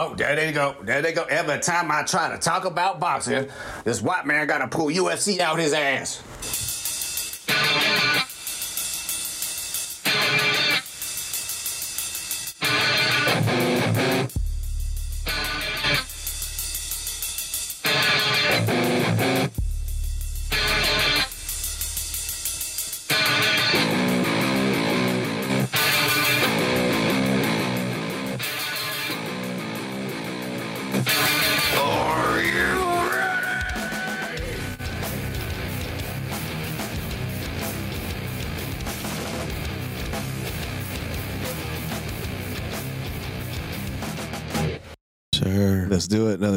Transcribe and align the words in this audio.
Oh, 0.00 0.14
there 0.14 0.34
they 0.34 0.50
go. 0.50 0.74
There 0.80 1.02
they 1.02 1.12
go. 1.12 1.24
Every 1.24 1.58
time 1.58 1.92
I 1.92 2.04
try 2.04 2.30
to 2.30 2.38
talk 2.38 2.64
about 2.64 3.00
boxing, 3.00 3.48
this 3.84 4.00
white 4.00 4.24
man 4.24 4.46
got 4.46 4.58
to 4.58 4.66
pull 4.66 4.86
UFC 4.86 5.40
out 5.40 5.58
his 5.58 5.74
ass. 5.74 6.22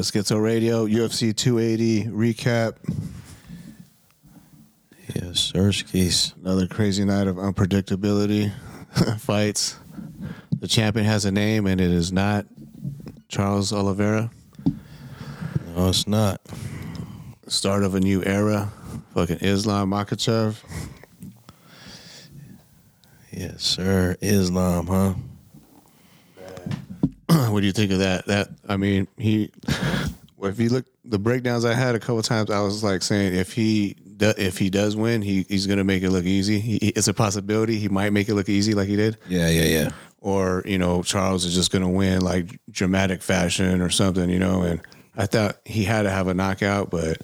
Schizo 0.03 0.43
Radio, 0.43 0.85
UFC 0.85 1.33
280 1.33 2.05
recap. 2.07 2.75
Yes, 5.15 5.39
sir. 5.39 5.71
Skis. 5.71 6.33
Another 6.41 6.67
crazy 6.67 7.05
night 7.05 7.27
of 7.27 7.37
unpredictability 7.37 8.51
fights. 9.19 9.77
The 10.59 10.67
champion 10.67 11.05
has 11.05 11.23
a 11.23 11.31
name, 11.31 11.67
and 11.67 11.79
it 11.79 11.89
is 11.89 12.11
not 12.11 12.45
Charles 13.29 13.71
Oliveira. 13.71 14.29
No, 15.75 15.87
it's 15.87 16.05
not. 16.05 16.41
Start 17.47 17.83
of 17.83 17.95
a 17.95 18.01
new 18.01 18.21
era. 18.25 18.73
Fucking 19.13 19.37
Islam 19.39 19.91
Makhachev. 19.91 20.57
Yes, 23.31 23.63
sir. 23.63 24.17
Islam, 24.21 24.87
huh? 24.87 25.13
what 27.49 27.61
do 27.61 27.65
you 27.65 27.71
think 27.71 27.91
of 27.91 27.99
that? 27.99 28.25
That 28.25 28.49
I 28.67 28.77
mean, 28.77 29.07
he. 29.17 29.49
If 30.45 30.59
you 30.59 30.69
look 30.69 30.85
the 31.05 31.19
breakdowns 31.19 31.65
I 31.65 31.73
had 31.73 31.95
a 31.95 31.99
couple 31.99 32.21
times, 32.21 32.49
I 32.49 32.59
was 32.61 32.83
like 32.83 33.01
saying 33.01 33.35
if 33.35 33.53
he 33.53 33.95
do, 34.17 34.33
if 34.37 34.57
he 34.57 34.69
does 34.69 34.95
win, 34.95 35.21
he, 35.21 35.45
he's 35.49 35.67
gonna 35.67 35.83
make 35.83 36.03
it 36.03 36.09
look 36.11 36.25
easy. 36.25 36.59
He, 36.59 36.77
it's 36.77 37.07
a 37.07 37.13
possibility 37.13 37.77
he 37.79 37.89
might 37.89 38.13
make 38.13 38.29
it 38.29 38.35
look 38.35 38.49
easy 38.49 38.73
like 38.73 38.87
he 38.87 38.95
did, 38.95 39.17
Yeah, 39.27 39.49
yeah, 39.49 39.63
yeah. 39.63 39.89
or 40.21 40.63
you 40.65 40.77
know 40.77 41.03
Charles 41.03 41.45
is 41.45 41.53
just 41.53 41.71
gonna 41.71 41.89
win 41.89 42.21
like 42.21 42.59
dramatic 42.69 43.21
fashion 43.21 43.81
or 43.81 43.89
something, 43.89 44.29
you 44.29 44.39
know. 44.39 44.61
And 44.61 44.81
I 45.17 45.25
thought 45.25 45.57
he 45.65 45.83
had 45.83 46.03
to 46.03 46.09
have 46.09 46.27
a 46.27 46.33
knockout, 46.33 46.89
but 46.89 47.17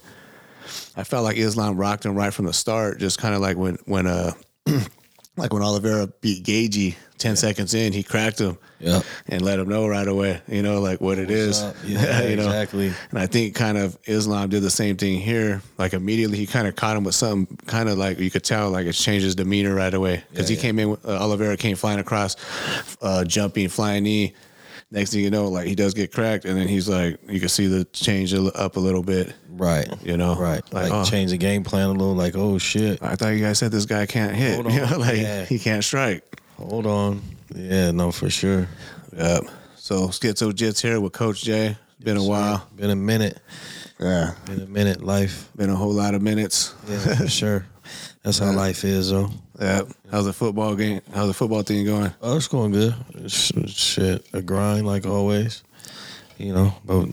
I 0.95 1.03
felt 1.03 1.23
like 1.23 1.37
Islam 1.37 1.77
rocked 1.77 2.05
him 2.05 2.15
right 2.15 2.33
from 2.33 2.45
the 2.45 2.53
start, 2.53 2.99
just 2.99 3.17
kind 3.19 3.33
of 3.35 3.41
like 3.41 3.57
when 3.57 3.77
when 3.85 4.07
uh 4.07 4.33
like 5.39 5.53
when 5.53 5.63
Oliveira 5.63 6.07
beat 6.21 6.43
Gaethje. 6.43 6.95
10 7.17 7.35
seconds 7.35 7.73
in, 7.73 7.91
he 7.91 8.01
cracked 8.01 8.39
him 8.39 8.57
Yep. 8.79 9.03
and 9.27 9.41
let 9.41 9.59
him 9.59 9.67
know 9.67 9.85
right 9.89 10.07
away, 10.07 10.41
you 10.47 10.61
know, 10.63 10.79
like 10.79 11.01
what 11.01 11.19
it 11.19 11.29
is. 11.29 11.61
up? 11.61 11.75
Yeah, 11.85 12.21
you 12.23 12.37
know? 12.37 12.45
exactly. 12.45 12.93
And 13.09 13.19
I 13.19 13.27
think 13.27 13.55
kind 13.55 13.77
of 13.77 13.97
Islam 14.05 14.47
did 14.47 14.63
the 14.63 14.69
same 14.69 14.95
thing 14.95 15.19
here. 15.19 15.61
Like 15.77 15.91
immediately, 15.93 16.37
he 16.37 16.47
kind 16.47 16.65
of 16.65 16.77
caught 16.77 16.95
him 16.95 17.03
with 17.03 17.15
something, 17.15 17.57
kind 17.67 17.89
of 17.89 17.97
like 17.97 18.19
you 18.19 18.31
could 18.31 18.45
tell, 18.45 18.69
like 18.69 18.87
it 18.87 18.93
changed 18.93 19.25
his 19.25 19.35
demeanor 19.35 19.75
right 19.75 19.93
away 19.93 20.23
because 20.31 20.49
Yeah, 20.49 20.55
he 20.55 20.61
yeah. 20.61 20.61
came 20.61 20.79
in. 20.79 20.97
Uh, 21.03 21.17
Oliveira 21.21 21.57
came 21.57 21.75
flying 21.75 21.99
across, 21.99 22.37
uh, 23.01 23.25
jumping, 23.25 23.67
flying 23.67 24.03
knee. 24.05 24.33
Next 24.89 25.11
thing 25.11 25.19
you 25.21 25.29
know, 25.29 25.49
like 25.49 25.67
he 25.67 25.75
does 25.75 25.93
get 25.93 26.13
cracked, 26.13 26.45
and 26.45 26.57
then 26.57 26.69
he's 26.69 26.87
like, 26.87 27.19
you 27.27 27.41
can 27.41 27.49
see 27.49 27.67
the 27.67 27.83
change 27.91 28.33
up 28.33 28.77
a 28.77 28.79
little 28.79 29.03
bit. 29.03 29.33
Right. 29.59 29.87
You 30.03 30.17
know, 30.17 30.35
Right. 30.35 30.61
Like, 30.73 30.91
oh. 30.91 31.03
change 31.03 31.31
the 31.31 31.37
game 31.37 31.63
plan 31.63 31.87
a 31.89 31.91
little. 31.91 32.15
Like, 32.15 32.35
oh 32.35 32.57
shit. 32.57 33.03
I 33.03 33.15
thought 33.15 33.29
you 33.29 33.39
guys 33.41 33.59
said 33.59 33.71
this 33.71 33.85
guy 33.85 34.05
can't 34.05 34.33
hit. 34.35 34.55
Hold 34.55 34.67
on. 34.67 34.73
You 34.73 34.79
know, 34.89 34.97
like 34.97 35.17
Yeah. 35.17 35.45
he 35.45 35.59
can't 35.59 35.83
strike. 35.83 36.23
Hold 36.57 36.85
on. 36.85 37.21
Yeah, 37.53 37.91
no, 37.91 38.11
for 38.11 38.29
sure. 38.29 38.67
Yep. 39.15 39.43
So 39.75 40.07
Schizo 40.07 40.51
Jits 40.51 40.81
here 40.81 40.99
with 40.99 41.13
Coach 41.13 41.43
Jay. 41.43 41.77
Been 42.01 42.17
a 42.17 42.23
while. 42.23 42.67
Been 42.75 42.89
a 42.89 42.95
minute. 42.95 43.39
Yeah. 43.99 44.33
Been 44.45 44.61
a 44.61 44.65
minute. 44.67 45.03
Life. 45.03 45.49
Been 45.55 45.69
a 45.69 45.75
whole 45.75 45.91
lot 45.91 46.15
of 46.15 46.21
minutes. 46.21 46.73
Yeah, 46.87 47.15
for 47.15 47.27
sure. 47.27 47.65
That's 48.23 48.39
how 48.39 48.51
life 48.51 48.83
is, 48.85 49.09
though. 49.11 49.29
Yeah. 49.59 49.81
How's 50.11 50.25
the 50.25 50.33
football 50.33 50.75
game? 50.75 51.01
How's 51.13 51.27
the 51.27 51.33
football 51.33 51.63
thing 51.63 51.85
going? 51.85 52.11
Oh, 52.21 52.37
it's 52.37 52.47
going 52.47 52.71
good. 52.71 52.95
It's, 53.15 53.51
shit, 53.71 54.25
a 54.31 54.41
grind 54.41 54.85
like 54.85 55.05
always. 55.05 55.63
You 56.37 56.53
know, 56.53 56.73
but 56.85 57.09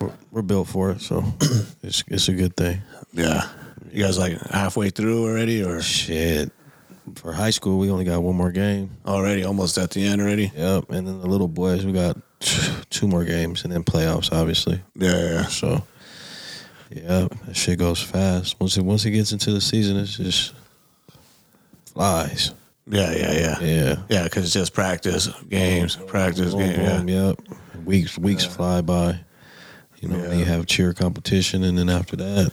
we're, 0.00 0.12
we're 0.30 0.42
built 0.42 0.68
for 0.68 0.90
it, 0.90 1.00
so 1.00 1.22
it's 1.82 2.02
it's 2.08 2.28
a 2.28 2.32
good 2.32 2.56
thing. 2.56 2.80
Yeah. 3.12 3.48
You 3.92 4.04
guys 4.04 4.18
like 4.18 4.38
halfway 4.50 4.90
through 4.90 5.24
already 5.24 5.62
or 5.62 5.80
Shit. 5.80 6.52
For 7.14 7.32
high 7.32 7.50
school, 7.50 7.78
we 7.78 7.88
only 7.88 8.04
got 8.04 8.20
one 8.22 8.34
more 8.34 8.50
game. 8.50 8.90
already 9.06 9.44
almost 9.44 9.78
at 9.78 9.90
the 9.92 10.04
end 10.04 10.20
already? 10.20 10.50
Yep, 10.56 10.90
and 10.90 11.06
then 11.06 11.20
the 11.20 11.26
little 11.28 11.46
boys, 11.48 11.86
we 11.86 11.92
got 11.92 12.16
two 12.90 13.06
more 13.06 13.24
games, 13.24 13.62
and 13.64 13.72
then 13.72 13.84
playoffs, 13.84 14.32
obviously. 14.32 14.82
Yeah, 14.96 15.10
yeah, 15.16 15.30
yeah. 15.32 15.46
So, 15.46 15.82
yeah, 16.90 17.28
that 17.46 17.54
shit 17.56 17.78
goes 17.78 18.02
fast. 18.02 18.58
Once 18.58 18.76
it 18.76 18.82
once 18.82 19.04
it 19.04 19.12
gets 19.12 19.30
into 19.32 19.52
the 19.52 19.60
season, 19.60 19.96
it's 19.96 20.16
just 20.16 20.52
flies. 21.92 22.52
Yeah, 22.88 23.12
yeah, 23.12 23.32
yeah. 23.32 23.60
Yeah, 23.60 23.96
Yeah, 24.08 24.24
because 24.24 24.44
it's 24.44 24.52
just 24.52 24.72
practice, 24.74 25.28
games, 25.48 25.96
practice, 25.96 26.52
Boom, 26.54 26.60
game. 26.60 26.80
Yeah. 26.80 26.98
boom, 26.98 27.08
Yep. 27.08 27.40
Weeks 27.84 28.18
weeks 28.18 28.44
fly 28.44 28.80
by. 28.80 29.20
You 30.00 30.08
know, 30.08 30.20
then 30.20 30.38
you 30.38 30.44
have 30.44 30.66
cheer 30.66 30.92
competition, 30.92 31.64
and 31.64 31.76
then 31.78 31.88
after 31.88 32.16
that, 32.16 32.52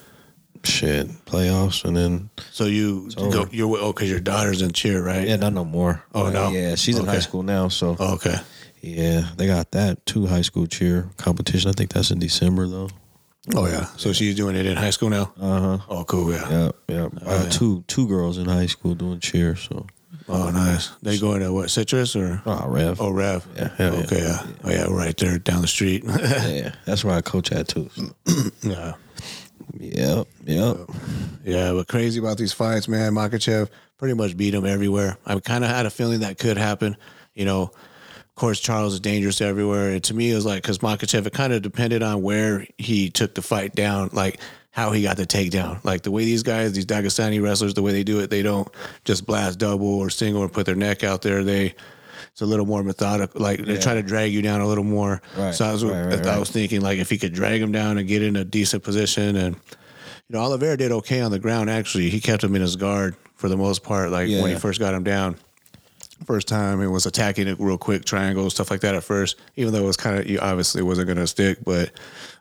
shit, 0.64 1.08
playoffs, 1.26 1.84
and 1.84 1.96
then 1.96 2.30
So 2.52 2.66
you 2.66 3.10
go, 3.16 3.48
you're 3.52 3.78
oh, 3.78 3.92
because 3.94 4.10
your 4.10 4.20
daughter's 4.22 4.62
in 4.62 4.72
cheer, 4.72 5.04
right? 5.04 5.28
yeah, 5.28 5.36
not 5.36 5.54
no 5.54 5.66
more. 5.66 6.04
Oh, 6.16 6.28
Uh, 6.28 6.32
no? 6.32 6.50
Yeah, 6.52 6.76
she's 6.76 6.98
in 6.98 7.06
high 7.06 7.20
school 7.20 7.44
now, 7.44 7.68
so 7.68 7.98
Oh, 8.00 8.14
okay. 8.16 8.38
yeah, 8.82 9.28
they 9.38 9.48
got 9.48 9.72
that 9.72 10.06
two 10.06 10.26
high 10.28 10.42
school 10.42 10.68
cheer 10.68 11.10
competition. 11.18 11.70
I 11.70 11.74
think 11.74 11.92
that's 11.92 12.12
in 12.12 12.20
December 12.20 12.68
though. 12.68 12.90
Oh 13.54 13.68
yeah. 13.68 13.88
So 13.98 14.14
she's 14.14 14.36
doing 14.36 14.56
it 14.56 14.66
in 14.66 14.78
high 14.78 14.92
school 14.92 15.10
now. 15.10 15.34
Uh 15.38 15.60
huh. 15.60 15.78
Oh, 15.90 16.04
cool. 16.06 16.32
Yeah. 16.32 16.50
Yep, 16.50 16.76
yep. 16.88 17.12
I 17.24 17.44
got 17.44 17.52
two 17.52 17.84
two 17.88 18.08
girls 18.08 18.38
in 18.38 18.46
high 18.46 18.68
school 18.68 18.96
doing 18.96 19.20
cheer. 19.20 19.58
So, 19.58 19.86
Oh, 20.30 20.50
nice. 20.52 20.90
They 21.02 21.20
going 21.20 21.42
to 21.42 21.52
what 21.52 21.70
Citrus 21.70 22.16
or 22.16 22.42
oh, 22.46 22.68
Rev. 22.68 23.02
oh 23.02 23.10
Rev? 23.10 23.46
Yeah, 23.56 23.70
hell 23.76 23.94
yeah. 23.94 24.04
Okay. 24.04 24.22
Yeah. 24.22 24.48
Oh 24.64 24.70
yeah, 24.70 24.86
right 24.90 25.18
there 25.18 25.38
down 25.38 25.62
the 25.62 25.68
street. 25.68 26.04
yeah, 26.08 26.74
that's 26.86 27.04
where 27.04 27.16
I 27.16 27.22
coach 27.22 27.52
at 27.52 27.68
too. 27.68 27.90
Yeah. 28.62 28.94
Yep, 29.80 30.28
yep. 30.46 30.78
Yeah, 31.44 31.74
but 31.74 31.88
crazy 31.88 32.20
about 32.20 32.38
these 32.38 32.54
fights, 32.54 32.88
man. 32.88 33.14
Makhachev 33.14 33.70
pretty 33.98 34.14
much 34.14 34.36
beat 34.36 34.54
him 34.54 34.66
everywhere. 34.66 35.18
I 35.26 35.40
kind 35.40 35.64
of 35.64 35.70
had 35.70 35.86
a 35.86 35.90
feeling 35.90 36.22
that 36.22 36.38
could 36.38 36.58
happen. 36.58 36.98
You 37.34 37.46
know, 37.46 37.64
of 37.64 38.36
course, 38.36 38.60
Charles 38.60 38.94
is 38.94 39.00
dangerous 39.00 39.42
everywhere. 39.42 39.92
And 39.92 40.04
to 40.06 40.14
me, 40.14 40.32
it 40.32 40.36
was 40.36 40.46
like, 40.46 40.62
because 40.62 40.80
Makhachev, 40.80 41.26
it 41.26 41.34
kind 41.34 41.54
of 41.54 41.62
depended 41.62 42.04
on 42.04 42.22
where 42.22 42.66
he 42.78 43.10
took 43.10 43.36
the 43.36 43.42
fight 43.42 43.76
down, 43.76 44.10
like 44.12 44.40
how 44.74 44.92
he 44.92 45.04
got 45.04 45.18
the 45.18 45.26
takedown. 45.26 45.82
Like 45.86 46.02
the 46.02 46.10
way 46.10 46.26
these 46.26 46.42
guys, 46.42 46.74
these 46.74 46.88
Dagestani 46.88 47.42
wrestlers, 47.42 47.76
the 47.76 47.84
way 47.84 47.92
they 47.92 48.04
do 48.04 48.20
it, 48.22 48.32
they 48.32 48.42
don't 48.42 48.68
just 49.06 49.28
blast 49.28 49.60
double 49.60 49.88
or 50.00 50.10
single 50.10 50.42
or 50.42 50.50
put 50.50 50.66
their 50.66 50.74
neck 50.74 51.04
out 51.04 51.22
there. 51.22 51.44
They, 51.44 51.76
it's 52.32 52.42
a 52.42 52.46
little 52.48 52.66
more 52.66 52.82
methodical. 52.82 53.40
Like 53.40 53.64
they 53.64 53.78
try 53.78 53.94
to 53.94 54.02
drag 54.02 54.34
you 54.34 54.42
down 54.42 54.62
a 54.62 54.68
little 54.68 54.84
more. 54.84 55.22
Right, 55.38 55.54
So 55.54 55.66
I 55.66 55.72
was, 55.72 55.86
right, 55.86 56.06
right, 56.08 56.26
I 56.26 56.40
was 56.40 56.50
thinking 56.50 56.82
like 56.82 56.98
if 56.98 57.08
he 57.12 57.20
could 57.20 57.34
drag 57.34 57.62
him 57.62 57.72
down 57.72 58.00
and 58.00 58.08
get 58.08 58.24
in 58.24 58.36
a 58.36 58.44
decent 58.44 58.84
position 58.84 59.36
and 59.36 59.56
you 59.56 60.40
know, 60.40 60.40
Oliveira 60.40 60.76
did 60.76 60.92
okay 60.92 61.22
on 61.22 61.30
the 61.30 61.38
ground. 61.38 61.70
Actually, 61.70 62.10
he 62.10 62.20
kept 62.20 62.44
him 62.44 62.56
in 62.56 62.62
his 62.62 62.76
guard 62.76 63.16
for 63.36 63.50
the 63.50 63.58
most 63.58 63.84
part. 63.84 64.10
Like 64.10 64.28
when 64.28 64.50
he 64.50 64.56
first 64.56 64.80
got 64.80 64.96
him 64.96 65.04
down, 65.04 65.38
first 66.26 66.48
time 66.48 66.82
it 66.82 66.88
was 66.88 67.06
attacking 67.06 67.48
it 67.48 67.60
real 67.60 67.78
quick, 67.78 68.06
triangles, 68.06 68.54
stuff 68.54 68.72
like 68.72 68.82
that 68.82 68.96
at 68.96 69.04
first. 69.04 69.38
Even 69.56 69.74
though 69.74 69.84
it 69.84 69.88
was 69.88 69.98
kind 69.98 70.18
of, 70.20 70.30
you 70.30 70.40
obviously 70.40 70.82
wasn't 70.82 71.08
going 71.08 71.18
to 71.18 71.28
stick, 71.28 71.58
but 71.66 71.92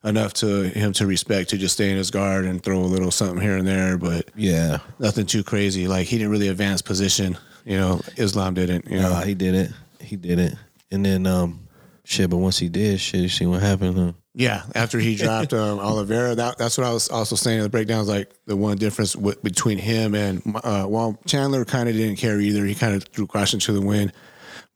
enough 0.05 0.35
to 0.35 0.65
him 0.71 0.93
to 0.95 1.07
respect 1.07 1.51
to 1.51 1.59
just 1.59 1.75
stay 1.75 1.91
in 1.91 1.97
his 1.97 2.11
guard 2.11 2.45
and 2.45 2.63
throw 2.63 2.79
a 2.79 2.85
little 2.87 3.11
something 3.11 3.41
here 3.41 3.57
and 3.57 3.67
there. 3.67 3.97
But 3.99 4.31
Yeah. 4.37 4.79
nothing 4.99 5.27
too 5.27 5.43
crazy. 5.45 5.87
Like 5.89 6.07
he 6.07 6.19
didn't 6.19 6.33
really 6.33 6.49
advance 6.49 6.83
position. 6.83 7.37
You 7.65 7.77
know, 7.79 8.01
Islam 8.17 8.55
didn't. 8.55 8.89
You 8.91 8.99
know, 8.99 9.15
he 9.17 9.35
did 9.35 9.55
it. 9.55 9.71
He 10.01 10.17
did 10.17 10.39
it. 10.39 10.55
And 10.91 11.05
then 11.05 11.27
um 11.27 11.69
shit, 12.05 12.29
but 12.31 12.39
once 12.39 12.59
he 12.59 12.69
did, 12.69 13.01
shit, 13.01 13.21
you 13.21 13.29
see 13.29 13.47
what 13.47 13.63
happened, 13.63 13.97
huh? 13.97 14.13
Yeah, 14.35 14.63
after 14.75 14.99
he 14.99 15.17
dropped 15.17 15.53
um, 15.53 15.79
Oliveira, 15.79 16.35
that, 16.37 16.57
that's 16.59 16.79
what 16.79 16.87
I 16.87 16.93
was 16.93 17.09
also 17.11 17.37
saying 17.37 17.59
in 17.59 17.63
the 17.65 17.69
breakdowns. 17.69 18.09
Like 18.09 18.33
the 18.47 18.57
one 18.57 18.79
difference 18.79 19.13
w- 19.13 19.37
between 19.43 19.79
him 19.79 20.15
and 20.15 20.43
uh, 20.65 20.87
well, 20.89 21.19
Chandler 21.27 21.65
kind 21.65 21.89
of 21.89 21.95
didn't 21.95 22.17
care 22.17 22.41
either. 22.41 22.65
He 22.65 22.75
kind 22.75 22.95
of 22.95 23.05
threw 23.05 23.27
caution 23.27 23.61
to 23.61 23.73
the 23.73 23.83
wind, 23.83 24.13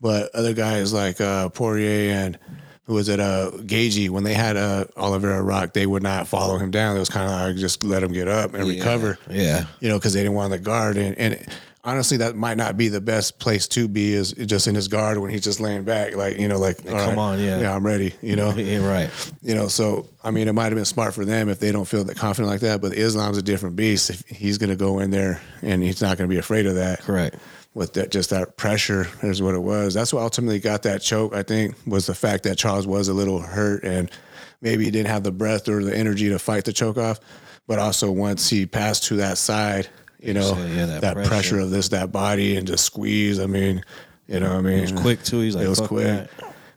but 0.01 0.35
other 0.35 0.53
guys 0.53 0.93
like 0.93 1.21
uh, 1.21 1.49
Poirier 1.49 2.13
and 2.13 2.39
who 2.85 2.95
was 2.95 3.09
it, 3.09 3.19
uh, 3.19 3.51
Gaethje, 3.53 4.11
when 4.11 4.23
they 4.23 4.35
had 4.35 4.57
uh, 4.57 4.85
Oliveira 4.97 5.43
rock, 5.43 5.73
they 5.73 5.87
would 5.87 6.05
not 6.05 6.29
follow 6.29 6.57
him 6.57 6.71
down. 6.71 6.95
It 6.97 7.01
was 7.01 7.09
kind 7.09 7.27
of 7.27 7.33
like 7.33 7.57
just 7.57 7.83
let 7.83 8.01
him 8.03 8.13
get 8.13 8.29
up 8.29 8.55
and 8.55 8.69
recover 8.69 9.19
Yeah. 9.29 9.65
you 9.81 9.89
know, 9.89 9.99
because 9.99 10.13
they 10.13 10.21
didn't 10.21 10.35
want 10.35 10.53
the 10.53 10.59
guard. 10.61 10.97
And, 10.97 11.19
and 11.19 11.47
honestly, 11.87 12.19
that 12.19 12.37
might 12.37 12.57
not 12.59 12.77
be 12.77 12.89
the 12.89 13.01
best 13.01 13.39
place 13.39 13.67
to 13.69 13.89
be. 13.89 14.13
Is 14.13 14.33
just 14.33 14.67
in 14.67 14.75
his 14.75 14.89
guard 14.89 15.17
when 15.19 15.31
he's 15.31 15.43
just 15.45 15.61
laying 15.61 15.85
back, 15.85 16.15
like 16.17 16.39
you 16.39 16.49
know, 16.49 16.59
like 16.59 16.85
come 16.85 16.93
right, 16.95 17.17
on, 17.19 17.41
yeah. 17.41 17.61
yeah, 17.61 17.75
I'm 17.75 17.87
ready. 17.87 18.13
You 18.21 18.37
know, 18.37 18.51
Yeah, 18.57 18.87
right. 18.87 19.33
you 19.41 19.55
know. 19.55 19.69
So 19.69 20.09
I 20.23 20.31
mean, 20.31 20.49
it 20.49 20.53
might 20.53 20.65
have 20.67 20.75
been 20.75 20.85
smart 20.85 21.15
for 21.15 21.25
them 21.25 21.49
if 21.49 21.61
they 21.61 21.73
don't 21.73 21.87
feel 21.87 22.05
that 22.05 22.17
confident 22.19 22.51
like 22.51 22.61
that. 22.61 22.83
But 22.83 22.93
Islam's 22.93 23.39
a 23.39 23.43
different 23.43 23.77
beast. 23.77 24.11
If 24.11 24.21
he's 24.27 24.59
going 24.59 24.71
to 24.71 24.77
go 24.77 24.99
in 24.99 25.11
there 25.11 25.41
and 25.63 25.83
he's 25.83 26.03
not 26.03 26.19
going 26.19 26.29
to 26.29 26.35
be 26.35 26.39
afraid 26.39 26.67
of 26.67 26.75
that, 26.75 27.01
Correct. 27.01 27.37
with 27.73 27.95
that 27.95 28.11
just 28.11 28.31
that 28.31 28.57
pressure 28.57 29.09
is 29.23 29.41
what 29.41 29.55
it 29.55 29.63
was. 29.63 29.95
That's 29.95 30.13
what 30.13 30.23
ultimately 30.23 30.59
got 30.59 30.83
that 30.83 31.01
choke. 31.01 31.35
I 31.35 31.43
think 31.45 31.77
was 31.87 32.07
the 32.07 32.15
fact 32.15 32.43
that 32.43 32.59
Charles 32.59 32.87
was 32.87 33.09
a 33.09 33.15
little 33.15 33.41
hurt 33.41 33.85
and 33.85 34.11
maybe 34.61 34.85
he 34.85 34.91
didn't 34.91 35.09
have 35.09 35.23
the 35.23 35.33
breath 35.33 35.69
or 35.69 35.83
the 35.85 35.97
energy 35.97 36.29
to 36.29 36.39
fight 36.39 36.65
the 36.65 36.73
choke 36.73 36.99
off. 36.99 37.21
But 37.69 37.79
also 37.81 38.13
once 38.13 38.49
he 38.49 38.65
passed 38.65 39.05
to 39.05 39.17
that 39.17 39.39
side, 39.39 39.89
you 40.21 40.35
know, 40.35 40.57
Yeah, 40.75 40.87
that 40.87 41.01
that, 41.03 41.15
pressure. 41.15 41.29
pressure. 41.29 41.59
of 41.61 41.71
this 41.71 41.89
that 41.91 42.13
body 42.13 42.57
and 42.57 42.67
just 42.67 42.85
squeeze. 42.85 43.39
I 43.41 43.47
mean, 43.47 43.83
you 44.29 44.41
know, 44.41 44.51
what 44.51 44.59
I 44.59 44.61
mean, 44.63 44.79
It 44.79 44.93
was 44.93 45.01
quick 45.01 45.23
too. 45.23 45.41
He's 45.41 45.55
like, 45.57 45.67
it 45.67 45.69
was 45.69 45.81
quick. 45.81 46.05
that. 46.07 46.31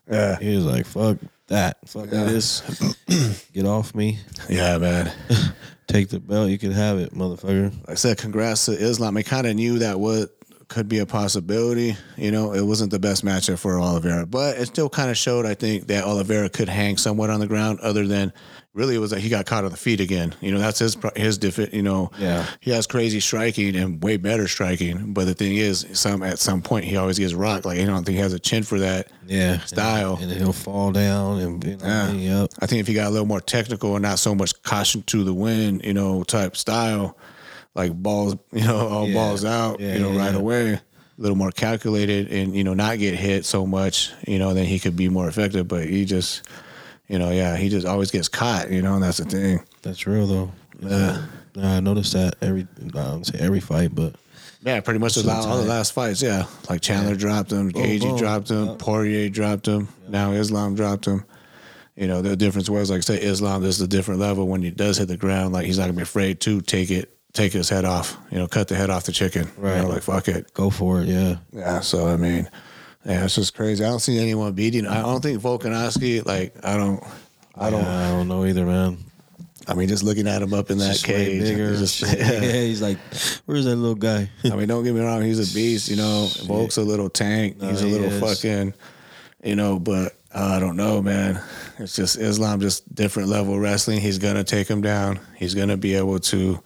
Yeah, 0.09 0.38
He 0.39 0.56
was 0.56 0.65
like, 0.65 0.86
fuck 0.86 1.18
that. 1.47 1.77
Fuck 1.88 2.07
Yeah. 2.12 2.25
this. 2.25 2.62
Get 3.53 3.65
off 3.65 3.94
me. 3.95 4.19
yeah, 4.50 4.77
man. 4.77 5.12
Take 5.88 6.09
the 6.09 6.19
belt. 6.19 6.50
You 6.50 6.59
can 6.59 6.71
have 6.71 7.00
it, 7.00 7.13
motherfucker. 7.15 7.71
like 7.81 7.89
I 7.89 7.94
said, 7.95 8.18
congrats 8.19 8.65
to 8.65 8.74
Islam. 8.74 9.18
I 9.18 9.24
kind 9.24 9.47
of 9.47 9.56
knew 9.56 9.80
that 9.80 10.00
what 10.00 10.30
could 10.68 10.88
be 10.88 11.00
a 11.00 11.06
possibility. 11.07 11.97
You 12.15 12.30
know, 12.30 12.53
it 12.53 12.62
wasn't 12.62 12.92
the 12.92 13.00
best 13.00 13.25
matchup 13.25 13.57
for 13.57 13.80
Oliveira, 13.80 14.27
but 14.27 14.57
it 14.57 14.68
still 14.68 14.88
kind 14.89 15.09
of 15.09 15.18
showed, 15.18 15.47
I 15.47 15.56
think, 15.56 15.88
that 15.88 16.03
Oliveira 16.03 16.50
could 16.50 16.69
hang 16.69 16.97
somewhat 16.97 17.31
on 17.31 17.39
the 17.39 17.47
ground. 17.47 17.80
Other 17.80 18.06
than 18.06 18.31
really, 18.80 18.96
it 18.96 19.00
was 19.00 19.12
that 19.12 19.20
he 19.20 19.30
got 19.30 19.46
caught 19.46 19.64
on 19.66 19.72
the 19.72 19.78
feet 19.78 20.00
again. 20.00 20.34
You 20.42 20.52
know, 20.52 20.58
that's 20.58 20.80
his 20.80 20.98
his 21.16 21.38
defi- 21.38 21.70
You 21.72 21.84
know, 21.84 22.10
Yeah. 22.18 22.46
he 22.62 22.72
has 22.72 22.88
crazy 22.88 23.20
striking 23.20 23.76
and 23.76 24.02
way 24.04 24.18
better 24.18 24.48
striking. 24.48 25.14
But 25.14 25.26
the 25.26 25.34
thing 25.36 25.58
is, 25.58 25.86
some 25.94 26.24
at 26.24 26.40
some 26.40 26.62
point 26.62 26.86
he 26.86 26.96
always 26.98 27.20
gets 27.20 27.34
rocked. 27.34 27.66
Like 27.66 27.78
I 27.80 27.86
don't 27.86 28.04
think 28.06 28.16
he 28.16 28.22
has 28.24 28.34
a 28.34 28.40
chin 28.40 28.64
for 28.64 28.80
that. 28.80 29.10
Yeah. 29.28 29.60
Style. 29.66 30.18
And, 30.22 30.31
and 30.31 30.40
he'll 30.42 30.54
fall 30.54 30.92
down 30.92 31.40
and 31.40 31.64
you 31.64 31.76
know, 31.78 31.86
Yeah. 31.86 32.12
yep. 32.14 32.50
I 32.60 32.66
think 32.66 32.80
if 32.80 32.88
he 32.88 32.94
got 32.96 33.08
a 33.08 33.12
little 33.12 33.28
more 33.28 33.42
technical 33.42 33.96
and 33.96 34.02
not 34.02 34.18
so 34.18 34.34
much 34.34 34.60
caution 34.64 35.04
to 35.04 35.24
the 35.24 35.34
wind, 35.34 35.81
you 35.84 35.94
know, 35.94 36.24
type 36.24 36.58
style, 36.58 37.16
like 37.76 37.94
balls, 37.94 38.36
you 38.52 38.64
know, 38.66 38.88
all 38.88 39.08
Yeah. 39.08 39.14
balls 39.14 39.46
out, 39.46 39.80
Yeah, 39.80 39.94
you 39.96 40.00
know, 40.00 40.12
yeah, 40.14 40.26
right 40.26 40.36
away, 40.36 40.74
a 40.74 40.81
little 41.22 41.38
more 41.38 41.52
calculated 41.52 42.31
and, 42.31 42.56
you 42.56 42.64
know, 42.64 42.74
not 42.74 42.98
get 42.98 43.14
hit 43.14 43.46
so 43.46 43.66
much, 43.66 44.12
you 44.26 44.40
know, 44.40 44.54
then 44.54 44.66
he 44.66 44.80
could 44.80 44.96
be 44.96 45.10
more 45.10 45.28
effective. 45.28 45.68
But 45.68 45.86
he 45.88 46.06
just, 46.06 46.44
you 47.09 47.19
know, 47.19 47.31
yeah, 47.31 47.57
he 47.57 47.67
just 47.67 47.85
always 47.85 48.11
gets 48.11 48.29
caught, 48.29 48.71
you 48.71 48.81
know, 48.81 48.94
and 48.94 49.03
that's 49.03 49.17
the 49.17 49.25
thing. 49.25 49.59
That's 49.81 50.07
real 50.07 50.25
though. 50.27 50.51
Yeah. 50.81 51.25
I 51.57 51.81
noticed 51.81 52.13
that 52.13 52.35
every 52.41 52.65
I 52.79 52.88
don't 52.88 53.25
say 53.25 53.38
every 53.39 53.59
fight, 53.59 53.94
but 53.94 54.15
Yeah, 54.63 54.79
pretty 54.79 55.00
much 55.00 55.15
the 55.15 55.23
Most 55.23 55.38
of 55.39 55.44
the 55.44 55.47
la- 55.50 55.56
all 55.56 55.61
the 55.61 55.67
last 55.67 55.91
fights, 55.94 56.21
yeah. 56.21 56.45
Like 56.69 56.79
Chandler 56.81 57.15
dropped 57.15 57.51
him, 57.51 57.69
Boom, 57.69 57.83
Gaethje 57.83 58.01
boom. 58.01 58.17
dropped 58.17 58.50
him, 58.51 58.65
Yep. 58.67 58.79
Poirier 58.79 59.29
dropped 59.29 59.67
him, 59.67 59.89
now 60.07 60.31
Islam 60.31 60.75
dropped 60.75 61.06
him. 61.06 61.25
You 61.97 62.07
know, 62.07 62.21
the 62.21 62.38
difference 62.38 62.69
was, 62.69 62.89
like 62.89 63.03
say, 63.03 63.17
Islam 63.21 63.61
This 63.61 63.75
is 63.75 63.81
a 63.81 63.88
different 63.88 64.21
level 64.21 64.47
when 64.47 64.61
he 64.61 64.69
does 64.71 64.97
hit 65.00 65.09
the 65.09 65.17
ground. 65.17 65.51
Like 65.53 65.65
he's 65.65 65.77
not 65.77 65.85
gonna 65.85 65.97
be 65.97 66.03
afraid 66.03 66.39
to 66.41 66.61
take 66.61 66.91
it, 66.91 67.13
take 67.33 67.51
his 67.51 67.67
head 67.67 67.83
off. 67.83 68.15
You 68.31 68.38
know, 68.38 68.47
cut 68.47 68.69
the 68.69 68.75
head 68.75 68.89
off 68.89 69.03
the 69.03 69.11
chicken. 69.11 69.50
You 69.57 69.63
Right. 69.63 69.81
know, 69.81 69.89
like 69.89 70.03
fuck 70.03 70.27
it. 70.29 70.53
go 70.53 70.69
for 70.69 71.01
it. 71.01 71.07
Yeah. 71.09 71.38
Yeah. 71.51 71.81
So 71.81 72.07
I 72.07 72.15
mean, 72.15 72.47
yeah, 73.06 73.24
it's 73.25 73.36
just 73.36 73.56
crazy. 73.56 73.84
I 73.84 73.90
don't 73.90 74.00
see 74.00 74.19
anyone 74.19 74.54
beating. 74.54 74.86
I 74.88 75.01
don't 75.01 75.22
think 75.22 75.42
Volkanovski. 75.42 76.25
Like 76.25 76.56
I 76.63 76.78
don't. 76.78 77.04
I 77.56 77.69
don't. 77.69 77.86
I 77.86 78.10
don't 78.12 78.28
know 78.28 78.46
either, 78.46 78.66
man. 78.66 78.98
I 79.68 79.75
mean, 79.75 79.88
just 79.88 80.04
looking 80.04 80.28
at 80.28 80.42
him 80.42 80.54
up 80.54 80.72
in 80.72 80.80
that 80.80 80.94
Just 80.94 81.06
cage, 81.06 81.42
bigger. 81.44 81.75
just- 81.78 81.96
shit. 81.98 82.18
yeah, 82.19 82.40
he's 82.40 82.81
like, 82.81 82.98
where's 83.46 83.66
that 83.66 83.75
little 83.75 83.94
guy? 83.94 84.28
I 84.46 84.56
mean, 84.56 84.68
don't 84.68 84.84
get 84.84 84.96
me 84.96 85.01
wrong, 85.01 85.22
he's 85.22 85.38
a 85.38 85.54
beast. 85.54 85.90
You 85.90 85.98
know, 85.98 86.28
Volk's 86.46 86.78
a 86.78 86.81
little 86.81 87.10
tank. 87.10 87.57
No, 87.62 87.69
he's 87.69 87.84
a 87.84 87.86
he 87.86 87.92
little 87.92 88.07
is. 88.07 88.19
fucking, 88.42 88.74
you 89.44 89.56
know. 89.56 89.78
But 89.78 90.13
uh, 90.34 90.54
I 90.56 90.60
don't 90.60 90.75
know, 90.75 91.02
man. 91.04 91.40
It's 91.78 91.95
just 91.95 92.18
Islam, 92.18 92.62
just 92.62 92.94
different 92.95 93.30
level 93.30 93.60
wrestling. 93.60 94.00
He's 94.02 94.18
gonna 94.18 94.44
take 94.44 94.68
him 94.68 94.81
down. 94.81 95.19
He's 95.38 95.54
gonna 95.54 95.78
be 95.78 95.94
able 95.95 96.19
to. 96.19 96.63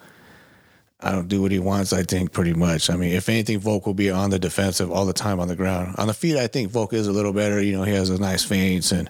I 1.03 1.11
don't 1.11 1.27
do 1.27 1.41
what 1.41 1.51
he 1.51 1.59
wants. 1.59 1.93
I 1.93 2.03
think 2.03 2.31
pretty 2.31 2.53
much. 2.53 2.89
I 2.89 2.95
mean, 2.95 3.11
if 3.13 3.27
anything, 3.29 3.59
Volk 3.59 3.85
will 3.85 3.93
be 3.93 4.09
on 4.09 4.29
the 4.29 4.39
defensive 4.39 4.91
all 4.91 5.05
the 5.05 5.13
time 5.13 5.39
on 5.39 5.47
the 5.47 5.55
ground. 5.55 5.95
On 5.97 6.07
the 6.07 6.13
feet, 6.13 6.37
I 6.37 6.47
think 6.47 6.71
Volk 6.71 6.93
is 6.93 7.07
a 7.07 7.11
little 7.11 7.33
better. 7.33 7.61
You 7.61 7.77
know, 7.77 7.83
he 7.83 7.93
has 7.93 8.09
a 8.09 8.19
nice 8.19 8.43
feints 8.43 8.91
and. 8.91 9.09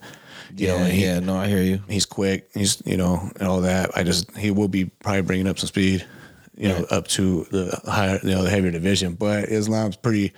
You 0.56 0.68
know, 0.68 0.76
yeah, 0.76 0.84
and 0.84 0.94
he, 0.94 1.04
yeah. 1.04 1.20
No, 1.20 1.36
I 1.36 1.48
hear 1.48 1.64
you. 1.64 1.82
he's 1.90 2.06
quick. 2.06 2.48
He's 2.54 2.80
you 2.86 2.96
know 2.96 3.32
and 3.40 3.48
all 3.48 3.62
that. 3.62 3.90
I 3.98 4.04
just 4.04 4.30
he 4.38 4.52
will 4.52 4.68
be 4.68 4.86
probably 4.86 5.22
bringing 5.22 5.48
up 5.48 5.58
some 5.58 5.68
speed, 5.68 6.06
you 6.56 6.68
know, 6.70 6.76
Right. 6.76 6.92
up 6.92 7.08
to 7.10 7.46
the 7.50 7.82
higher, 7.90 8.20
you 8.22 8.30
know, 8.36 8.44
the 8.44 8.52
heavier 8.52 8.70
division. 8.70 9.14
But 9.16 9.46
Islam's 9.50 9.96
pretty, 9.96 10.32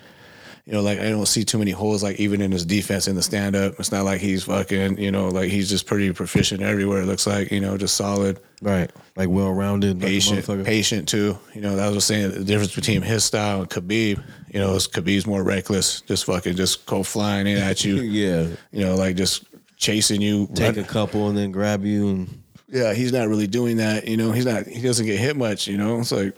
you 0.66 0.74
know, 0.74 0.82
like 0.82 1.00
I 1.00 1.10
don't 1.10 1.28
see 1.28 1.44
too 1.44 1.60
many 1.60 1.72
holes. 1.72 2.02
Like 2.02 2.20
even 2.20 2.42
in 2.42 2.52
his 2.52 2.66
defense 2.66 3.08
in 3.08 3.16
the 3.16 3.22
stand 3.22 3.56
up, 3.56 3.80
it's 3.80 3.92
not 3.92 4.04
like 4.04 4.20
he's 4.20 4.46
fucking, 4.46 4.98
you 4.98 5.12
know, 5.12 5.28
like 5.30 5.50
he's 5.52 5.70
just 5.70 5.86
pretty 5.86 6.12
proficient 6.12 6.62
everywhere. 6.64 7.02
It 7.04 7.06
looks 7.06 7.28
like 7.28 7.52
you 7.52 7.60
know, 7.60 7.78
just 7.78 7.96
solid, 7.96 8.40
Right. 8.62 8.92
Like 9.16 9.30
well 9.30 9.52
rounded. 9.54 10.02
patient, 10.02 10.48
Like 10.50 10.64
patient 10.66 11.08
too. 11.08 11.38
You 11.54 11.62
know, 11.62 11.76
that 11.76 11.92
was 11.94 12.04
saying 12.06 12.32
the 12.32 12.44
difference 12.44 12.74
between 12.74 13.04
his 13.04 13.24
style 13.24 13.62
and 13.62 13.70
Khabib. 13.70 14.24
You 14.52 14.60
know, 14.60 14.74
is 14.76 14.88
Khabib's 14.88 15.28
more 15.28 15.44
reckless, 15.44 16.02
just 16.02 16.26
fucking 16.26 16.56
just 16.56 16.86
go 16.88 17.04
flying 17.04 17.46
in 17.48 17.58
at 17.58 17.84
you. 17.86 17.98
yeah. 17.98 18.48
You 18.72 18.86
know, 18.86 18.96
like 18.96 19.16
just 19.18 19.46
chasing 19.78 20.22
you, 20.22 20.48
Take 20.56 20.78
run- 20.78 20.86
a 20.86 20.88
couple 20.88 21.28
and 21.30 21.38
then 21.38 21.52
grab 21.52 21.84
you 21.86 22.08
and 22.10 22.42
yeah, 22.70 22.94
he's 22.96 23.14
not 23.14 23.28
really 23.28 23.46
doing 23.46 23.78
that. 23.78 24.08
You 24.08 24.18
know, 24.18 24.32
he's 24.32 24.46
not. 24.48 24.66
He 24.66 24.82
doesn't 24.82 25.06
get 25.06 25.20
hit 25.20 25.38
much. 25.38 25.68
You 25.68 25.78
know, 25.78 26.00
it's 26.00 26.12
like 26.12 26.36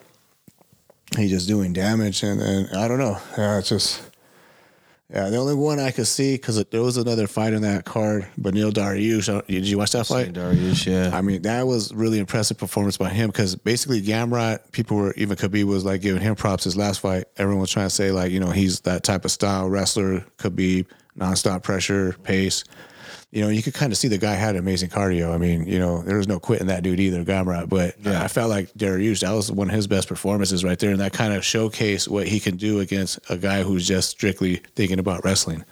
he's 1.15 1.31
just 1.31 1.47
doing 1.47 1.71
damage, 1.71 2.21
and 2.23 2.39
then 2.41 2.67
I 2.75 2.89
don't 2.89 2.99
know. 2.99 3.17
Yeah, 3.37 3.59
it's 3.59 3.69
just. 3.69 4.01
Yeah, 5.09 5.29
the 5.29 5.37
only 5.37 5.55
one 5.55 5.79
I 5.79 5.91
could 5.91 6.05
see 6.07 6.33
because 6.35 6.61
there 6.65 6.81
was 6.81 6.97
another 6.97 7.27
fight 7.27 7.53
in 7.53 7.61
that 7.61 7.85
card, 7.85 8.27
Benil 8.37 8.71
Dariush. 8.71 9.33
uh, 9.33 9.41
Did 9.47 9.65
you 9.65 9.77
watch 9.77 9.91
that 9.91 10.05
fight? 10.05 10.33
Darius. 10.33 10.85
Yeah. 10.85 11.11
I 11.13 11.21
mean, 11.21 11.43
that 11.43 11.65
was 11.65 11.93
really 11.93 12.19
impressive 12.19 12.57
performance 12.57 12.97
by 12.97 13.09
him 13.09 13.29
because 13.29 13.55
basically 13.55 14.01
Gamrot, 14.01 14.59
people 14.73 14.97
were 14.97 15.13
even 15.13 15.37
Khabib 15.37 15.63
was 15.63 15.85
like 15.85 16.01
giving 16.01 16.21
him 16.21 16.35
props 16.35 16.65
his 16.65 16.75
last 16.75 16.99
fight. 16.99 17.23
Everyone 17.37 17.61
was 17.61 17.71
trying 17.71 17.85
to 17.87 17.95
say 17.95 18.11
like, 18.11 18.33
you 18.33 18.41
know, 18.41 18.51
he's 18.51 18.81
that 18.81 19.03
type 19.03 19.23
of 19.23 19.31
style 19.31 19.69
wrestler. 19.69 20.25
Khabib, 20.39 20.87
nonstop 21.17 21.63
pressure, 21.63 22.13
pace. 22.23 22.65
You 23.31 23.41
know, 23.41 23.49
you 23.49 23.61
could 23.61 23.73
kind 23.73 23.91
of 23.91 23.97
see 23.97 24.07
the 24.07 24.17
guy 24.17 24.35
had 24.35 24.55
amazing 24.55 24.89
cardio. 24.89 25.33
I 25.33 25.37
mean, 25.37 25.67
you 25.67 25.79
know, 25.79 26.01
there 26.01 26.15
was 26.15 26.29
no 26.29 26.39
quitting 26.39 26.67
that 26.67 26.81
dude 26.81 26.99
either, 26.99 27.25
Gamrot. 27.25 27.67
But 27.67 27.95
Yeah. 28.01 28.23
I 28.23 28.29
felt 28.29 28.49
like 28.49 28.71
Dariush, 28.73 29.19
that 29.19 29.33
was 29.33 29.51
one 29.51 29.67
of 29.69 29.75
his 29.75 29.85
best 29.85 30.07
performances 30.07 30.63
right 30.63 30.79
there, 30.79 30.91
and 30.91 30.99
that 31.01 31.11
kind 31.11 31.33
of 31.33 31.43
showcased 31.43 32.07
what 32.07 32.25
he 32.27 32.39
can 32.39 32.55
do 32.55 32.79
against 32.79 33.19
a 33.29 33.35
guy 33.35 33.63
who's 33.63 33.85
just 33.85 34.09
strictly 34.11 34.61
thinking 34.75 34.97
about 34.99 35.25
wrestling. 35.25 35.65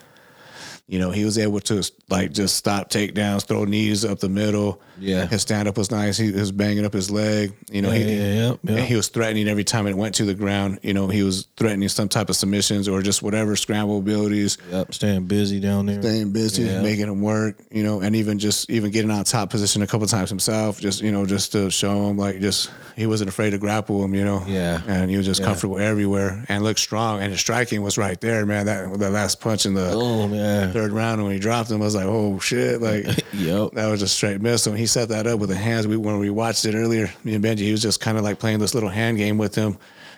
You 0.88 1.00
know, 1.00 1.10
he 1.10 1.26
was 1.26 1.40
able 1.40 1.60
to 1.62 1.84
like 2.10 2.32
just 2.32 2.56
stop 2.56 2.92
takedowns, 2.92 3.46
throw 3.46 3.66
knees 3.66 4.06
up 4.06 4.20
the 4.20 4.30
middle. 4.30 4.82
Yeah. 5.00 5.26
his 5.26 5.42
stand 5.42 5.68
up 5.68 5.78
was 5.78 5.90
nice. 5.90 6.16
He 6.16 6.32
was 6.32 6.52
banging 6.52 6.86
up 6.86 6.94
his 6.94 7.10
leg. 7.10 7.54
You 7.72 7.82
know, 7.82 7.92
Yeah, 7.92 7.98
he 7.98 8.38
yeah, 8.38 8.56
yeah, 8.64 8.82
he 8.82 8.96
was 8.96 9.08
threatening 9.08 9.48
every 9.48 9.64
time 9.64 9.88
it 9.88 9.98
went 9.98 10.16
to 10.16 10.26
the 10.26 10.36
ground. 10.36 10.80
You 10.84 10.94
know, 10.94 11.08
he 11.08 11.24
was 11.24 11.48
threatening 11.58 11.90
some 11.90 12.08
type 12.08 12.30
of 12.30 12.36
submissions 12.36 12.88
or 12.88 13.02
just 13.02 13.24
whatever 13.24 13.56
scramble 13.56 13.98
abilities. 13.98 14.60
Yep. 14.72 14.94
Staying 14.94 15.26
busy 15.26 15.60
down 15.60 15.88
there. 15.88 16.02
Staying 16.02 16.32
busy, 16.32 16.66
making 16.66 17.08
him 17.08 17.22
work, 17.22 17.58
you 17.72 17.84
know, 17.84 18.02
and 18.02 18.16
even 18.16 18.38
just 18.38 18.70
even 18.70 18.92
getting 18.92 19.10
on 19.10 19.24
top 19.24 19.50
position 19.50 19.82
a 19.82 19.88
couple 19.88 20.06
times 20.06 20.30
himself, 20.30 20.80
just 20.80 21.02
you 21.02 21.12
know, 21.12 21.26
just 21.26 21.52
to 21.54 21.72
show 21.72 22.10
him 22.10 22.18
like 22.18 22.42
just 22.42 22.70
he 22.96 23.08
wasn't 23.08 23.28
afraid 23.28 23.50
to 23.50 23.58
grapple 23.58 24.04
him, 24.04 24.14
you 24.14 24.24
know. 24.24 24.44
Yeah. 24.48 24.82
and 24.88 25.10
he 25.10 25.18
was 25.18 25.26
just 25.26 25.44
comfortable 25.44 25.80
everywhere 25.80 26.46
and 26.48 26.64
looked 26.64 26.80
strong. 26.80 27.22
And 27.22 27.32
his 27.32 27.42
striking 27.42 27.82
was 27.82 27.98
right 27.98 28.22
there, 28.22 28.46
man. 28.46 28.68
That 28.68 29.00
the 29.00 29.10
last 29.10 29.42
punch 29.42 29.66
in 29.66 29.74
the 29.74 29.92
Oh 29.92 30.28
man. 30.28 30.75
Third 30.76 30.92
round 30.92 31.16
and 31.20 31.24
when 31.24 31.34
he 31.34 31.40
dropped 31.40 31.72
him, 31.72 31.82
I 31.82 31.86
was 31.86 31.96
like, 31.96 32.06
oh 32.06 32.38
shit, 32.40 32.82
like 32.82 33.06
Yep. 33.34 33.72
that 33.74 33.88
was 33.90 34.02
a 34.02 34.08
straight 34.08 34.42
miss. 34.42 34.68
And 34.68 34.78
he 34.78 34.86
set 34.86 35.10
that 35.10 35.26
up 35.28 35.40
with 35.40 35.50
the 35.50 35.56
hands. 35.56 35.88
We 35.88 35.98
when 35.98 36.20
we 36.20 36.30
watched 36.30 36.66
it 36.66 36.76
earlier, 36.76 37.10
me 37.24 37.34
and 37.36 37.44
Benji, 37.44 37.60
he 37.60 37.72
was 37.72 37.82
just 37.82 38.02
kind 38.02 38.18
of 38.18 38.24
like 38.24 38.40
playing 38.40 38.60
this 38.60 38.74
little 38.74 38.90
hand 38.90 39.18
game 39.18 39.38
with 39.38 39.56
him, 39.56 39.78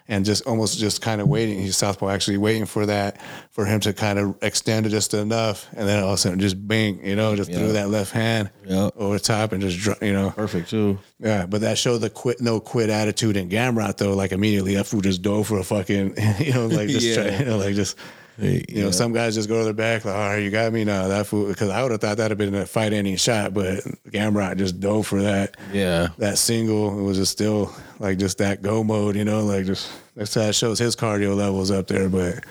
and 0.10 0.24
just 0.26 0.46
almost 0.48 0.80
just 0.80 1.02
kind 1.02 1.20
of 1.22 1.28
waiting. 1.28 1.60
He's 1.60 1.78
southpaw, 1.78 2.10
actually 2.10 2.38
waiting 2.38 2.66
for 2.66 2.86
that 2.88 3.22
for 3.52 3.66
him 3.66 3.80
to 3.82 3.94
kind 3.94 4.18
of 4.20 4.36
extend 4.42 4.86
it 4.86 4.90
just 4.90 5.14
enough, 5.14 5.68
and 5.76 5.88
then 5.88 6.02
all 6.02 6.10
of 6.10 6.16
a 6.16 6.18
sudden 6.18 6.40
just 6.40 6.56
bang, 6.68 7.06
you 7.06 7.16
know, 7.16 7.36
just 7.36 7.52
threw 7.52 7.74
that 7.74 7.90
left 7.90 8.12
hand 8.12 8.50
Yep. 8.66 8.94
over 8.98 9.20
top 9.20 9.52
and 9.52 9.62
just 9.62 10.02
you 10.02 10.14
know, 10.14 10.32
Perfect 10.32 10.70
too. 10.70 10.98
yeah. 11.20 11.46
But 11.46 11.62
that 11.62 11.78
showed 11.78 12.00
the 12.00 12.10
quit 12.10 12.42
no 12.42 12.60
quit 12.60 12.90
attitude 12.90 13.36
in 13.38 13.50
Gamrot 13.50 13.98
though. 13.98 14.14
Like 14.16 14.32
immediately, 14.32 14.76
that 14.76 14.86
fool 14.86 15.02
just 15.02 15.22
dove 15.22 15.48
for 15.48 15.60
a 15.60 15.64
fucking, 15.64 16.16
you 16.40 16.54
know, 16.54 16.68
like 16.68 16.88
just 16.90 17.06
Yeah. 17.08 17.16
try, 17.30 17.38
you 17.40 17.46
know, 17.46 17.58
like 17.58 17.76
just. 17.76 17.98
You 18.40 18.84
know, 18.84 18.92
some 18.92 19.14
guys 19.14 19.34
just 19.34 19.50
go 19.50 19.58
to 19.60 19.64
their 19.64 19.74
back, 19.74 20.06
like, 20.06 20.14
all 20.16 20.22
right, 20.30 20.38
you 20.44 20.52
got 20.52 20.72
me 20.72 20.84
now. 20.84 21.08
That 21.08 21.26
fool, 21.26 21.48
because 21.48 21.70
I 21.72 21.82
would 21.82 21.92
have 21.92 22.02
thought 22.02 22.18
that'd 22.18 22.30
have 22.30 22.38
been 22.38 22.54
a 22.62 22.68
fight 22.68 22.94
ending 22.94 23.16
shot, 23.16 23.54
but 23.54 23.80
Gamrot 24.12 24.58
just 24.58 24.80
dove 24.80 25.08
for 25.08 25.22
that 25.24 25.56
Yeah. 25.74 26.10
that 26.20 26.38
single. 26.38 27.00
It 27.00 27.02
was 27.02 27.18
just 27.18 27.32
still 27.32 27.74
like 28.00 28.20
just 28.20 28.38
that 28.38 28.62
go 28.62 28.84
mode, 28.84 29.16
you 29.16 29.26
know, 29.26 29.44
like 29.44 29.66
just 29.66 29.90
that's 30.16 30.36
how 30.36 30.42
it 30.42 30.54
shows 30.54 30.78
his 30.78 30.96
cardio 30.96 31.36
levels 31.36 31.72
up 31.72 31.88
there. 31.88 32.10
But, 32.10 32.44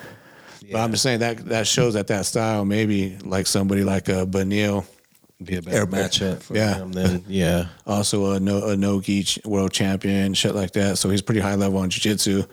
but 0.71 0.79
I'm 0.79 0.91
just 0.91 1.03
saying 1.03 1.19
that 1.19 1.37
that 1.45 1.67
shows 1.67 1.93
that 1.93 2.07
that 2.07 2.25
style 2.25 2.65
maybe 2.65 3.17
like 3.23 3.47
somebody 3.47 3.85
like 3.85 4.09
a 4.09 4.25
Benil, 4.25 4.85
Be 5.41 5.55
a 5.55 5.61
better 5.61 5.87
matchup 5.87 6.41
for 6.41 6.55
yeah. 6.55 6.75
him. 6.75 6.91
Then 6.91 7.23
yeah. 7.29 7.67
also 7.87 8.33
a 8.33 8.39
no 8.41 8.57
a 8.57 9.01
ch- 9.23 9.39
world 9.45 9.71
champion, 9.71 10.33
shit 10.33 10.53
like 10.53 10.71
that. 10.73 10.97
So 10.97 11.09
he's 11.09 11.21
pretty 11.21 11.39
high 11.39 11.55
level 11.55 11.79
on 11.79 11.89
jiu-jitsu. 11.89 12.43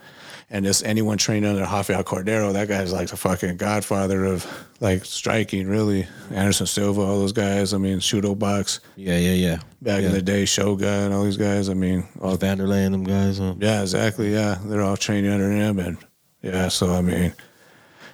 And 0.51 0.65
just 0.65 0.85
anyone 0.85 1.19
trained 1.19 1.47
under 1.47 1.63
Rafael 1.63 2.05
Cordero, 2.05 2.53
that 2.53 2.69
guy's 2.69 2.93
like 2.93 3.09
the 3.09 3.17
fucking 3.17 3.57
godfather 3.57 4.25
of 4.25 4.47
like 4.81 5.05
striking, 5.05 5.67
really. 5.67 6.07
Anderson 6.31 6.67
Silva, 6.67 7.01
all 7.01 7.19
those 7.19 7.33
guys. 7.33 7.73
I 7.75 7.79
mean, 7.79 7.99
Chute 7.99 8.39
Boxe 8.39 8.81
Yeah, 8.95 9.17
yeah, 9.19 9.33
yeah. 9.33 9.57
back 9.83 10.03
yeah. 10.03 10.09
in 10.09 10.13
the 10.13 10.23
day, 10.23 10.45
Shogun, 10.45 11.13
all 11.13 11.25
these 11.25 11.39
guys. 11.39 11.69
I 11.69 11.75
mean, 11.75 12.07
all 12.21 12.37
Vanderlei 12.37 12.85
and 12.85 12.95
them 12.95 13.05
guys. 13.05 13.39
Huh? 13.39 13.55
yeah, 13.59 13.83
exactly. 13.83 14.33
Yeah, 14.33 14.59
they're 14.65 14.83
all 14.83 14.97
training 14.97 15.31
under 15.31 15.51
him, 15.51 15.79
and 15.79 15.97
yeah. 16.43 16.69
So 16.69 16.93
I 16.93 17.01
mean, 17.01 17.33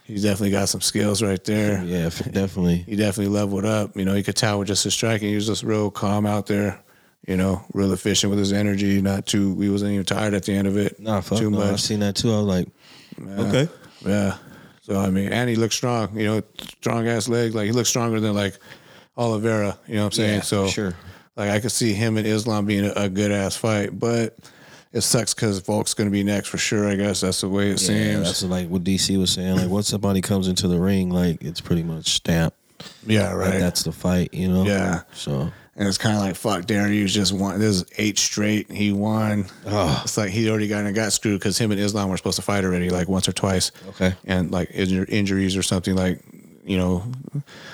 he's 0.04 0.22
definitely 0.22 0.52
got 0.52 0.68
some 0.68 0.80
skills 0.80 1.22
right 1.22 1.42
there. 1.44 1.82
Yeah, 1.84 2.10
definitely. 2.30 2.84
He 2.86 2.96
definitely 2.96 3.32
leveled 3.34 3.64
up. 3.64 3.96
You 3.96 4.04
know, 4.04 4.14
you 4.14 4.22
could 4.22 4.36
tell 4.36 4.60
with 4.60 4.68
just 4.68 4.84
his 4.84 4.94
striking. 4.94 5.28
He 5.28 5.34
was 5.34 5.46
just 5.46 5.62
real 5.62 5.90
calm 5.90 6.26
out 6.26 6.46
there. 6.46 6.80
You 7.26 7.36
know, 7.36 7.62
real 7.74 7.92
efficient 7.92 8.30
with 8.30 8.38
his 8.38 8.52
energy. 8.52 9.00
Not 9.02 9.26
too. 9.26 9.58
He 9.60 9.68
wasn't 9.68 9.92
even 9.92 10.04
tired 10.06 10.34
at 10.34 10.44
the 10.44 10.52
end 10.54 10.66
of 10.66 10.76
it. 10.76 10.98
Nah, 10.98 11.20
fuck 11.20 11.38
too 11.38 11.50
no. 11.50 11.60
I've 11.60 11.72
much. 11.72 11.82
seen 11.82 12.00
that 12.00 12.16
too. 12.16 12.32
I 12.32 12.36
was 12.40 12.46
like, 12.46 12.68
okay. 13.38 13.68
Yeah. 14.04 14.36
So 14.82 14.98
I 14.98 15.10
mean, 15.10 15.30
and 15.32 15.48
he 15.48 15.56
looked 15.56 15.74
strong. 15.74 16.18
You 16.18 16.26
know, 16.26 16.42
strong 16.58 17.06
ass 17.06 17.28
legs. 17.28 17.54
Like 17.54 17.66
he 17.66 17.72
looked 17.72 17.88
stronger 17.88 18.20
than 18.20 18.34
like 18.34 18.56
Oliveira. 19.16 19.78
You 19.86 19.94
know 19.96 20.00
what 20.02 20.06
I'm 20.06 20.12
saying? 20.12 20.34
Yeah, 20.36 20.40
so 20.42 20.66
sure. 20.68 20.94
Like 21.36 21.50
I 21.50 21.60
could 21.60 21.72
see 21.72 21.92
him 21.92 22.16
and 22.16 22.26
Islam 22.26 22.66
being 22.66 22.86
a, 22.86 22.92
a 22.96 23.08
good 23.08 23.30
ass 23.32 23.54
fight, 23.56 23.98
but 23.98 24.36
it 24.92 25.02
sucks 25.02 25.32
because 25.34 25.60
Volk's 25.60 25.94
going 25.94 26.08
to 26.08 26.12
be 26.12 26.24
next 26.24 26.48
for 26.48 26.58
sure. 26.58 26.88
I 26.88 26.96
guess 26.96 27.20
that's 27.20 27.42
the 27.42 27.48
way 27.48 27.66
it 27.70 27.80
Yeah, 27.82 27.86
seems. 27.86 28.24
that's 28.24 28.42
like 28.42 28.68
what 28.68 28.82
DC 28.82 29.16
was 29.18 29.30
saying. 29.30 29.56
Like, 29.56 29.68
once 29.68 29.88
somebody 29.88 30.20
comes 30.20 30.48
into 30.48 30.66
the 30.68 30.80
ring, 30.80 31.10
like 31.10 31.42
it's 31.44 31.60
pretty 31.60 31.82
much 31.84 32.08
stamped. 32.14 32.56
yeah, 33.06 33.32
Like, 33.34 33.50
right. 33.52 33.60
that's 33.60 33.84
the 33.84 33.92
fight, 33.92 34.34
you 34.34 34.48
know. 34.48 34.64
Yeah. 34.64 35.02
So 35.12 35.52
and 35.76 35.86
it's 35.88 35.98
kind 35.98 36.16
of 36.16 36.22
like 36.22 36.36
fuck. 36.36 36.66
Darius 36.66 37.12
just 37.12 37.32
won. 37.32 37.58
This 37.58 37.76
is 37.76 37.84
eight 37.98 38.18
straight. 38.18 38.70
He 38.70 38.92
won. 38.92 39.46
Oh. 39.66 40.00
It's 40.04 40.16
like 40.16 40.30
he 40.30 40.50
already 40.50 40.68
got 40.68 40.84
and 40.84 40.94
got 40.94 41.12
screwed 41.12 41.38
because 41.40 41.56
him 41.58 41.70
and 41.72 41.80
Islam 41.80 42.08
were 42.10 42.16
supposed 42.16 42.36
to 42.36 42.42
fight 42.42 42.64
already, 42.64 42.90
like 42.90 43.08
once 43.08 43.28
or 43.28 43.32
twice. 43.32 43.72
Okay. 43.90 44.14
and 44.24 44.50
like 44.50 44.68
injur- 44.70 45.08
injuries 45.08 45.56
or 45.56 45.62
something 45.62 45.94
like 45.94 46.20
you 46.64 46.76
know 46.78 47.04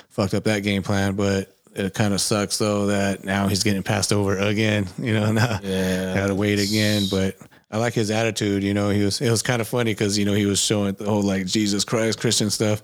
fucked 0.09 0.33
up 0.33 0.43
that 0.45 0.63
game 0.63 0.83
plan. 0.83 1.15
But 1.15 1.53
it 1.75 1.93
kind 1.93 2.13
of 2.13 2.21
sucks 2.21 2.57
though 2.57 2.87
that 2.87 3.23
now 3.23 3.47
he's 3.47 3.63
getting 3.63 3.83
passed 3.83 4.11
over 4.13 4.37
again. 4.37 4.87
You 4.97 5.13
know, 5.13 5.31
now 5.31 5.59
Yeah. 5.63 6.15
got 6.15 6.27
to 6.27 6.35
wait 6.35 6.59
again. 6.59 7.03
But 7.11 7.35
I 7.69 7.77
like 7.77 7.93
his 7.93 8.09
attitude. 8.11 8.63
You 8.63 8.73
know, 8.73 8.89
he 8.89 9.03
was 9.03 9.19
it 9.21 9.29
was 9.29 9.41
kind 9.41 9.61
of 9.61 9.67
funny 9.67 9.91
because 9.91 10.17
you 10.17 10.25
know 10.25 10.33
he 10.33 10.45
was 10.45 10.59
showing 10.59 10.93
the 10.93 11.05
whole 11.05 11.21
like 11.23 11.45
Jesus 11.45 11.83
Christ 11.83 12.19
Christian 12.19 12.49
stuff. 12.49 12.81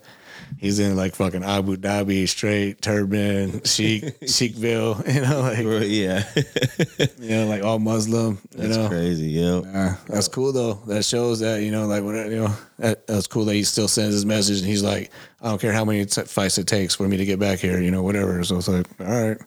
He's 0.57 0.79
in 0.79 0.95
like 0.95 1.15
fucking 1.15 1.43
Abu 1.43 1.75
Dhabi, 1.77 2.27
straight 2.27 2.81
turban, 2.81 3.63
chic, 3.65 4.03
chicville. 4.21 4.93
You 5.13 5.21
know, 5.21 5.41
like 5.41 5.87
yeah, 5.89 6.23
you 7.19 7.29
know, 7.35 7.47
like 7.47 7.63
all 7.63 7.79
Muslim. 7.79 8.39
You 8.55 8.67
that's 8.67 8.77
know, 8.77 8.87
crazy. 8.87 9.27
Yeah. 9.27 9.61
yeah, 9.63 9.95
that's 10.07 10.27
cool 10.27 10.51
though. 10.53 10.73
That 10.87 11.03
shows 11.05 11.39
that 11.41 11.61
you 11.61 11.71
know, 11.71 11.85
like 11.87 12.03
what 12.03 12.15
you 12.15 12.37
know, 12.37 12.53
that, 12.79 13.05
that's 13.07 13.27
cool 13.27 13.45
that 13.45 13.53
he 13.53 13.63
still 13.63 13.87
sends 13.87 14.13
his 14.13 14.25
message 14.25 14.59
and 14.59 14.67
he's 14.67 14.83
like, 14.83 15.11
I 15.41 15.49
don't 15.49 15.59
care 15.59 15.73
how 15.73 15.85
many 15.85 16.05
t- 16.05 16.21
fights 16.23 16.57
it 16.57 16.67
takes 16.67 16.95
for 16.95 17.07
me 17.07 17.17
to 17.17 17.25
get 17.25 17.39
back 17.39 17.59
here, 17.59 17.79
you 17.81 17.91
know, 17.91 18.03
whatever. 18.03 18.43
So 18.43 18.57
it's 18.57 18.67
like, 18.67 18.87
all 18.99 19.05
right, 19.07 19.37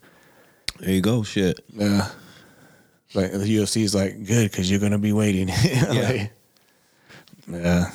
There 0.80 0.90
you 0.90 1.00
go. 1.00 1.22
Shit. 1.22 1.60
yeah. 1.72 2.08
Like 3.14 3.32
the 3.32 3.38
UFC 3.38 3.82
is 3.82 3.94
like 3.94 4.26
good 4.26 4.50
because 4.50 4.70
you're 4.70 4.80
gonna 4.80 4.98
be 4.98 5.12
waiting. 5.12 5.48
yeah. 5.64 6.28
yeah. 7.48 7.90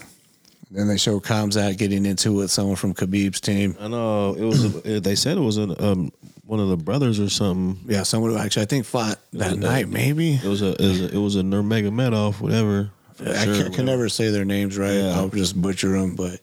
Then 0.72 0.88
they 0.88 0.98
show 0.98 1.20
Khamzat 1.20 1.78
getting 1.78 2.06
into 2.06 2.30
it 2.30 2.36
with 2.36 2.52
someone 2.52 2.78
from 2.78 2.94
Khabib's 2.94 3.42
team. 3.42 3.76
I 3.80 3.90
know 3.90 4.34
it 4.34 4.44
was. 4.44 4.86
A, 4.86 5.00
they 5.02 5.16
said 5.16 5.38
it 5.38 5.42
was 5.42 5.58
an, 5.58 5.76
um 5.80 6.12
one 6.46 6.60
of 6.60 6.70
the 6.70 6.78
brothers 6.78 7.20
or 7.20 7.30
something. 7.30 7.80
Yeah, 7.90 8.04
someone 8.04 8.32
who 8.32 8.38
actually 8.38 8.64
I 8.64 8.66
think 8.66 8.86
fought 8.86 9.20
that 9.34 9.58
night, 9.58 9.90
maybe. 9.90 10.36
It 10.36 10.44
was 10.44 10.62
a. 10.62 10.70
It 10.70 10.88
was 10.88 11.02
a, 11.02 11.16
it 11.16 11.18
was 11.18 11.36
a 11.36 11.42
Nurmagomedov, 11.42 12.40
whatever. 12.40 12.90
I 13.26 13.46
sure, 13.46 13.64
can, 13.64 13.74
can 13.74 13.86
never 13.86 14.10
say 14.10 14.30
their 14.30 14.46
names 14.46 14.78
right. 14.78 14.94
Yeah. 14.94 15.16
I'll 15.16 15.30
just 15.30 15.62
butcher 15.62 15.90
them, 15.90 16.16
but 16.16 16.40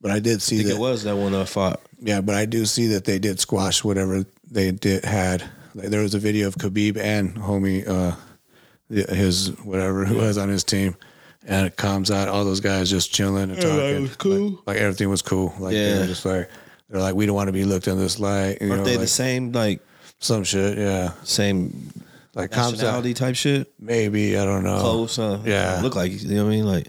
but 0.00 0.10
I 0.10 0.18
did 0.18 0.42
see 0.42 0.56
I 0.56 0.58
think 0.58 0.68
that. 0.70 0.76
it 0.76 0.80
was 0.80 1.04
that 1.04 1.16
one 1.16 1.34
I 1.34 1.44
fought. 1.44 1.80
Yeah, 2.00 2.20
but 2.20 2.34
I 2.34 2.44
do 2.44 2.66
see 2.66 2.88
that 2.88 3.04
they 3.04 3.18
did 3.18 3.40
squash 3.40 3.82
whatever 3.82 4.24
they 4.50 4.70
did 4.70 5.04
had. 5.04 5.42
Like, 5.74 5.88
there 5.88 6.02
was 6.02 6.14
a 6.14 6.18
video 6.18 6.48
of 6.48 6.56
Khabib 6.56 6.96
and 6.96 7.34
homie, 7.36 7.86
uh, 7.86 8.16
his 8.88 9.48
whatever 9.62 10.04
who 10.04 10.16
was 10.16 10.38
on 10.38 10.48
his 10.48 10.64
team, 10.64 10.96
and 11.48 11.66
it 11.66 11.76
comes 11.76 12.10
out 12.10 12.28
all 12.28 12.44
those 12.44 12.60
guys 12.60 12.88
just 12.90 13.12
chilling 13.12 13.50
and 13.50 13.60
talking. 13.60 14.02
was 14.02 14.16
cool. 14.16 14.50
Like, 14.50 14.66
like, 14.66 14.76
everything 14.76 15.08
was 15.08 15.22
cool. 15.22 15.54
Like 15.58 15.72
they 15.72 15.90
Yeah. 15.94 16.00
were 16.00 16.06
just 16.06 16.24
like 16.24 16.48
they're 16.88 17.00
like 17.00 17.14
we 17.14 17.26
don't 17.26 17.34
want 17.34 17.48
to 17.48 17.52
be 17.52 17.64
looked 17.64 17.88
in 17.88 17.98
this 17.98 18.20
light. 18.20 18.58
You 18.60 18.68
Aren't 18.70 18.80
know, 18.80 18.84
they 18.84 18.92
like, 18.92 19.00
the 19.00 19.06
same 19.08 19.52
like 19.52 19.80
some 20.20 20.44
shit. 20.44 20.78
Yeah, 20.78 21.12
same 21.24 21.90
like 22.34 22.50
comes 22.52 22.74
out 22.74 23.04
nationality 23.04 23.14
type 23.14 23.34
shit? 23.36 23.72
maybe 23.80 24.38
I 24.38 24.44
don't 24.44 24.62
know. 24.62 24.78
Close, 24.80 25.16
huh? 25.16 25.38
yeah. 25.44 25.80
Look 25.82 25.96
like 25.96 26.12
you 26.22 26.28
know 26.36 26.44
what 26.44 26.50
I 26.52 26.54
mean. 26.56 26.66
Like 26.66 26.88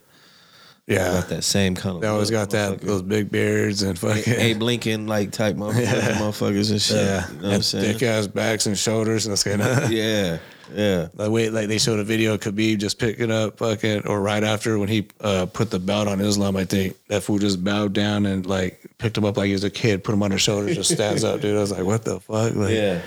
Yeah, 0.88 1.12
got 1.14 1.30
that 1.30 1.44
same 1.44 1.76
kind 1.76 1.96
of. 1.96 2.02
they 2.02 2.08
always 2.08 2.32
look, 2.32 2.40
got 2.40 2.50
that 2.52 2.82
those 2.82 3.02
big 3.02 3.32
beards 3.32 3.82
and 3.84 3.98
fucking 3.98 4.34
Abe 4.34 4.62
Lincoln 4.62 5.08
like 5.08 5.32
type 5.32 5.56
motherfuckers, 5.58 5.82
Yeah. 5.84 6.18
motherfuckers 6.20 6.72
and 6.72 6.82
shit. 6.82 6.98
yeah, 6.98 7.28
You 7.30 7.36
know 7.42 7.48
what 7.48 7.56
I'm 7.56 7.62
saying? 7.62 7.94
thick 7.94 8.04
ass 8.04 8.28
backs 8.28 8.66
and 8.66 8.78
shoulders. 8.78 9.26
And 9.26 9.32
that's 9.34 9.44
kind 9.44 9.62
of 9.62 9.92
Yeah, 9.92 10.38
yeah. 10.74 11.08
Like 11.16 11.30
wait, 11.32 11.52
like 11.52 11.68
they 11.68 11.78
showed 11.78 12.00
a 12.00 12.04
video 12.04 12.34
of 12.36 12.40
Khabib 12.42 12.80
just 12.80 13.00
picking 13.00 13.32
up 13.32 13.58
fucking, 13.58 14.08
or 14.08 14.22
right 14.22 14.44
after 14.44 14.78
when 14.80 14.88
he 14.90 15.08
uh, 15.22 15.46
put 15.48 15.72
the 15.72 15.80
belt 15.80 16.08
on 16.08 16.22
Islam, 16.22 16.56
I 16.56 16.66
think 16.66 16.96
that 17.08 17.24
fool 17.24 17.40
just 17.40 17.64
bowed 17.64 17.94
down 17.94 18.26
and 18.26 18.46
like 18.46 18.82
picked 18.98 19.18
him 19.18 19.26
up 19.26 19.38
like 19.38 19.48
he 19.48 19.54
was 19.54 19.64
a 19.64 19.70
kid, 19.70 20.04
put 20.04 20.14
him 20.14 20.24
on 20.24 20.32
his 20.32 20.42
shoulders, 20.42 20.76
just 20.76 20.92
stands 20.94 21.24
up, 21.24 21.42
dude. 21.42 21.56
I 21.58 21.60
was 21.62 21.72
like, 21.72 21.84
what 21.84 22.04
the 22.06 22.20
fuck? 22.20 22.56
Like, 22.56 22.74
Yeah. 22.74 23.02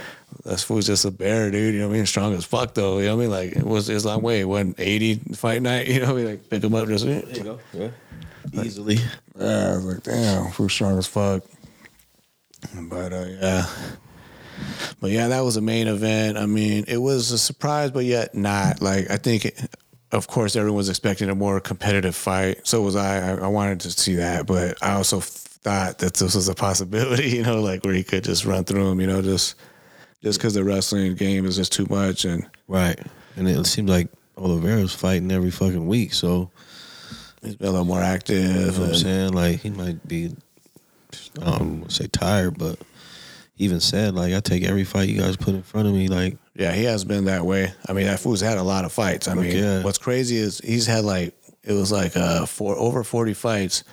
that 0.45 0.61
fool's 0.61 0.87
just 0.87 1.05
a 1.05 1.11
bear, 1.11 1.51
dude. 1.51 1.75
You 1.75 1.81
know 1.81 1.89
what 1.89 1.95
I 1.95 1.97
mean? 1.99 2.07
Strong 2.07 2.35
as 2.35 2.45
fuck 2.45 2.75
though. 2.75 2.99
You 2.99 3.07
know 3.07 3.17
what 3.17 3.23
I 3.23 3.27
mean? 3.27 3.31
Like 3.31 3.53
it 3.57 3.65
was 3.67 3.89
Islam 3.89 4.23
way, 4.23 4.45
what 4.45 4.67
eighty 4.79 5.17
fight 5.35 5.63
night? 5.63 5.87
You 5.93 6.01
know 6.01 6.07
what 6.07 6.13
I 6.13 6.17
mean? 6.17 6.27
Like 6.27 6.51
pick 6.51 6.65
him 6.65 6.75
up, 6.75 6.89
just 6.89 7.05
There 7.05 7.23
you 7.29 7.43
go. 7.45 7.59
Yeah. 7.73 7.89
Easily. 8.65 8.97
yeah. 9.39 9.73
I 9.73 9.77
was 9.77 9.85
like, 9.85 10.03
damn, 10.03 10.51
fool 10.51 10.69
strong 10.69 10.99
as 10.99 11.07
fuck. 11.07 11.43
But 12.89 13.13
uh, 13.13 13.27
yeah. 13.41 13.67
But 15.01 15.11
yeah, 15.11 15.29
that 15.29 15.41
was 15.41 15.57
a 15.57 15.61
main 15.61 15.89
event. 15.89 16.39
I 16.39 16.47
mean, 16.47 16.85
it 16.89 16.99
was 16.99 17.31
a 17.31 17.39
surprise, 17.39 17.91
but 17.91 18.05
yet 18.05 18.35
not. 18.35 18.81
Like 18.81 19.11
I 19.11 19.17
think, 19.17 19.47
it, 19.47 19.75
of 20.13 20.27
course, 20.27 20.57
everyone 20.57 20.77
was 20.77 20.89
expecting 20.89 21.29
a 21.29 21.35
more 21.35 21.61
competitive 21.61 22.15
fight. 22.15 22.67
So 22.67 22.83
was 22.83 22.97
I. 22.97 23.33
I. 23.33 23.45
I 23.45 23.47
wanted 23.49 23.81
to 23.81 23.91
see 23.91 24.17
that, 24.17 24.47
but 24.47 24.83
I 24.83 24.93
also 24.93 25.21
thought 25.21 25.99
that 25.99 26.15
this 26.15 26.35
was 26.35 26.49
a 26.49 26.55
possibility. 26.55 27.31
You 27.37 27.43
know, 27.43 27.61
like 27.61 27.85
where 27.85 27.95
he 27.95 28.05
could 28.05 28.25
just 28.25 28.45
run 28.45 28.65
through 28.65 28.91
him. 28.91 29.01
You 29.01 29.07
know, 29.07 29.23
just 29.23 29.55
just 30.23 30.39
because 30.39 30.55
the 30.55 30.65
wrestling 30.65 31.15
game 31.15 31.47
is 31.47 31.57
just 31.57 31.73
too 31.73 31.87
much. 31.91 32.25
And 32.25 32.49
Right. 32.69 32.99
And 33.37 33.49
it 33.49 33.67
seemed 33.67 33.89
like 33.89 34.09
Oliveira's 34.37 34.95
fighting 34.95 35.31
every 35.31 35.51
fucking 35.51 35.87
week, 35.87 36.13
so 36.13 36.51
he's 37.43 37.57
been 37.57 37.69
a 37.69 37.71
little 37.71 37.87
more 37.87 38.01
active. 38.01 38.37
you 38.37 38.73
know 38.73 38.81
what 38.81 38.89
I'm 38.91 38.95
saying? 38.95 39.33
Like 39.33 39.61
he 39.61 39.71
might 39.71 40.07
be 40.07 40.35
I 41.41 41.59
don't 41.59 41.81
want 41.81 41.91
to 41.91 41.95
say 41.95 42.07
tired, 42.09 42.59
but 42.59 42.79
even 43.63 43.81
said 43.81 44.15
like 44.15 44.35
I 44.35 44.41
take 44.41 44.65
every 44.65 44.85
fight 44.85 45.09
you 45.09 45.19
guys 45.21 45.37
put 45.37 45.55
in 45.55 45.63
front 45.63 45.89
of 45.89 45.95
me, 45.95 46.09
like 46.09 46.37
Yeah, 46.55 46.73
he 46.73 46.85
has 46.85 47.05
been 47.05 47.25
that 47.27 47.45
way. 47.47 47.73
I 47.89 47.93
mean, 47.93 48.07
that 48.07 48.21
fool's 48.21 48.41
had 48.41 48.59
a 48.59 48.63
lot 48.63 48.85
of 48.85 48.93
fights. 48.93 49.29
I 49.29 49.35
mean, 49.35 49.57
yeah. 49.57 49.83
what's 49.83 49.99
crazy 49.99 50.37
is 50.37 50.59
he's 50.59 50.87
had 50.87 51.05
like 51.05 51.35
it 51.65 51.73
was 51.73 51.91
like 51.93 52.17
uh 52.17 52.47
four 52.47 52.77
over 52.77 53.03
forty 53.05 53.35
fights. 53.35 53.85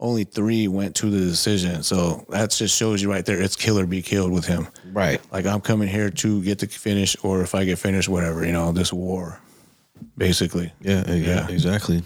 Only 0.00 0.24
three 0.24 0.66
went 0.66 0.96
to 0.96 1.10
the 1.10 1.20
decision. 1.20 1.84
So 1.84 2.24
that 2.30 2.50
just 2.50 2.76
shows 2.76 3.00
you 3.00 3.08
right 3.08 3.24
there. 3.24 3.40
It's 3.40 3.54
kill 3.54 3.78
or 3.78 3.86
be 3.86 4.02
killed 4.02 4.32
with 4.32 4.44
him. 4.44 4.66
Right. 4.92 5.20
Like 5.30 5.46
I'm 5.46 5.60
coming 5.60 5.86
here 5.88 6.10
to 6.10 6.42
get 6.42 6.58
the 6.58 6.66
finish, 6.66 7.16
or 7.22 7.42
if 7.42 7.54
I 7.54 7.64
get 7.64 7.78
finished, 7.78 8.08
whatever. 8.08 8.44
You 8.44 8.50
know, 8.50 8.72
this 8.72 8.92
war, 8.92 9.40
basically. 10.18 10.72
Yeah, 10.80 11.04
yeah, 11.06 11.14
Yeah. 11.14 11.48
exactly. 11.48 12.02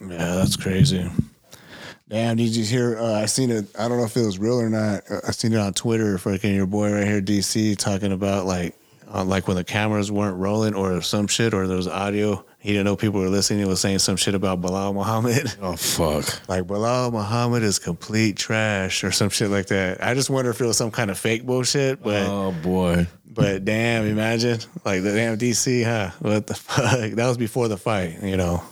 Yeah, 0.00 0.36
that's 0.36 0.56
crazy. 0.56 1.10
Damn, 2.10 2.36
did 2.36 2.56
you 2.56 2.64
hear? 2.64 2.98
Uh, 2.98 3.14
I 3.14 3.26
seen 3.26 3.50
it. 3.52 3.66
I 3.78 3.86
don't 3.88 3.98
know 3.98 4.04
if 4.04 4.16
it 4.16 4.26
was 4.26 4.38
real 4.38 4.60
or 4.60 4.68
not. 4.68 5.04
Uh, 5.08 5.20
I 5.26 5.30
seen 5.30 5.52
it 5.52 5.58
on 5.58 5.72
Twitter. 5.74 6.18
Fucking 6.18 6.54
your 6.54 6.66
boy 6.66 6.92
right 6.92 7.06
here, 7.06 7.22
DC, 7.22 7.76
talking 7.78 8.10
about 8.10 8.46
like, 8.46 8.74
uh, 9.14 9.22
like 9.24 9.46
when 9.46 9.56
the 9.56 9.62
cameras 9.62 10.10
weren't 10.10 10.36
rolling 10.36 10.74
or 10.74 11.00
some 11.02 11.28
shit, 11.28 11.54
or 11.54 11.68
there 11.68 11.76
was 11.76 11.86
audio. 11.86 12.44
He 12.58 12.70
didn't 12.72 12.84
know 12.86 12.96
people 12.96 13.20
were 13.20 13.28
listening. 13.28 13.60
He 13.60 13.64
was 13.64 13.80
saying 13.80 14.00
some 14.00 14.16
shit 14.16 14.34
about 14.34 14.60
Belal 14.60 14.92
Muhammad. 14.92 15.54
Oh 15.62 15.76
fuck. 15.76 16.42
like 16.48 16.64
Belal 16.64 17.12
Muhammad 17.12 17.62
is 17.62 17.78
complete 17.78 18.36
trash 18.36 19.04
or 19.04 19.12
some 19.12 19.30
shit 19.30 19.48
like 19.48 19.66
that. 19.68 20.02
I 20.04 20.12
just 20.14 20.28
wonder 20.30 20.50
if 20.50 20.60
it 20.60 20.66
was 20.66 20.76
some 20.76 20.90
kind 20.90 21.10
of 21.12 21.18
fake 21.18 21.46
bullshit. 21.46 22.02
But 22.02 22.26
Oh 22.28 22.52
boy. 22.60 23.06
but 23.24 23.64
damn, 23.64 24.04
imagine 24.04 24.58
like 24.84 25.02
the 25.04 25.12
damn 25.14 25.38
DC, 25.38 25.84
huh? 25.84 26.10
What 26.18 26.48
the 26.48 26.54
fuck? 26.56 27.12
That 27.12 27.28
was 27.28 27.38
before 27.38 27.68
the 27.68 27.76
fight, 27.78 28.18
you 28.20 28.36
know. 28.36 28.62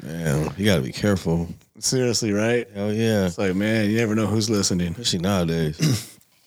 Man, 0.00 0.54
you 0.56 0.64
gotta 0.64 0.80
be 0.82 0.92
careful. 0.92 1.48
Seriously, 1.84 2.32
right? 2.32 2.66
Hell 2.74 2.92
yeah. 2.92 3.26
It's 3.26 3.36
like, 3.36 3.54
man, 3.54 3.90
you 3.90 3.98
never 3.98 4.14
know 4.14 4.26
who's 4.26 4.48
listening. 4.48 4.92
Especially 4.92 5.18
nowadays. 5.18 5.78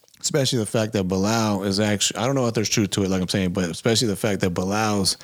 Especially 0.20 0.58
the 0.58 0.66
fact 0.66 0.94
that 0.94 1.08
Belal 1.08 1.64
is 1.66 1.80
actually, 1.80 2.20
I 2.20 2.26
don't 2.26 2.34
know 2.34 2.48
if 2.48 2.56
there's 2.56 2.70
truth 2.70 2.90
to 2.92 3.04
it, 3.04 3.10
like 3.10 3.22
I'm 3.22 3.28
saying, 3.28 3.54
but 3.54 3.70
especially 3.70 4.08
the 4.08 4.16
fact 4.16 4.42
that 4.42 4.56
Belal's 4.56 5.16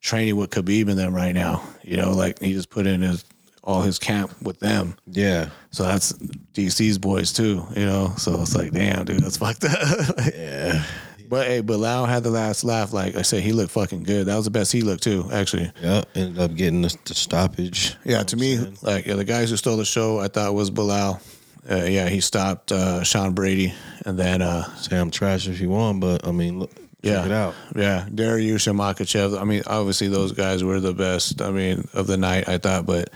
training 0.00 0.36
with 0.36 0.50
Khabib 0.50 0.88
and 0.88 0.98
them 0.98 1.14
right 1.14 1.32
now. 1.32 1.62
You 1.84 1.98
know, 1.98 2.10
like 2.10 2.40
he 2.40 2.52
just 2.52 2.68
put 2.68 2.86
in 2.86 3.00
his 3.02 3.24
all 3.62 3.82
his 3.82 3.98
camp 3.98 4.34
with 4.42 4.58
them. 4.58 4.96
yeah. 5.06 5.50
So 5.70 5.84
that's 5.84 6.14
DC's 6.54 6.98
boys 6.98 7.32
too, 7.32 7.64
you 7.76 7.86
know. 7.86 8.12
So 8.16 8.40
it's 8.40 8.56
like, 8.56 8.72
damn, 8.72 9.04
dude, 9.04 9.20
that's 9.22 9.36
fucked 9.38 9.64
up. 9.64 10.16
Yeah. 10.34 10.82
But 11.30 11.46
hey, 11.46 11.62
Belal 11.62 12.08
had 12.08 12.24
the 12.24 12.30
last 12.30 12.64
laugh. 12.64 12.92
Like 12.92 13.14
I 13.14 13.22
said, 13.22 13.44
he 13.44 13.52
looked 13.52 13.70
fucking 13.70 14.02
good. 14.02 14.26
That 14.26 14.34
was 14.34 14.46
the 14.46 14.50
best 14.50 14.72
he 14.72 14.82
looked 14.82 15.04
too, 15.04 15.28
actually. 15.32 15.70
Yeah, 15.80 16.02
ended 16.16 16.40
up 16.40 16.56
getting 16.56 16.82
the, 16.82 16.94
the 17.04 17.14
stoppage. 17.14 17.94
Yeah, 18.04 18.24
to 18.24 18.36
me, 18.36 18.58
like 18.82 19.06
yeah, 19.06 19.14
the 19.14 19.24
guys 19.24 19.48
who 19.48 19.56
stole 19.56 19.76
the 19.76 19.84
show, 19.84 20.18
I 20.18 20.26
thought 20.26 20.52
was 20.54 20.72
Belal. 20.72 21.22
Uh, 21.70 21.84
yeah, 21.84 22.08
he 22.08 22.20
stopped 22.20 22.72
uh, 22.72 23.04
Sean 23.04 23.32
Brady, 23.32 23.72
and 24.04 24.18
then 24.18 24.42
uh, 24.42 24.64
Say 24.74 24.98
I'm 24.98 25.12
trash 25.12 25.46
if 25.46 25.60
you 25.60 25.70
want, 25.70 26.00
but 26.00 26.26
I 26.26 26.32
mean, 26.32 26.58
look, 26.58 26.72
yeah, 27.00 27.18
check 27.18 27.26
it 27.26 27.32
out. 27.32 27.54
Yeah, 27.76 28.06
Dariush 28.10 28.66
and 28.66 28.78
Makhachev. 28.78 29.40
I 29.40 29.44
mean, 29.44 29.62
obviously 29.68 30.08
those 30.08 30.32
guys 30.32 30.64
were 30.64 30.80
the 30.80 30.94
best. 30.94 31.40
I 31.40 31.52
mean, 31.52 31.86
of 31.94 32.08
the 32.08 32.16
night, 32.16 32.48
I 32.48 32.58
thought, 32.58 32.86
but 32.86 33.10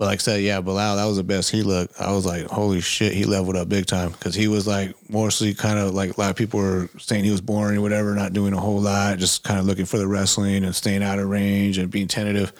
but 0.00 0.06
like 0.06 0.16
I 0.20 0.22
said, 0.22 0.40
yeah, 0.40 0.62
Belal, 0.62 0.96
that 0.96 1.04
was 1.04 1.18
the 1.18 1.22
best 1.22 1.50
he 1.50 1.60
looked. 1.62 2.00
I 2.00 2.10
was 2.12 2.24
like, 2.24 2.46
holy 2.46 2.80
shit, 2.80 3.12
he 3.12 3.24
leveled 3.24 3.54
up 3.54 3.68
big 3.68 3.84
time 3.84 4.12
because 4.12 4.34
he 4.34 4.48
was 4.48 4.66
like 4.66 4.94
mostly 5.10 5.52
kind 5.52 5.78
of 5.78 5.92
like 5.92 6.16
a 6.16 6.18
lot 6.18 6.30
of 6.30 6.36
people 6.36 6.58
were 6.58 6.88
saying 6.98 7.24
he 7.24 7.30
was 7.30 7.42
boring 7.42 7.76
or 7.76 7.82
whatever, 7.82 8.14
not 8.14 8.32
doing 8.32 8.54
a 8.54 8.58
whole 8.58 8.80
lot, 8.80 9.18
just 9.18 9.44
kind 9.44 9.60
of 9.60 9.66
looking 9.66 9.84
for 9.84 9.98
the 9.98 10.06
wrestling 10.06 10.64
and 10.64 10.74
staying 10.74 11.02
out 11.02 11.18
of 11.18 11.28
range 11.28 11.76
and 11.76 11.90
being 11.90 12.08
tentative. 12.08 12.50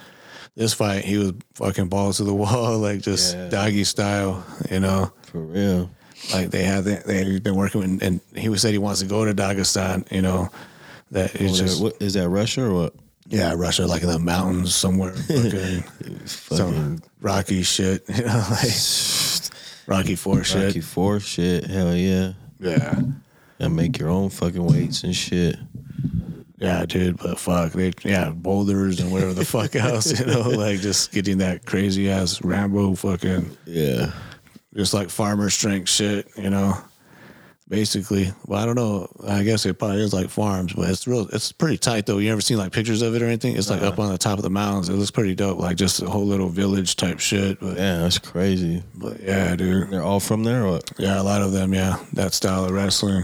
This 0.54 0.74
fight, 0.74 1.02
he 1.02 1.16
was 1.16 1.32
fucking 1.54 1.88
balls 1.88 2.18
to 2.18 2.24
the 2.24 2.34
wall, 2.42 2.76
like 2.76 3.00
just 3.00 3.34
Yeah. 3.34 3.48
doggy 3.48 3.84
style, 3.84 4.44
you 4.70 4.80
know. 4.80 5.10
For 5.22 5.38
real. 5.40 5.88
Like 6.34 6.50
they 6.50 6.64
have, 6.64 6.84
they 6.84 7.00
they've 7.06 7.42
been 7.42 7.56
working, 7.56 7.80
with, 7.80 8.02
and 8.02 8.20
he 8.36 8.50
was 8.50 8.60
said 8.60 8.72
he 8.72 8.78
wants 8.78 9.00
to 9.00 9.06
go 9.06 9.24
to 9.24 9.32
Dagestan, 9.32 10.12
you 10.12 10.20
know. 10.20 10.50
That 11.12 11.34
is 11.36 11.58
just 11.58 11.82
what, 11.82 11.96
is 12.00 12.12
that 12.14 12.28
Russia 12.28 12.64
or 12.64 12.74
what? 12.74 12.94
Yeah, 13.30 13.54
Russia, 13.56 13.86
like 13.86 14.02
in 14.02 14.08
the 14.08 14.18
mountains 14.18 14.74
somewhere, 14.74 15.12
fucking, 15.14 15.84
some 16.26 17.00
rocky 17.20 17.62
shit, 17.62 18.04
you 18.14 18.24
know, 18.24 18.44
like 18.50 18.70
Rocky 19.86 20.14
Four 20.16 20.44
shit. 20.44 20.66
Rocky 20.66 20.80
Four 20.80 21.20
shit. 21.20 21.64
Hell 21.64 21.94
yeah. 21.96 22.32
Yeah, 22.60 23.00
And 23.58 23.74
make 23.74 23.98
your 23.98 24.10
own 24.10 24.28
fucking 24.28 24.62
weights 24.64 25.02
and 25.02 25.16
shit. 25.16 25.56
yeah, 26.58 26.84
dude. 26.84 27.16
But 27.16 27.38
fuck, 27.38 27.72
they 27.72 27.92
yeah, 28.04 28.30
boulders 28.30 29.00
and 29.00 29.10
whatever 29.10 29.32
the 29.32 29.46
fuck 29.46 29.74
else, 29.76 30.20
you 30.20 30.26
know, 30.26 30.42
like 30.42 30.80
just 30.80 31.10
getting 31.10 31.38
that 31.38 31.64
crazy 31.64 32.10
ass 32.10 32.42
Rambo 32.44 32.94
fucking, 32.96 33.56
Yeah. 33.64 34.12
just 34.74 34.92
like 34.92 35.08
farmer 35.08 35.48
strength 35.48 35.88
shit, 35.88 36.28
you 36.36 36.50
know. 36.50 36.76
Basically, 37.70 38.32
well, 38.48 38.60
I 38.60 38.66
don't 38.66 38.74
know. 38.74 39.08
I 39.24 39.44
guess 39.44 39.64
it 39.64 39.78
probably 39.78 40.02
is 40.02 40.12
like 40.12 40.28
farms, 40.28 40.72
but 40.72 40.90
it's 40.90 41.06
real. 41.06 41.28
It's 41.32 41.52
pretty 41.52 41.78
tight 41.78 42.04
though. 42.04 42.18
You 42.18 42.32
ever 42.32 42.40
seen 42.40 42.58
like 42.58 42.72
pictures 42.72 43.00
of 43.00 43.14
it 43.14 43.22
or 43.22 43.26
anything? 43.26 43.56
It's 43.56 43.70
like 43.70 43.80
up 43.80 43.92
uh-huh. 43.92 44.02
on 44.02 44.10
the 44.10 44.18
top 44.18 44.38
of 44.38 44.42
the 44.42 44.50
mountains. 44.50 44.88
It 44.88 44.94
looks 44.94 45.12
pretty 45.12 45.36
dope, 45.36 45.60
like 45.60 45.76
just 45.76 46.02
a 46.02 46.10
whole 46.10 46.26
little 46.26 46.48
village 46.48 46.96
type 46.96 47.20
shit. 47.20 47.60
But 47.60 47.76
Yeah, 47.76 47.98
that's 47.98 48.18
crazy. 48.18 48.82
But 48.96 49.20
yeah, 49.20 49.54
dude. 49.54 49.88
They're 49.88 50.02
all 50.02 50.18
from 50.18 50.42
there 50.42 50.64
or 50.64 50.72
what? 50.72 50.90
Yeah, 50.98 51.20
a 51.20 51.22
lot 51.22 51.42
of 51.42 51.52
them, 51.52 51.72
yeah. 51.72 51.98
That 52.14 52.34
style 52.34 52.64
of 52.64 52.72
wrestling. 52.72 53.22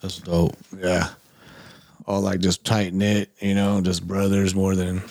That's 0.00 0.18
dope. 0.18 0.56
Yeah. 0.76 1.08
All 2.06 2.20
like 2.20 2.38
just 2.38 2.64
tight 2.64 2.94
knit, 2.94 3.30
you 3.40 3.56
know, 3.56 3.80
just 3.80 4.06
brothers 4.06 4.54
more 4.54 4.76
than 4.76 5.02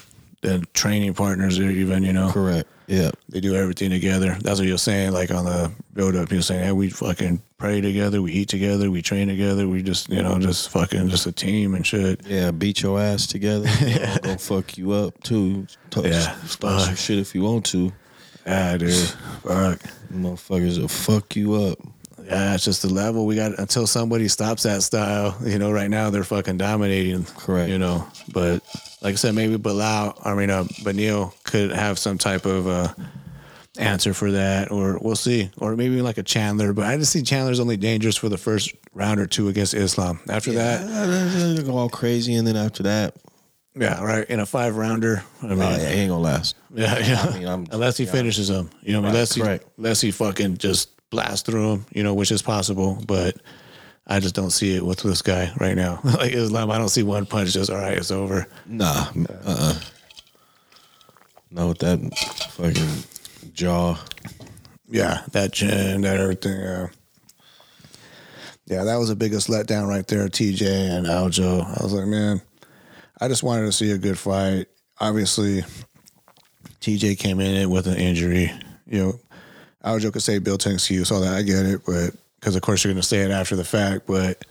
than 0.42 0.64
training 0.74 1.14
partners 1.14 1.60
or 1.60 1.70
even, 1.70 2.04
you 2.04 2.14
know. 2.14 2.32
Correct. 2.32 2.70
Yeah. 2.88 3.12
They 3.28 3.42
do 3.42 3.54
everything 3.54 3.90
together. 3.90 4.38
That's 4.40 4.60
what 4.60 4.68
you're 4.70 4.78
saying, 4.78 5.12
like 5.12 5.30
on 5.30 5.44
the 5.44 5.74
build 5.94 6.16
up, 6.16 6.32
you're 6.32 6.42
saying, 6.42 6.64
Hey, 6.64 6.72
we 6.72 6.90
fucking 6.90 7.42
pray 7.58 7.82
together, 7.82 8.22
we 8.22 8.32
eat 8.32 8.50
together, 8.50 8.92
we 8.92 9.02
train 9.02 9.28
together, 9.28 9.68
we 9.68 9.82
just 9.82 10.10
you 10.10 10.22
know, 10.22 10.38
just 10.40 10.70
fucking 10.70 11.10
just 11.10 11.26
a 11.26 11.32
team 11.32 11.74
and 11.74 11.86
shit. 11.86 12.22
Yeah, 12.26 12.52
beat 12.52 12.82
your 12.82 13.00
ass 13.00 13.26
together. 13.28 13.68
yeah. 13.82 14.18
Go 14.22 14.38
fuck 14.38 14.78
you 14.78 14.92
up 14.92 15.22
too. 15.24 15.68
Talk, 15.90 16.06
Yeah, 16.06 16.36
start 16.46 16.82
some 16.82 16.90
fuck. 16.92 16.98
shit 16.98 17.20
if 17.20 17.34
you 17.34 17.42
want 17.44 17.66
to. 17.68 17.92
Yeah, 18.46 18.78
dude. 18.78 18.94
Fuck. 19.44 19.80
Motherfuckers 20.14 20.80
will 20.80 20.88
fuck 20.88 21.36
you 21.36 21.56
up. 21.56 21.80
Yeah, 22.24 22.56
it's 22.56 22.66
just 22.66 22.82
the 22.82 22.90
level 22.90 23.26
we 23.26 23.36
got 23.36 23.58
until 23.58 23.88
somebody 23.88 24.28
stops 24.28 24.64
that 24.64 24.84
style. 24.84 25.38
You 25.44 25.58
know, 25.60 25.72
right 25.72 25.90
now 25.90 26.10
they're 26.10 26.24
fucking 26.26 26.58
dominating. 26.58 27.24
Correct. 27.38 27.70
You 27.70 27.78
know, 27.80 28.06
but 28.34 28.62
like 29.02 29.14
I 29.14 29.16
said, 29.16 29.34
maybe 29.34 29.58
Belal, 29.58 30.20
I 30.26 30.34
mean, 30.36 30.50
uh, 30.50 30.66
Benil 30.84 31.34
could 31.44 31.72
have 31.72 31.98
some 31.98 32.18
type 32.18 32.46
of 32.46 32.68
uh, 32.68 32.94
answer 33.78 34.14
for 34.14 34.32
that, 34.32 34.72
or 34.72 34.98
we'll 35.00 35.16
see, 35.16 35.50
or 35.58 35.76
maybe 35.76 36.02
like 36.02 36.18
a 36.18 36.24
Chandler. 36.24 36.74
But 36.74 36.86
I 36.86 36.98
just 36.98 37.12
see 37.12 37.22
Chandler's 37.22 37.60
only 37.60 37.78
dangerous 37.78 38.16
for 38.18 38.30
the 38.30 38.38
first 38.38 38.74
round 38.94 39.20
or 39.20 39.28
two 39.28 39.48
against 39.48 39.74
Islam. 39.74 40.20
After 40.30 40.52
that, 40.54 41.64
go 41.66 41.78
all 41.78 41.90
crazy, 41.90 42.36
and 42.36 42.48
then 42.48 42.56
after 42.56 42.84
that, 42.84 43.16
yeah, 43.76 44.04
right, 44.04 44.28
in 44.30 44.40
a 44.40 44.46
five 44.46 44.76
rounder. 44.76 45.24
I 45.42 45.48
mean, 45.48 45.62
oh, 45.62 45.70
yeah, 45.70 45.90
he 45.90 46.00
ain't 46.02 46.10
gonna 46.10 46.22
last. 46.22 46.56
Yeah, 46.76 47.00
yeah. 47.00 47.22
I 47.22 47.40
mean, 47.40 47.68
unless 47.72 47.98
he 47.98 48.04
yeah. 48.04 48.12
finishes 48.12 48.50
him, 48.50 48.70
you 48.82 48.94
know, 48.94 49.02
Right, 49.02 49.08
unless 49.10 49.34
he 49.34 49.42
correct. 49.42 49.66
unless 49.78 50.00
he 50.02 50.12
fucking 50.12 50.58
just 50.58 50.92
blast 51.10 51.46
through 51.48 51.72
him, 51.74 51.86
you 51.92 52.04
know, 52.04 52.14
which 52.14 52.32
is 52.32 52.42
possible, 52.44 53.02
but 53.08 53.36
I 54.06 54.20
just 54.20 54.36
don't 54.36 54.52
see 54.52 54.76
it 54.76 54.86
with 54.86 55.00
this 55.00 55.22
guy 55.24 55.52
right 55.60 55.76
now. 55.76 56.00
like 56.04 56.34
Islam, 56.34 56.70
I 56.70 56.78
don't 56.78 56.90
see 56.90 57.04
one 57.04 57.26
punch 57.26 57.54
just 57.54 57.72
all 57.72 57.78
right, 57.78 57.98
it's 57.98 58.12
over. 58.12 58.46
Nah. 58.68 59.08
Uh. 59.18 59.34
uh 59.46 59.80
Not 61.50 61.68
with 61.70 61.80
that 61.80 62.00
fucking 62.52 63.04
jaw. 63.58 63.98
Yeah, 64.88 65.24
that 65.32 65.52
chin, 65.52 66.02
that 66.02 66.18
everything. 66.18 66.58
Yeah, 66.62 66.88
yeah, 68.68 68.84
that 68.86 68.98
was 68.98 69.10
the 69.10 69.16
biggest 69.16 69.50
letdown 69.50 69.88
right 69.88 70.08
there. 70.08 70.28
TJ 70.28 70.98
and 70.98 71.06
Aljo. 71.06 71.66
I 71.66 71.84
was 71.84 71.92
like, 71.92 72.06
man, 72.06 72.42
I 73.20 73.28
just 73.28 73.44
wanted 73.44 73.66
to 73.66 73.72
see 73.72 73.92
a 73.92 73.98
good 73.98 74.18
fight. 74.18 74.68
Obviously, 75.00 75.64
TJ 76.82 77.18
came 77.18 77.40
in 77.40 77.56
it 77.56 77.70
with 77.70 77.88
an 77.88 77.98
injury. 77.98 78.52
You 78.86 79.00
know, 79.00 79.20
Aljo 79.84 80.14
could 80.14 80.24
say 80.24 80.40
built 80.40 80.66
an 80.66 80.74
excuse, 80.74 81.12
all 81.12 81.22
that. 81.22 81.34
I 81.34 81.42
get 81.42 81.66
it, 81.66 81.82
but 81.86 82.12
because 82.40 82.56
of 82.56 82.62
course 82.62 82.84
you're 82.84 82.94
going 82.94 83.02
to 83.02 83.08
say 83.08 83.22
it 83.22 83.32
after 83.32 83.56
the 83.56 83.66
fact. 83.66 84.06
But 84.06 84.46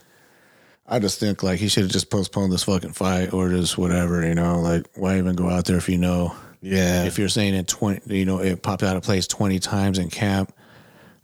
I 0.87 0.99
just 0.99 1.21
think 1.21 1.42
like 1.42 1.61
he 1.61 1.69
should 1.69 1.85
have 1.85 1.92
just 1.92 2.11
postponed 2.11 2.53
this 2.53 2.64
fucking 2.64 2.92
fight 2.92 3.33
or 3.33 3.49
just 3.49 3.79
whatever. 3.79 4.27
You 4.27 4.35
know, 4.35 4.61
like 4.61 4.87
why 4.95 5.16
even 5.16 5.37
go 5.37 5.49
out 5.49 5.64
there 5.64 5.79
if 5.79 5.88
you 5.88 5.99
know 5.99 6.35
Yeah. 6.62 7.05
if 7.05 7.19
you're 7.19 7.29
saying 7.29 7.55
it 7.55 7.69
twenty, 7.69 8.19
you 8.19 8.25
know, 8.25 8.40
it 8.40 8.62
popped 8.62 8.83
out 8.83 8.97
of 8.97 9.03
place 9.03 9.27
twenty 9.27 9.59
times 9.59 9.99
in 9.99 10.11
camp. 10.11 10.53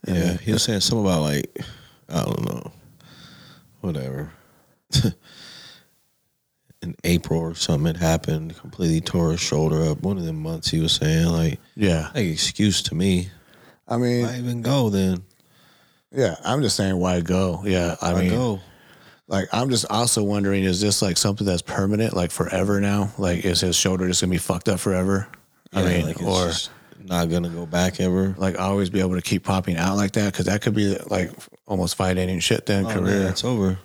yeah. 0.06 0.36
He 0.36 0.52
was 0.52 0.62
saying 0.62 0.80
something 0.80 1.04
about 1.06 1.22
like 1.22 1.58
I 2.08 2.24
don't 2.24 2.44
know. 2.44 2.72
Whatever. 3.80 4.32
In 6.82 6.96
April 7.04 7.38
or 7.40 7.54
something 7.54 7.86
it 7.94 7.96
happened, 7.96 8.56
completely 8.58 9.00
tore 9.00 9.30
his 9.30 9.38
shoulder 9.40 9.82
up. 9.84 10.02
One 10.02 10.18
of 10.18 10.24
the 10.24 10.32
months 10.32 10.68
he 10.68 10.80
was 10.80 10.92
saying 10.92 11.28
like 11.28 11.60
Yeah, 11.76 12.08
like 12.12 12.26
excuse 12.26 12.82
to 12.82 12.96
me. 12.96 13.28
I 13.86 13.98
mean, 13.98 14.26
Why 14.26 14.38
even 14.38 14.62
go 14.62 14.90
then? 14.90 15.22
yeah, 16.12 16.34
I'm 16.44 16.60
just 16.60 16.74
saying 16.74 16.96
why 16.96 17.20
go? 17.20 17.62
Yeah, 17.64 17.94
I 18.02 18.12
Why 18.12 18.20
mean, 18.22 18.30
go? 18.30 18.60
Like 19.28 19.48
I'm 19.52 19.70
just 19.70 19.86
also 19.90 20.22
wondering, 20.22 20.64
is 20.64 20.80
this 20.80 21.02
like 21.02 21.16
something 21.16 21.46
that's 21.46 21.62
permanent, 21.62 22.14
like 22.14 22.30
forever 22.30 22.80
now? 22.80 23.10
Like, 23.18 23.44
is 23.44 23.60
his 23.60 23.76
shoulder 23.76 24.06
just 24.08 24.20
gonna 24.20 24.30
be 24.30 24.38
fucked 24.38 24.68
up 24.68 24.80
forever? 24.80 25.28
I 25.72 25.82
mean, 25.84 26.06
like 26.06 26.22
or 26.22 26.50
not 27.04 27.30
gonna 27.30 27.48
go 27.48 27.66
back 27.66 27.98
ever. 28.00 28.34
like 28.38 28.58
always 28.58 28.90
be 28.90 29.00
able 29.00 29.14
to 29.14 29.22
keep 29.22 29.42
popping 29.44 29.76
out 29.76 29.96
like 29.96 30.12
that 30.12 30.32
because 30.32 30.46
that 30.46 30.62
could 30.62 30.74
be 30.74 30.96
like 31.08 31.30
almost 31.66 31.96
fight 31.96 32.18
ending 32.18 32.40
shit 32.40 32.66
then 32.66 32.84
Oh, 32.86 32.90
career. 32.90 33.22
yeah, 33.22 33.28
it's 33.30 33.44
over. 33.44 33.78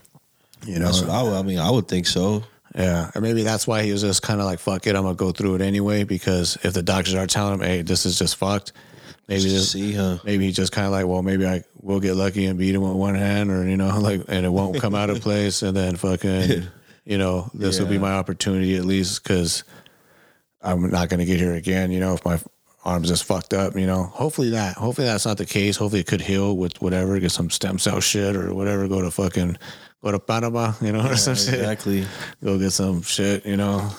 you 0.65 0.79
know, 0.79 0.91
I, 1.09 1.23
would- 1.23 1.33
I 1.33 1.41
mean, 1.43 1.59
I 1.59 1.71
would 1.71 1.87
think 1.87 2.07
so. 2.07 2.43
Yeah, 2.75 3.09
and 3.15 3.23
maybe 3.23 3.41
that's 3.43 3.65
why 3.65 3.81
he 3.83 3.91
was 3.91 4.01
just 4.01 4.21
kind 4.21 4.39
of 4.39 4.45
like, 4.45 4.59
"Fuck 4.59 4.85
it, 4.85 4.95
I'm 4.95 5.01
gonna 5.03 5.15
go 5.15 5.31
through 5.31 5.55
it 5.55 5.61
anyway." 5.61 6.03
Because 6.03 6.57
if 6.63 6.73
the 6.73 6.83
doctors 6.83 7.15
are 7.15 7.25
telling 7.25 7.55
him, 7.55 7.61
"Hey, 7.61 7.81
this 7.81 8.05
is 8.05 8.19
just 8.19 8.35
fucked," 8.35 8.71
maybe 9.27 9.41
Just 9.41 9.55
just 9.55 9.71
see, 9.71 9.93
huh? 9.93 10.17
maybe 10.23 10.45
he 10.45 10.51
just 10.51 10.71
kind 10.71 10.85
of 10.85 10.91
like, 10.91 11.05
"Well, 11.07 11.21
maybe 11.21 11.45
I 11.45 11.63
will 11.81 11.99
get 11.99 12.15
lucky 12.15 12.45
and 12.45 12.57
beat 12.57 12.75
him 12.75 12.81
with 12.81 12.93
one 12.93 13.15
hand, 13.15 13.51
or 13.51 13.67
you 13.67 13.77
know, 13.77 13.99
like, 13.99 14.21
and 14.27 14.45
it 14.45 14.49
won't 14.49 14.79
come 14.79 14.95
out 14.95 15.09
of 15.09 15.21
place, 15.21 15.61
and 15.61 15.75
then 15.75 15.95
fucking, 15.95 16.63
you 17.05 17.17
know, 17.17 17.49
this 17.53 17.79
will 17.79 17.87
be 17.87 17.97
my 17.97 18.13
opportunity 18.13 18.75
at 18.75 18.85
least 18.85 19.23
because 19.23 19.63
I'm 20.61 20.89
not 20.89 21.09
gonna 21.09 21.25
get 21.25 21.39
here 21.39 21.53
again. 21.53 21.91
You 21.91 21.99
know, 21.99 22.13
if 22.13 22.25
my 22.25 22.39
arm's 22.85 23.09
just 23.09 23.25
fucked 23.25 23.53
up, 23.53 23.75
you 23.75 23.85
know, 23.85 24.03
hopefully 24.03 24.51
that, 24.51 24.77
hopefully 24.77 25.07
that's 25.07 25.25
not 25.25 25.37
the 25.37 25.45
case. 25.45 25.75
Hopefully 25.77 26.01
it 26.01 26.07
could 26.07 26.21
heal 26.21 26.55
with 26.55 26.81
whatever, 26.81 27.19
get 27.19 27.31
some 27.31 27.49
stem 27.49 27.79
cell 27.79 27.99
shit 27.99 28.35
or 28.35 28.53
whatever, 28.53 28.87
go 28.87 29.01
to 29.01 29.11
fucking. 29.11 29.57
Go 30.03 30.11
to 30.11 30.19
Panama, 30.19 30.73
you 30.79 30.91
know, 30.91 31.05
or 31.09 31.17
some 31.17 31.33
shit 31.33 31.55
Exactly. 31.55 32.05
go 32.43 32.59
get 32.59 32.69
some 32.69 33.01
shit, 33.01 33.43
you 33.47 33.57
know. 33.57 33.89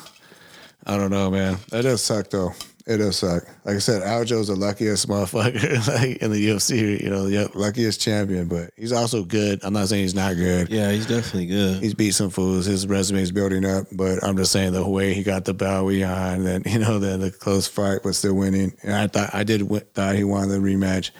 I 0.86 0.96
don't 0.96 1.10
know, 1.10 1.28
man. 1.28 1.58
That 1.70 1.82
does 1.82 2.02
suck 2.02 2.30
though. 2.30 2.52
It 2.88 2.96
does 2.96 3.18
suck. 3.18 3.44
Like 3.66 3.76
I 3.76 3.78
said, 3.80 4.00
Aljo's 4.00 4.48
the 4.48 4.56
luckiest 4.56 5.06
motherfucker 5.08 5.86
like 6.00 6.16
in 6.22 6.32
the 6.32 6.48
UFC, 6.48 6.98
you 7.02 7.10
know, 7.10 7.28
the 7.28 7.50
luckiest 7.54 8.00
champion, 8.00 8.48
but 8.48 8.70
he's 8.76 8.92
also 8.92 9.24
good. 9.24 9.60
I'm 9.62 9.74
not 9.74 9.88
saying 9.88 10.04
he's 10.04 10.14
not 10.14 10.36
good. 10.36 10.70
Yeah, 10.70 10.90
he's 10.90 11.06
definitely 11.06 11.46
good. 11.46 11.82
He's 11.82 11.92
beat 11.92 12.12
some 12.12 12.30
fools. 12.30 12.64
His 12.64 12.86
resume's 12.86 13.30
building 13.30 13.66
up, 13.66 13.88
but 13.92 14.24
I'm 14.24 14.38
just 14.38 14.52
saying 14.52 14.72
the 14.72 14.88
way 14.88 15.12
he 15.12 15.22
got 15.22 15.44
the 15.44 15.52
Bowie 15.52 16.02
on, 16.02 16.44
then 16.44 16.62
you 16.64 16.78
know, 16.78 16.98
then 16.98 17.20
the 17.20 17.30
close 17.30 17.68
fight, 17.68 18.00
but 18.02 18.14
still 18.14 18.32
winning. 18.32 18.72
And 18.82 18.94
I 18.94 19.06
thought 19.06 19.34
I 19.34 19.44
did 19.44 19.68
thought 19.92 20.14
he 20.14 20.24
won 20.24 20.48
the 20.48 20.56
rematch, 20.56 21.10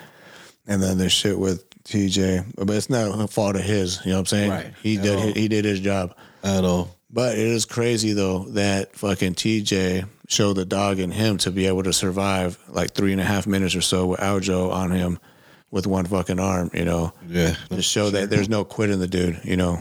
and 0.67 0.83
then 0.83 0.97
the 0.97 1.11
shit 1.11 1.39
with 1.39 1.69
TJ, 1.85 2.55
but 2.57 2.71
it's 2.71 2.89
not 2.89 3.21
a 3.21 3.29
fault 3.29 3.57
of 3.57 3.63
his. 3.63 4.01
You 4.07 4.13
know 4.13 4.17
what 4.17 4.21
I'm 4.21 4.27
saying? 4.27 4.51
Right. 4.51 4.75
He 4.83 4.97
At 4.97 5.03
did. 5.03 5.19
all. 5.19 5.33
He 5.35 5.49
did 5.49 5.67
his 5.67 5.81
job. 5.81 6.15
At 6.43 6.65
all. 6.65 6.97
But 7.11 7.39
it 7.39 7.47
is 7.47 7.65
crazy 7.65 8.13
though 8.13 8.45
that 8.51 8.95
fucking 8.95 9.35
TJ 9.35 10.07
showed 10.29 10.55
the 10.55 10.65
dog 10.67 10.99
in 10.99 11.11
him 11.11 11.39
to 11.39 11.51
be 11.51 11.67
able 11.67 11.83
to 11.85 11.93
survive 11.93 12.59
like 12.69 12.93
three 12.93 13.13
and 13.13 13.21
a 13.21 13.25
half 13.25 13.47
minutes 13.47 13.75
or 13.75 13.81
so 13.81 14.07
with 14.07 14.21
Aljo 14.21 14.71
on 14.71 14.91
him 14.91 15.19
with 15.71 15.87
one 15.87 16.05
fucking 16.05 16.39
arm, 16.39 16.71
you 16.75 16.85
know. 16.85 17.13
Yeah. 17.27 17.55
To 17.71 17.81
show 17.83 18.11
that 18.11 18.29
there's 18.31 18.49
no 18.49 18.65
quit 18.65 18.91
in 18.91 19.01
the 19.01 19.07
dude, 19.07 19.41
you 19.45 19.57
know. 19.57 19.81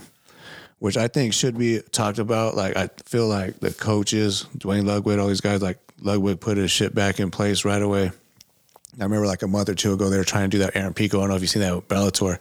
which 0.79 0.95
I 0.97 1.07
think 1.07 1.33
should 1.33 1.57
be 1.57 1.81
talked 1.91 2.19
about. 2.19 2.55
Like 2.55 2.77
I 2.77 2.89
feel 3.05 3.27
like 3.27 3.59
the 3.59 3.71
coaches, 3.73 4.45
Duane 4.57 4.85
Ludwig, 4.85 5.19
all 5.19 5.27
these 5.27 5.41
guys, 5.41 5.61
like 5.61 5.79
Ludwig 6.01 6.39
put 6.39 6.57
his 6.57 6.71
shit 6.71 6.93
back 6.93 7.19
in 7.19 7.31
place 7.31 7.65
right 7.65 7.81
away. 7.81 8.11
I 8.99 9.03
remember 9.03 9.27
like 9.27 9.43
a 9.43 9.47
month 9.47 9.69
or 9.69 9.75
two 9.75 9.93
ago, 9.93 10.09
they 10.09 10.17
were 10.17 10.23
trying 10.23 10.49
to 10.49 10.57
do 10.57 10.63
that 10.63 10.75
Aaron 10.75 10.93
Pico. 10.93 11.17
I 11.17 11.21
don't 11.21 11.29
know 11.29 11.35
if 11.35 11.41
you've 11.41 11.51
seen 11.51 11.61
that 11.61 11.75
with 11.75 11.87
Bellator, 11.87 12.39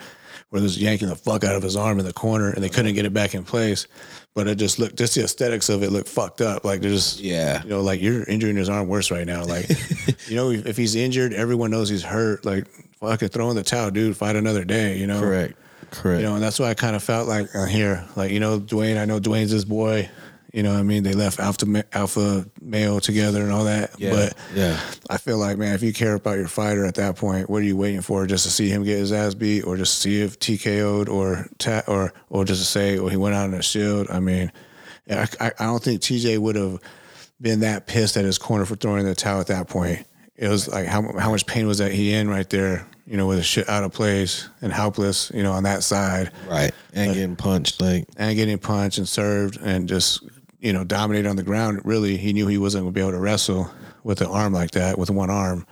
where 0.50 0.60
they 0.60 0.64
was 0.64 0.80
yanking 0.80 1.08
the 1.08 1.16
fuck 1.16 1.44
out 1.44 1.54
of 1.56 1.62
his 1.62 1.76
arm 1.76 1.98
in 1.98 2.04
the 2.04 2.12
corner 2.12 2.50
and 2.50 2.62
they 2.62 2.68
couldn't 2.68 2.94
get 2.94 3.04
it 3.04 3.12
back 3.12 3.34
in 3.34 3.44
place. 3.44 3.86
But 4.34 4.46
it 4.48 4.56
just 4.56 4.78
looked, 4.78 4.96
just 4.96 5.14
the 5.14 5.24
aesthetics 5.24 5.68
of 5.70 5.82
it 5.82 5.90
looked 5.90 6.08
fucked 6.08 6.40
up. 6.42 6.64
Like 6.64 6.80
they're 6.82 6.90
just, 6.90 7.20
Yeah. 7.20 7.62
you 7.62 7.70
know, 7.70 7.80
like 7.80 8.00
you're 8.02 8.22
injuring 8.24 8.56
his 8.56 8.68
arm 8.68 8.86
worse 8.86 9.10
right 9.10 9.26
now. 9.26 9.44
Like, 9.44 9.68
you 10.28 10.36
know, 10.36 10.50
if, 10.50 10.66
if 10.66 10.76
he's 10.76 10.94
injured, 10.94 11.32
everyone 11.32 11.70
knows 11.70 11.88
he's 11.88 12.02
hurt. 12.04 12.44
Like, 12.44 12.66
fucking 13.00 13.28
throw 13.30 13.48
in 13.50 13.56
the 13.56 13.62
towel, 13.62 13.90
dude. 13.90 14.16
Fight 14.16 14.36
another 14.36 14.64
day. 14.64 14.98
You 14.98 15.06
know, 15.06 15.20
Correct. 15.20 15.54
Correct. 15.90 16.20
You 16.20 16.26
know, 16.26 16.34
and 16.34 16.42
that's 16.42 16.58
why 16.58 16.68
I 16.68 16.74
kind 16.74 16.94
of 16.96 17.02
felt 17.02 17.28
like 17.28 17.54
uh, 17.54 17.64
here, 17.64 18.04
like 18.16 18.30
you 18.30 18.40
know, 18.40 18.58
Duane. 18.58 18.98
I 18.98 19.04
know 19.06 19.18
Duane's 19.20 19.52
his 19.52 19.64
boy. 19.64 20.10
You 20.52 20.62
know, 20.62 20.72
what 20.72 20.80
I 20.80 20.82
mean, 20.84 21.02
they 21.02 21.12
left 21.12 21.38
Alpha 21.38 21.84
Alpha 21.92 22.46
Male 22.62 23.00
together 23.00 23.42
and 23.42 23.52
all 23.52 23.64
that. 23.64 23.98
Yeah, 23.98 24.10
But 24.10 24.34
yeah. 24.54 24.80
I 25.10 25.18
feel 25.18 25.38
like, 25.38 25.58
man, 25.58 25.74
if 25.74 25.82
you 25.82 25.92
care 25.92 26.14
about 26.14 26.38
your 26.38 26.48
fighter 26.48 26.84
at 26.86 26.94
that 26.94 27.16
point, 27.16 27.50
what 27.50 27.58
are 27.62 27.66
you 27.66 27.76
waiting 27.76 28.00
for? 28.00 28.26
Just 28.26 28.44
to 28.44 28.50
see 28.50 28.68
him 28.68 28.82
get 28.84 28.98
his 28.98 29.12
ass 29.12 29.34
beat, 29.34 29.62
or 29.62 29.76
just 29.76 29.98
see 29.98 30.22
if 30.22 30.38
TKO'd, 30.38 31.08
or 31.08 31.46
ta- 31.58 31.82
or 31.86 32.12
or 32.30 32.44
just 32.44 32.60
to 32.62 32.66
say, 32.66 32.98
oh, 32.98 33.08
he 33.08 33.16
went 33.16 33.34
out 33.34 33.48
in 33.48 33.54
a 33.54 33.62
shield. 33.62 34.08
I 34.10 34.20
mean, 34.20 34.50
I, 35.10 35.26
I 35.40 35.52
I 35.58 35.64
don't 35.64 35.82
think 35.82 36.00
TJ 36.00 36.38
would 36.38 36.56
have 36.56 36.80
been 37.40 37.60
that 37.60 37.86
pissed 37.86 38.16
at 38.16 38.24
his 38.24 38.38
corner 38.38 38.64
for 38.64 38.76
throwing 38.76 39.04
the 39.04 39.14
towel 39.14 39.40
at 39.40 39.48
that 39.48 39.68
point. 39.68 40.06
It 40.36 40.48
was 40.48 40.68
like 40.68 40.86
how 40.86 41.02
how 41.18 41.30
much 41.30 41.46
pain 41.46 41.66
was 41.66 41.78
that 41.78 41.92
he 41.92 42.12
in 42.12 42.28
right 42.28 42.48
there? 42.48 42.86
You 43.06 43.16
know, 43.16 43.26
with 43.26 43.38
his 43.38 43.46
shit 43.46 43.68
out 43.68 43.84
of 43.84 43.92
place 43.92 44.48
and 44.60 44.72
helpless. 44.72 45.30
You 45.34 45.42
know, 45.42 45.52
on 45.52 45.62
that 45.62 45.82
side 45.82 46.32
right. 46.48 46.72
And 46.92 47.14
getting 47.14 47.36
punched 47.36 47.80
like 47.80 48.08
and 48.16 48.34
getting 48.36 48.58
punched 48.58 48.98
and 48.98 49.08
served 49.08 49.58
and 49.62 49.88
just 49.88 50.22
you 50.66 50.72
know 50.72 50.82
dominate 50.82 51.26
on 51.26 51.36
the 51.36 51.44
ground. 51.44 51.80
Really, 51.84 52.16
he 52.16 52.32
knew 52.32 52.48
he 52.48 52.58
wasn't 52.58 52.82
going 52.82 52.92
to 52.92 52.98
be 52.98 53.00
able 53.00 53.12
to 53.12 53.20
wrestle 53.20 53.70
with 54.02 54.20
an 54.20 54.26
arm 54.26 54.52
like 54.52 54.72
that 54.72 54.98
with 54.98 55.10
one 55.10 55.30
arm. 55.30 55.64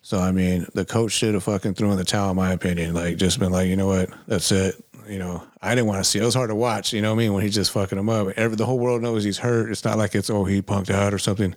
So 0.00 0.18
I 0.18 0.32
mean, 0.32 0.66
the 0.72 0.86
coach 0.86 1.12
should 1.12 1.34
have 1.34 1.44
fucking 1.44 1.74
thrown 1.74 1.92
in 1.92 1.98
the 1.98 2.04
towel, 2.04 2.30
in 2.30 2.36
my 2.36 2.52
opinion. 2.52 2.94
Like 2.94 3.18
just 3.18 3.38
been 3.38 3.52
like, 3.52 3.68
you 3.68 3.76
know 3.76 3.88
what, 3.88 4.08
that's 4.26 4.50
it. 4.52 4.82
You 5.06 5.18
know, 5.18 5.42
I 5.60 5.74
didn't 5.74 5.86
want 5.86 6.02
to 6.02 6.08
see. 6.08 6.18
It 6.18 6.24
was 6.24 6.34
hard 6.34 6.48
to 6.48 6.54
watch. 6.54 6.94
You 6.94 7.02
know 7.02 7.10
what 7.10 7.20
I 7.20 7.24
mean? 7.24 7.34
When 7.34 7.42
he's 7.42 7.54
just 7.54 7.70
fucking 7.72 7.98
him 7.98 8.08
up. 8.08 8.28
Every 8.36 8.56
the 8.56 8.64
whole 8.64 8.78
world 8.78 9.02
knows 9.02 9.22
he's 9.22 9.38
hurt. 9.38 9.70
It's 9.70 9.84
not 9.84 9.98
like 9.98 10.14
it's 10.14 10.30
oh 10.30 10.44
he 10.44 10.62
punked 10.62 10.90
out 10.90 11.12
or 11.12 11.18
something. 11.18 11.54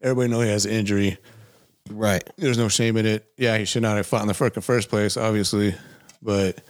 Everybody 0.00 0.30
know 0.30 0.40
he 0.40 0.48
has 0.48 0.64
an 0.64 0.72
injury. 0.72 1.18
right. 1.90 2.26
There's 2.38 2.56
no 2.56 2.68
shame 2.68 2.96
in 2.96 3.04
it. 3.04 3.30
Yeah, 3.36 3.58
he 3.58 3.66
should 3.66 3.82
not 3.82 3.98
have 3.98 4.06
fought 4.06 4.22
in 4.22 4.28
the 4.28 4.34
fucking 4.34 4.62
first 4.62 4.88
place, 4.88 5.18
obviously, 5.18 5.74
but 6.22 6.62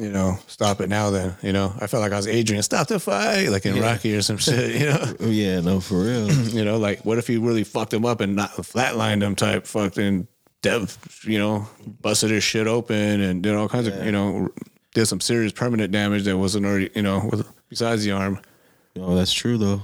you 0.00 0.10
know, 0.10 0.38
stop 0.46 0.80
it 0.80 0.88
now. 0.88 1.10
Then 1.10 1.34
you 1.42 1.52
know, 1.52 1.72
I 1.80 1.86
felt 1.86 2.00
like 2.02 2.12
I 2.12 2.16
was 2.16 2.26
Adrian. 2.26 2.62
Stop 2.62 2.88
the 2.88 2.98
fight, 2.98 3.48
like 3.48 3.66
in 3.66 3.80
Rocky 3.80 4.14
or 4.16 4.22
some 4.22 4.38
shit. 4.38 4.80
You 4.80 4.86
know, 4.86 5.14
Oh, 5.20 5.26
yeah, 5.26 5.60
no, 5.60 5.80
for 5.80 6.00
real. 6.02 6.30
you 6.32 6.64
know, 6.64 6.78
like 6.78 7.04
what 7.04 7.18
if 7.18 7.26
he 7.26 7.36
really 7.36 7.64
fucked 7.64 7.92
him 7.92 8.04
up 8.04 8.20
and 8.20 8.34
not 8.34 8.50
flatlined 8.52 9.22
him 9.22 9.34
type 9.36 9.66
fucking 9.66 10.26
dev, 10.62 10.98
you 11.24 11.38
know, 11.38 11.66
busted 12.02 12.30
his 12.30 12.42
shit 12.44 12.66
open 12.66 13.20
and 13.20 13.42
did 13.42 13.54
all 13.54 13.68
kinds 13.68 13.86
of, 13.86 14.04
you 14.04 14.12
know, 14.12 14.48
did 14.94 15.06
some 15.06 15.20
serious 15.20 15.52
permanent 15.52 15.92
damage 15.92 16.24
that 16.24 16.36
wasn't 16.36 16.66
already, 16.66 16.90
you 16.94 17.02
know, 17.02 17.28
with, 17.30 17.46
besides 17.68 18.04
the 18.04 18.10
arm. 18.12 18.40
no, 18.96 19.14
that's 19.14 19.32
true 19.32 19.56
though. 19.58 19.82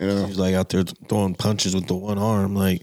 You 0.00 0.06
know, 0.06 0.26
He's 0.26 0.38
like 0.38 0.54
out 0.54 0.68
there 0.70 0.84
throwing 0.84 1.34
punches 1.34 1.74
with 1.74 1.86
the 1.86 1.94
one 1.94 2.18
arm, 2.18 2.54
like 2.54 2.82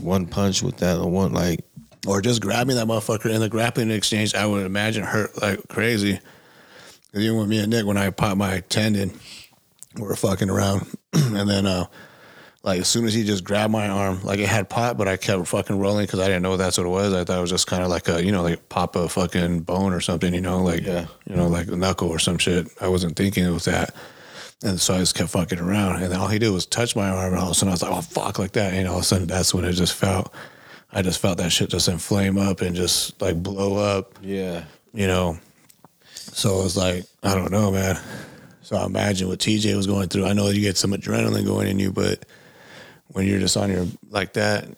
one 0.00 0.26
punch 0.26 0.62
with 0.62 0.78
that 0.78 1.00
one, 1.00 1.32
like 1.32 1.60
or 2.06 2.20
just 2.22 2.40
grabbing 2.40 2.76
that 2.76 2.86
motherfucker 2.86 3.30
in 3.30 3.40
the 3.40 3.48
grappling 3.48 3.90
exchange, 3.90 4.34
I 4.34 4.46
would 4.46 4.64
imagine 4.66 5.04
hurt 5.04 5.40
like 5.40 5.66
crazy. 5.68 6.20
even 7.14 7.36
with 7.38 7.48
me 7.48 7.58
and 7.58 7.70
Nick, 7.70 7.86
when 7.86 7.96
I 7.96 8.10
popped 8.10 8.36
my 8.38 8.60
tendon, 8.68 9.12
we 9.96 10.02
were 10.02 10.16
fucking 10.16 10.48
around, 10.50 10.86
and 11.12 11.48
then 11.48 11.66
uh, 11.66 11.86
like 12.62 12.80
as 12.80 12.88
soon 12.88 13.04
as 13.06 13.12
he 13.14 13.24
just 13.24 13.42
grabbed 13.44 13.72
my 13.72 13.88
arm, 13.88 14.22
like 14.22 14.38
it 14.38 14.48
had 14.48 14.68
pot, 14.68 14.96
but 14.96 15.08
I 15.08 15.16
kept 15.16 15.46
fucking 15.48 15.78
rolling 15.78 16.06
because 16.06 16.20
I 16.20 16.26
didn't 16.26 16.42
know 16.42 16.56
that's 16.56 16.78
what 16.78 16.86
it 16.86 16.90
was. 16.90 17.12
I 17.12 17.24
thought 17.24 17.38
it 17.38 17.40
was 17.40 17.50
just 17.50 17.66
kind 17.66 17.82
of 17.82 17.88
like 17.88 18.08
a 18.08 18.24
you 18.24 18.32
know 18.32 18.42
like 18.42 18.68
pop 18.68 18.96
a 18.96 19.08
fucking 19.08 19.60
bone 19.60 19.92
or 19.92 20.00
something, 20.00 20.32
you 20.32 20.40
know, 20.40 20.62
like 20.62 20.82
Yeah. 20.82 21.06
you 21.26 21.36
know 21.36 21.48
like 21.48 21.68
a 21.68 21.76
knuckle 21.76 22.08
or 22.08 22.18
some 22.18 22.38
shit. 22.38 22.68
I 22.80 22.88
wasn't 22.88 23.16
thinking 23.16 23.44
it 23.44 23.50
was 23.50 23.64
that. 23.64 23.94
And 24.62 24.78
so 24.78 24.94
I 24.94 24.98
just 24.98 25.14
kept 25.14 25.30
fucking 25.30 25.58
around. 25.58 26.02
And 26.02 26.12
then 26.12 26.20
all 26.20 26.28
he 26.28 26.38
did 26.38 26.50
was 26.50 26.66
touch 26.66 26.94
my 26.94 27.08
arm. 27.08 27.32
And 27.32 27.40
all 27.40 27.46
of 27.46 27.52
a 27.52 27.54
sudden 27.54 27.70
I 27.70 27.72
was 27.72 27.82
like, 27.82 27.92
oh, 27.92 28.02
fuck, 28.02 28.38
like 28.38 28.52
that. 28.52 28.74
And 28.74 28.86
all 28.86 28.96
of 28.96 29.00
a 29.00 29.04
sudden 29.06 29.26
that's 29.26 29.54
when 29.54 29.64
it 29.64 29.72
just 29.72 29.94
felt, 29.94 30.30
I 30.92 31.02
just 31.02 31.20
felt 31.20 31.38
that 31.38 31.52
shit 31.52 31.70
just 31.70 31.88
inflame 31.88 32.36
up 32.38 32.60
and 32.60 32.74
just 32.74 33.20
like 33.20 33.42
blow 33.42 33.76
up, 33.76 34.18
yeah, 34.22 34.64
you 34.92 35.06
know. 35.06 35.38
So 36.14 36.60
it 36.60 36.64
was 36.64 36.76
like, 36.76 37.04
I 37.22 37.34
don't 37.34 37.52
know, 37.52 37.70
man. 37.70 37.98
So 38.62 38.76
I 38.76 38.86
imagine 38.86 39.28
what 39.28 39.40
TJ 39.40 39.76
was 39.76 39.86
going 39.86 40.08
through. 40.08 40.26
I 40.26 40.32
know 40.32 40.48
you 40.48 40.60
get 40.60 40.76
some 40.76 40.92
adrenaline 40.92 41.44
going 41.44 41.68
in 41.68 41.78
you, 41.78 41.92
but 41.92 42.24
when 43.08 43.26
you're 43.26 43.40
just 43.40 43.56
on 43.56 43.70
your 43.70 43.86
like 44.10 44.34
that, 44.34 44.68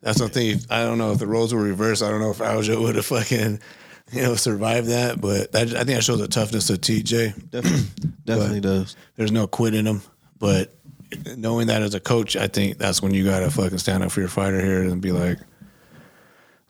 that's 0.00 0.18
something. 0.18 0.60
I 0.70 0.84
don't 0.84 0.98
know 0.98 1.12
if 1.12 1.18
the 1.18 1.26
roles 1.26 1.54
were 1.54 1.62
reversed. 1.62 2.02
I 2.02 2.10
don't 2.10 2.20
know 2.20 2.30
if 2.30 2.38
Aljo 2.38 2.80
would 2.82 2.96
have 2.96 3.06
fucking, 3.06 3.60
you 4.12 4.22
know, 4.22 4.34
survived 4.34 4.88
that. 4.88 5.20
But 5.20 5.52
that, 5.52 5.68
I 5.68 5.84
think 5.84 5.96
that 5.96 6.04
shows 6.04 6.20
the 6.20 6.28
toughness 6.28 6.70
of 6.70 6.80
TJ 6.80 7.50
definitely, 7.50 8.10
definitely 8.24 8.60
does. 8.60 8.96
there's 9.16 9.32
no 9.32 9.46
quit 9.46 9.74
in 9.74 9.86
him. 9.86 10.02
But 10.38 10.74
knowing 11.36 11.68
that 11.68 11.82
as 11.82 11.94
a 11.94 12.00
coach, 12.00 12.36
I 12.36 12.46
think 12.46 12.78
that's 12.78 13.02
when 13.02 13.14
you 13.14 13.24
gotta 13.24 13.50
fucking 13.50 13.78
stand 13.78 14.02
up 14.02 14.12
for 14.12 14.20
your 14.20 14.28
fighter 14.28 14.60
here 14.60 14.82
and 14.82 15.00
be 15.00 15.12
like, 15.12 15.38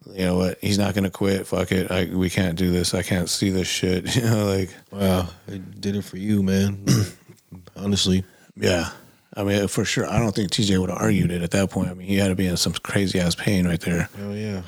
you 0.06 0.24
know 0.24 0.36
what, 0.36 0.58
he's 0.60 0.78
not 0.78 0.94
gonna 0.94 1.10
quit. 1.10 1.46
Fuck 1.46 1.72
it, 1.72 1.90
I, 1.90 2.06
we 2.06 2.30
can't 2.30 2.56
do 2.56 2.70
this. 2.70 2.94
I 2.94 3.02
can't 3.02 3.28
see 3.28 3.50
this 3.50 3.68
shit. 3.68 4.14
You 4.16 4.22
know, 4.22 4.46
like 4.46 4.70
Wow, 4.90 5.28
it 5.48 5.80
did 5.80 5.96
it 5.96 6.02
for 6.02 6.16
you, 6.16 6.42
man. 6.42 6.84
Honestly, 7.76 8.24
yeah. 8.56 8.90
I 9.36 9.42
mean, 9.42 9.66
for 9.66 9.84
sure, 9.84 10.08
I 10.08 10.20
don't 10.20 10.32
think 10.34 10.52
TJ 10.52 10.78
would 10.78 10.90
have 10.90 11.00
argued 11.00 11.32
it 11.32 11.42
at 11.42 11.50
that 11.50 11.70
point. 11.70 11.90
I 11.90 11.94
mean, 11.94 12.06
he 12.06 12.16
had 12.16 12.28
to 12.28 12.36
be 12.36 12.46
in 12.46 12.56
some 12.56 12.72
crazy 12.72 13.18
ass 13.18 13.34
pain 13.34 13.66
right 13.66 13.80
there, 13.80 14.08
hell 14.16 14.36
yeah. 14.36 14.62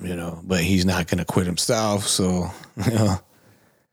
you 0.00 0.14
know. 0.14 0.40
But 0.44 0.60
he's 0.60 0.84
not 0.84 1.08
gonna 1.08 1.24
quit 1.24 1.46
himself. 1.46 2.06
So, 2.06 2.50
you 2.86 2.92
know, 2.92 3.18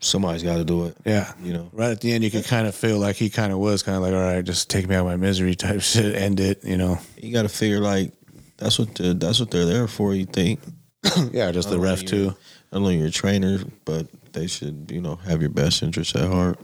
Somebody's 0.01 0.43
got 0.43 0.55
to 0.57 0.63
do 0.63 0.85
it. 0.85 0.95
yeah. 1.05 1.33
You 1.43 1.51
know, 1.53 1.69
Right 1.73 1.91
at 1.91 1.99
the 2.01 2.13
end, 2.13 2.23
you 2.23 2.31
could 2.31 2.45
kind 2.45 2.65
of 2.67 2.73
feel 2.73 2.97
like 2.99 3.17
he 3.17 3.29
kind 3.29 3.51
of 3.51 3.59
was 3.59 3.83
kind 3.83 3.97
of 3.97 4.01
like, 4.03 4.13
all 4.13 4.19
right, 4.21 4.43
just 4.43 4.69
take 4.69 4.87
me 4.87 4.95
out 4.95 5.01
of 5.01 5.07
my 5.07 5.17
misery 5.17 5.55
type 5.55 5.81
shit, 5.93 6.15
end 6.15 6.39
it, 6.39 6.63
you 6.63 6.77
know. 6.77 6.99
you 7.17 7.33
got 7.33 7.41
to 7.43 7.49
figure 7.49 7.79
like 7.79 8.13
that's 8.57 8.79
what 8.79 8.95
the, 8.95 9.13
that's 9.13 9.39
what 9.39 9.51
they're 9.51 9.65
there 9.65 9.87
for. 9.87 10.13
You 10.13 10.25
think? 10.25 10.59
Yeah, 11.31 11.51
just 11.51 11.69
the 11.69 11.79
ref 11.79 12.03
too. 12.05 12.25
Not 12.71 12.79
only 12.79 12.97
your 12.97 13.09
trainer, 13.09 13.59
but 13.85 14.07
they 14.33 14.47
should 14.47 14.89
you 14.91 15.01
know 15.01 15.15
have 15.15 15.41
your 15.41 15.49
best 15.49 15.81
interests 15.81 16.15
at 16.15 16.29
heart. 16.29 16.59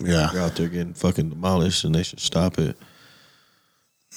Yeah. 0.00 0.32
You're 0.32 0.42
out 0.42 0.54
there 0.56 0.68
getting 0.68 0.94
fucking 0.94 1.30
demolished, 1.30 1.84
and 1.84 1.94
they 1.94 2.02
should 2.04 2.20
stop 2.20 2.58
it. 2.58 2.76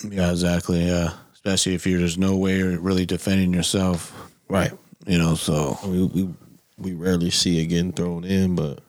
Yeah, 0.09 0.31
exactly. 0.31 0.85
Yeah, 0.85 1.13
especially 1.33 1.73
if 1.73 1.85
you're 1.87 1.99
there's 1.99 2.17
no 2.17 2.35
way 2.37 2.57
you're 2.57 2.79
really 2.79 3.05
defending 3.05 3.53
yourself. 3.53 4.13
Right. 4.47 4.71
You 5.07 5.17
know, 5.17 5.35
so 5.35 5.77
I 5.83 5.87
mean, 5.87 6.09
we 6.13 6.29
we 6.77 6.93
rarely 6.93 7.29
see 7.29 7.61
it 7.61 7.67
getting 7.67 7.93
thrown 7.93 8.23
in, 8.23 8.55
but 8.55 8.79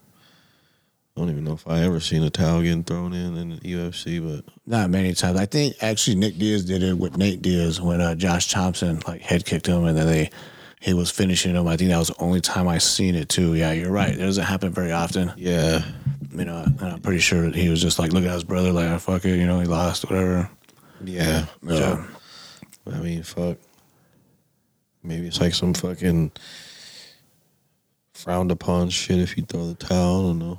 I 1.17 1.21
don't 1.21 1.31
even 1.31 1.45
know 1.45 1.55
if 1.55 1.67
I 1.67 1.81
ever 1.81 2.01
seen 2.01 2.23
a 2.23 2.31
towel 2.31 2.63
getting 2.63 2.85
thrown 2.85 3.13
in 3.13 3.37
in 3.37 3.51
the 3.51 3.57
UFC. 3.59 4.21
But 4.21 4.45
not 4.67 4.91
many 4.91 5.15
times. 5.15 5.39
I 5.39 5.47
think 5.47 5.77
actually 5.81 6.17
Nick 6.17 6.37
Diaz 6.39 6.65
did 6.65 6.83
it 6.83 6.99
with 6.99 7.17
Nate 7.17 7.41
Diaz 7.43 7.81
when 7.81 8.01
uh, 8.01 8.15
Josh 8.15 8.51
Thomson 8.51 9.01
like 9.07 9.23
head 9.23 9.45
kicked 9.47 9.67
him, 9.67 9.85
and 9.85 9.97
then 9.97 10.07
they 10.07 10.31
he 10.81 10.93
was 10.93 11.11
finishing 11.11 11.55
him. 11.55 11.67
I 11.67 11.77
think 11.77 11.91
that 11.91 11.99
was 11.99 12.09
the 12.09 12.21
only 12.21 12.41
time 12.41 12.69
I 12.69 12.79
seen 12.79 13.15
it 13.15 13.29
too. 13.29 13.55
Yeah, 13.55 13.73
you're 13.73 13.91
right. 13.93 14.13
It 14.13 14.19
doesn't 14.19 14.45
happen 14.45 14.73
very 14.73 14.93
often. 14.93 15.33
yeah, 15.37 15.83
You 16.33 16.45
know, 16.45 16.65
and 16.65 16.83
I'm 16.83 17.01
pretty 17.01 17.21
sure 17.21 17.51
he 17.51 17.69
was 17.71 17.81
just 17.81 17.99
like 17.99 18.13
looking 18.13 18.29
at 18.29 18.35
his 18.35 18.45
brother 18.45 18.73
like, 18.73 18.91
oh, 18.91 18.99
"Fuck 18.99 19.25
it," 19.25 19.39
you 19.39 19.47
know, 19.47 19.59
he 19.61 19.67
lost, 19.67 20.05
whatever. 20.11 20.51
yeah. 21.05 21.47
Yeah. 21.63 22.05
I 22.93 22.99
mean, 22.99 23.23
fuck. 23.23 23.57
Maybe 25.03 25.27
it's 25.29 25.41
like 25.41 25.55
some 25.55 25.73
fucking 25.73 26.33
frowned 28.27 28.51
upon 28.51 28.91
shit 28.91 29.21
if 29.21 29.37
you 29.37 29.45
throw 29.45 29.69
the 29.69 29.75
towel. 29.75 30.19
I 30.19 30.23
don't 30.31 30.39
know. 30.41 30.59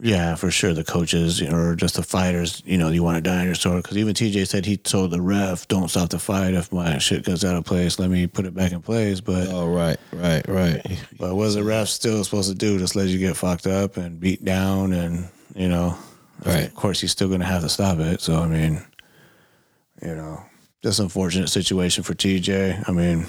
Yeah, 0.00 0.34
for 0.34 0.50
sure. 0.50 0.74
The 0.74 0.82
coaches, 0.82 1.40
you 1.40 1.48
know, 1.48 1.56
or 1.56 1.76
just 1.76 1.94
the 1.94 2.02
fighters, 2.02 2.64
you 2.66 2.76
know, 2.76 2.88
you 2.88 3.04
want 3.04 3.16
to 3.16 3.20
die 3.20 3.38
on 3.38 3.46
your 3.46 3.54
sword. 3.54 3.84
Because 3.84 3.96
even 3.96 4.12
TJ 4.12 4.48
said 4.48 4.66
he 4.66 4.76
told 4.76 5.12
the 5.12 5.22
ref, 5.22 5.68
"Don't 5.68 5.88
stop 5.88 6.10
the 6.10 6.18
fight 6.18 6.52
if 6.54 6.72
my 6.72 6.98
shit 6.98 7.24
goes 7.24 7.44
out 7.44 7.54
of 7.54 7.64
place. 7.64 8.00
Let 8.00 8.10
me 8.10 8.26
put 8.26 8.44
it 8.44 8.54
back 8.54 8.72
in 8.72 8.82
place." 8.82 9.20
But 9.20 9.46
Oh 9.48 9.68
right, 9.68 9.98
right, 10.12 10.46
right. 10.48 10.84
but 11.16 11.36
what's 11.36 11.54
the 11.54 11.62
ref 11.62 11.86
still 11.86 12.24
supposed 12.24 12.50
to 12.50 12.56
do? 12.56 12.76
Just 12.76 12.96
let 12.96 13.06
you 13.06 13.20
get 13.20 13.36
fucked 13.36 13.68
up 13.68 13.96
and 13.96 14.18
beat 14.18 14.44
down, 14.44 14.92
and 14.92 15.28
you 15.54 15.68
know, 15.68 15.96
Right. 16.44 16.64
Of 16.64 16.74
course, 16.74 17.00
he's 17.00 17.12
still 17.12 17.28
going 17.28 17.40
to 17.40 17.46
have 17.46 17.62
to 17.62 17.68
stop 17.68 17.98
it. 17.98 18.20
So 18.20 18.42
I 18.42 18.48
mean, 18.48 18.82
you 20.02 20.14
know, 20.14 20.42
just 20.82 20.98
unfortunate 20.98 21.50
situation 21.50 22.02
for 22.02 22.14
TJ. 22.14 22.88
I 22.88 22.92
mean. 22.92 23.26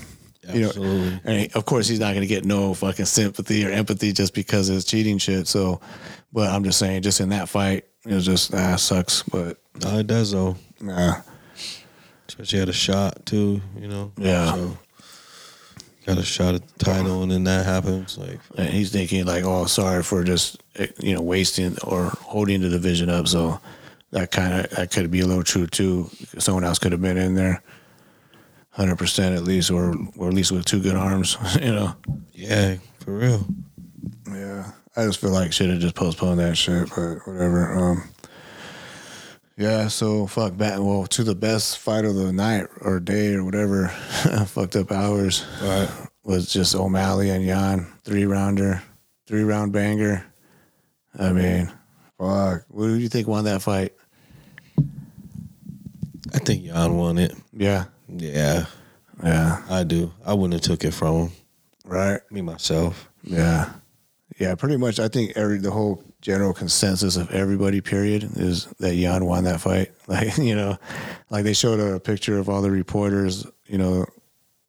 You 0.53 0.61
know, 0.61 0.67
Absolutely. 0.67 1.19
and 1.25 1.39
he- 1.41 1.51
of 1.53 1.65
course 1.65 1.87
he's 1.87 1.99
not 1.99 2.11
going 2.13 2.21
to 2.21 2.27
get 2.27 2.45
no 2.45 2.73
fucking 2.73 3.05
sympathy 3.05 3.65
or 3.65 3.69
empathy 3.71 4.13
just 4.13 4.33
because 4.33 4.69
it's 4.69 4.85
cheating 4.85 5.17
shit. 5.17 5.47
So, 5.47 5.81
but 6.31 6.49
I'm 6.49 6.63
just 6.63 6.79
saying, 6.79 7.01
just 7.01 7.19
in 7.19 7.29
that 7.29 7.49
fight, 7.49 7.85
it 8.05 8.13
was 8.13 8.25
just 8.25 8.53
ah 8.53 8.75
sucks. 8.77 9.23
But 9.23 9.57
No, 9.83 9.99
it 9.99 10.07
does 10.07 10.31
though. 10.31 10.55
nah, 10.79 11.21
Especially 12.27 12.59
had 12.59 12.69
a 12.69 12.73
shot 12.73 13.25
too. 13.25 13.61
You 13.79 13.87
know. 13.87 14.11
Yeah. 14.17 14.53
So 14.53 14.77
got 16.05 16.17
a 16.17 16.23
shot 16.23 16.55
at 16.55 16.65
the 16.77 16.85
title, 16.85 17.23
and 17.23 17.31
then 17.31 17.43
that 17.45 17.65
happens. 17.65 18.17
Like, 18.17 18.39
and 18.57 18.69
he's 18.69 18.91
thinking 18.91 19.25
like, 19.25 19.43
"Oh, 19.43 19.65
sorry 19.65 20.03
for 20.03 20.23
just 20.23 20.61
you 20.99 21.13
know 21.15 21.21
wasting 21.21 21.77
or 21.83 22.05
holding 22.21 22.61
the 22.61 22.69
division 22.69 23.09
up." 23.09 23.27
So 23.27 23.59
that 24.11 24.31
kind 24.31 24.53
of 24.53 24.69
that 24.71 24.91
could 24.91 25.11
be 25.11 25.19
a 25.21 25.25
little 25.25 25.43
true 25.43 25.67
too. 25.67 26.09
Someone 26.37 26.63
else 26.63 26.79
could 26.79 26.91
have 26.93 27.01
been 27.01 27.17
in 27.17 27.35
there, 27.35 27.61
hundred 28.77 28.97
percent 28.97 29.35
at 29.35 29.43
least, 29.43 29.71
or 29.71 29.95
or 30.17 30.27
at 30.29 30.33
least 30.33 30.51
with 30.51 30.63
two 30.65 30.81
good 30.81 30.95
arms. 30.95 31.35
You 31.59 31.73
know. 31.73 31.95
yeah, 32.31 32.75
for 32.99 33.17
real. 33.17 33.45
Yeah, 34.31 34.71
I 34.95 35.05
just 35.05 35.19
feel 35.19 35.31
like 35.31 35.51
should 35.51 35.69
have 35.71 35.79
just 35.79 35.95
postponed 35.95 36.39
that 36.39 36.55
shit, 36.55 36.89
but 36.95 37.17
whatever. 37.25 37.73
Um, 37.73 38.09
yeah, 39.57 39.87
so 39.87 40.27
fuck 40.27 40.55
back. 40.55 40.79
Well, 40.79 41.07
to 41.07 41.23
the 41.23 41.33
best 41.33 41.79
fight 41.79 42.05
of 42.05 42.13
the 42.15 42.31
night 42.31 42.67
or 42.81 42.99
day 42.99 43.33
or 43.33 43.43
whatever, 43.43 43.87
fucked 44.45 44.75
up 44.75 44.91
hours. 44.91 45.43
Right. 45.61 45.89
Was 46.23 46.51
just 46.51 46.75
O'Malley 46.75 47.29
and 47.31 47.43
Yan 47.43 47.87
three 48.03 48.25
rounder, 48.25 48.83
three 49.25 49.43
round 49.43 49.71
banger. 49.71 50.23
I 51.17 51.31
mean, 51.31 51.71
fuck. 52.19 52.65
What 52.67 52.87
do 52.87 52.95
you 52.95 53.09
think 53.09 53.27
won 53.27 53.45
that 53.45 53.61
fight? 53.63 53.93
I 56.33 56.39
think 56.39 56.65
Yan 56.65 56.95
won 56.95 57.17
it. 57.17 57.33
Yeah, 57.53 57.85
Yeah, 58.09 58.65
yeah, 59.23 59.63
I 59.69 59.83
do. 59.83 60.11
I 60.25 60.33
wouldn't 60.33 60.53
have 60.53 60.61
took 60.61 60.83
it 60.83 60.93
from 60.93 61.15
him. 61.15 61.31
right. 61.85 62.19
Me 62.31 62.41
myself. 62.41 63.09
Yeah. 63.23 63.69
Yeah, 64.39 64.53
pretty 64.55 64.77
much 64.77 64.99
I 64.99 65.07
think 65.07 65.33
every 65.35 65.57
the 65.57 65.71
whole 65.71 66.03
general 66.21 66.53
consensus 66.53 67.15
of 67.17 67.31
everybody 67.31 67.81
period 67.81 68.23
is 68.35 68.65
that 68.79 68.93
Yan 68.95 69.25
won 69.25 69.43
that 69.45 69.61
fight. 69.61 69.91
Like, 70.07 70.37
you 70.37 70.55
know, 70.55 70.77
like 71.29 71.43
they 71.43 71.51
showed 71.53 71.79
a 71.81 71.99
picture 71.99 72.37
of 72.39 72.47
all 72.47 72.61
the 72.61 72.71
reporters, 72.71 73.45
you 73.65 73.77
know, 73.77 74.05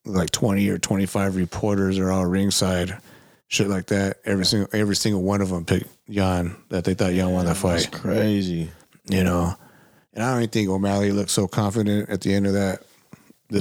like 0.05 0.31
20 0.31 0.69
or 0.69 0.79
25 0.79 1.37
reporters 1.37 1.97
are 2.01 2.11
all 2.11 2.27
ringside, 2.27 2.99
shit 3.47 3.69
like 3.69 3.87
that. 3.87 4.17
Every 4.25 4.45
single 4.45 4.69
every 4.73 4.97
single 4.97 5.23
one 5.23 5.41
of 5.43 5.51
them 5.51 5.65
picked 5.65 5.87
Yan 6.09 6.57
that 6.71 6.83
they 6.85 6.95
thought 6.95 7.13
Yan 7.15 7.31
won 7.31 7.45
that 7.47 7.57
That's 7.57 7.85
fight, 7.87 7.93
crazy. 7.93 8.71
you 9.09 9.23
know. 9.23 9.55
And 10.15 10.25
I 10.25 10.31
don't 10.33 10.41
even 10.41 10.51
think 10.51 10.69
O'Malley 10.71 11.13
looked 11.13 11.31
so 11.31 11.47
confident 11.47 12.09
at 12.09 12.23
the 12.23 12.35
end 12.35 12.47
of 12.49 12.55
that 12.55 12.83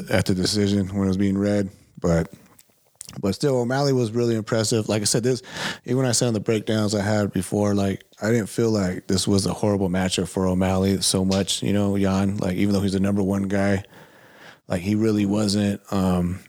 at 0.10 0.26
the 0.26 0.36
decision 0.36 0.88
when 0.90 1.06
it 1.06 1.08
was 1.08 1.18
being 1.18 1.38
read, 1.38 1.70
but 2.00 2.32
but 3.20 3.34
still, 3.34 3.58
O'Malley 3.58 3.94
was 3.94 4.12
really 4.12 4.36
impressive. 4.36 4.90
Like 4.90 5.02
I 5.02 5.06
said, 5.06 5.24
this 5.24 5.42
even 5.86 5.98
when 5.98 6.06
I 6.06 6.12
said 6.12 6.28
on 6.28 6.34
the 6.34 6.40
breakdowns 6.40 6.94
I 6.94 7.02
had 7.02 7.32
before, 7.32 7.74
like 7.74 8.04
I 8.22 8.32
didn't 8.32 8.50
feel 8.50 8.70
like 8.70 9.08
this 9.08 9.28
was 9.28 9.46
a 9.46 9.54
horrible 9.54 9.90
matchup 9.90 10.28
for 10.28 10.46
O'Malley 10.46 11.02
so 11.02 11.24
much. 11.24 11.64
You 11.64 11.74
know, 11.74 11.96
Yan, 11.96 12.38
like 12.38 12.58
even 12.58 12.74
though 12.74 12.82
he's 12.82 12.94
the 12.94 13.00
number 13.00 13.24
one 13.24 13.44
guy, 13.44 13.84
like 14.68 14.82
he 14.82 14.96
really 14.96 15.26
wasn't. 15.26 15.82
Um, 15.92 16.40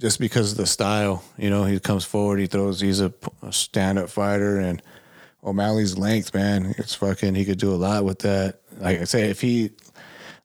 just 0.00 0.18
because 0.18 0.50
of 0.50 0.58
the 0.58 0.66
style, 0.66 1.22
you 1.38 1.48
know, 1.48 1.64
he 1.64 1.78
comes 1.78 2.04
forward, 2.04 2.40
he 2.40 2.46
throws, 2.46 2.80
he's 2.80 3.00
a, 3.00 3.12
stand 3.50 4.00
up 4.00 4.10
fighter, 4.10 4.58
and 4.58 4.82
O'Malley's 5.44 5.96
length, 5.96 6.34
man, 6.34 6.74
it's 6.76 6.94
fucking. 6.96 7.36
He 7.36 7.44
could 7.44 7.58
do 7.58 7.72
a 7.72 7.76
lot 7.76 8.04
with 8.04 8.18
that. 8.20 8.60
Like 8.78 9.00
I 9.00 9.04
say, 9.04 9.30
if 9.30 9.40
he, 9.40 9.70